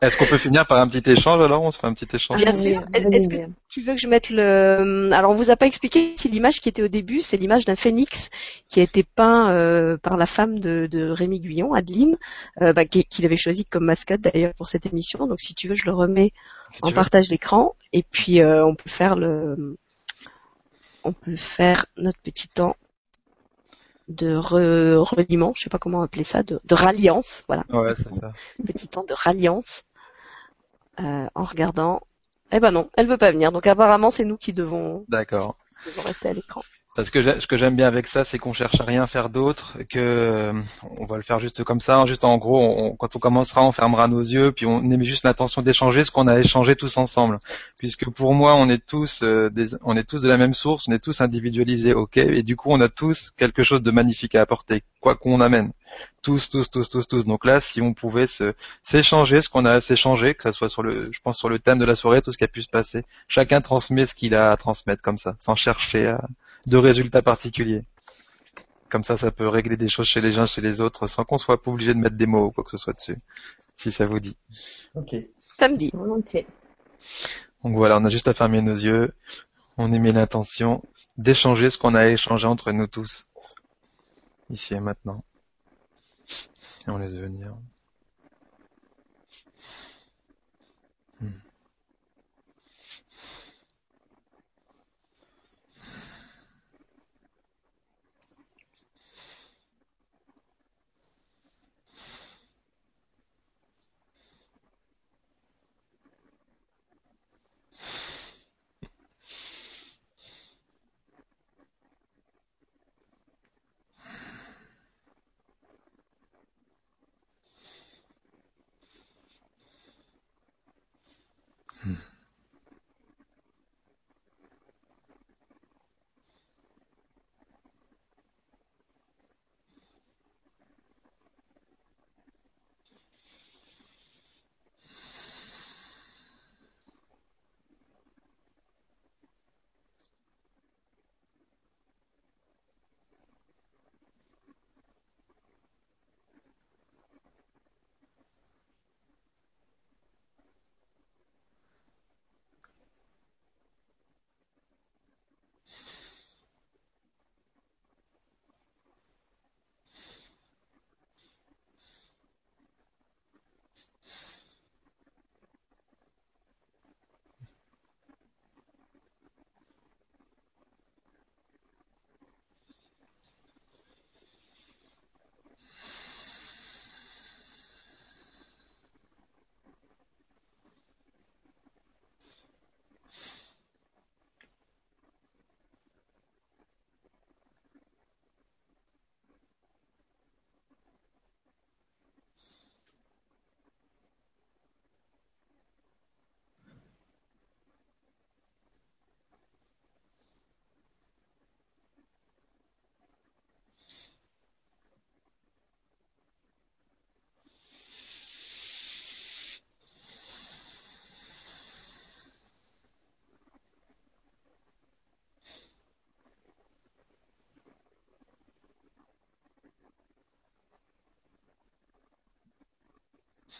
[0.00, 1.62] Est-ce qu'on peut finir par un petit échange alors?
[1.62, 2.40] On se fait un petit échange.
[2.40, 2.82] Bien sûr.
[2.94, 3.36] Est-ce que
[3.68, 6.70] tu veux que je mette le Alors on vous a pas expliqué si l'image qui
[6.70, 8.30] était au début, c'est l'image d'un phénix
[8.66, 12.16] qui a été peint euh, par la femme de, de Rémi Guyon, Adeline,
[12.62, 15.26] euh, bah, qu'il avait choisi comme mascotte d'ailleurs pour cette émission.
[15.26, 16.32] Donc si tu veux, je le remets
[16.80, 19.76] en partage d'écran et puis euh, on peut faire le,
[21.04, 22.74] on peut faire notre petit temps
[24.08, 27.64] de re reliement, je sais pas comment appeler ça, de, de ralliance, voilà.
[27.70, 28.32] Ouais, c'est ça.
[28.66, 29.82] Petit temps de ralliance
[31.02, 32.00] euh, en regardant.
[32.52, 33.52] Eh ben non, elle veut pas venir.
[33.52, 35.04] Donc apparemment, c'est nous qui devons.
[35.08, 35.56] D'accord.
[35.86, 36.62] Devons rester à l'écran.
[36.96, 39.78] Parce que ce que j'aime bien avec ça, c'est qu'on cherche à rien faire d'autre,
[39.88, 40.52] que euh,
[40.98, 44.08] on va le faire juste comme ça, juste en gros, quand on commencera, on fermera
[44.08, 47.38] nos yeux, puis on émet juste l'intention d'échanger ce qu'on a échangé tous ensemble.
[47.78, 50.88] Puisque pour moi, on est tous, euh, des, on est tous de la même source,
[50.88, 54.34] on est tous individualisés, ok, et du coup, on a tous quelque chose de magnifique
[54.34, 55.70] à apporter, quoi qu'on amène.
[56.22, 57.24] Tous, tous, tous, tous, tous.
[57.24, 58.26] Donc là, si on pouvait
[58.82, 61.58] s'échanger ce qu'on a à s'échanger, que ce soit sur le, je pense sur le
[61.58, 64.34] thème de la soirée, tout ce qui a pu se passer, chacun transmet ce qu'il
[64.34, 66.28] a à transmettre comme ça, sans chercher à
[66.66, 67.84] de résultats particuliers.
[68.90, 71.38] Comme ça, ça peut régler des choses chez les uns, chez les autres, sans qu'on
[71.38, 73.16] soit pas obligé de mettre des mots ou quoi que ce soit dessus.
[73.76, 74.36] Si ça vous dit.
[74.94, 75.14] Ok.
[75.58, 75.90] Samedi.
[75.94, 76.46] Volontiers.
[77.64, 79.12] Donc voilà, on a juste à fermer nos yeux.
[79.78, 80.82] On émet l'intention
[81.16, 83.26] d'échanger ce qu'on a échangé entre nous tous.
[84.50, 85.22] Ici et maintenant.
[86.90, 87.54] On laisse venir.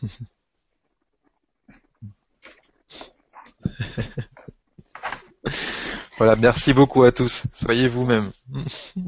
[6.19, 7.45] voilà, merci beaucoup à tous.
[7.53, 8.31] Soyez vous-même.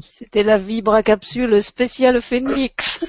[0.01, 3.05] C'était la Vibra Capsule spéciale Phoenix.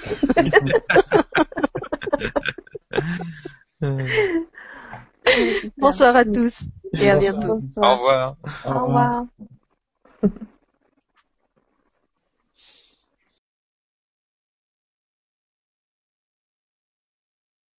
[5.78, 6.55] Bonsoir à tous
[6.94, 7.60] et à bientôt.
[7.76, 8.36] Au revoir.
[8.64, 9.24] Au revoir.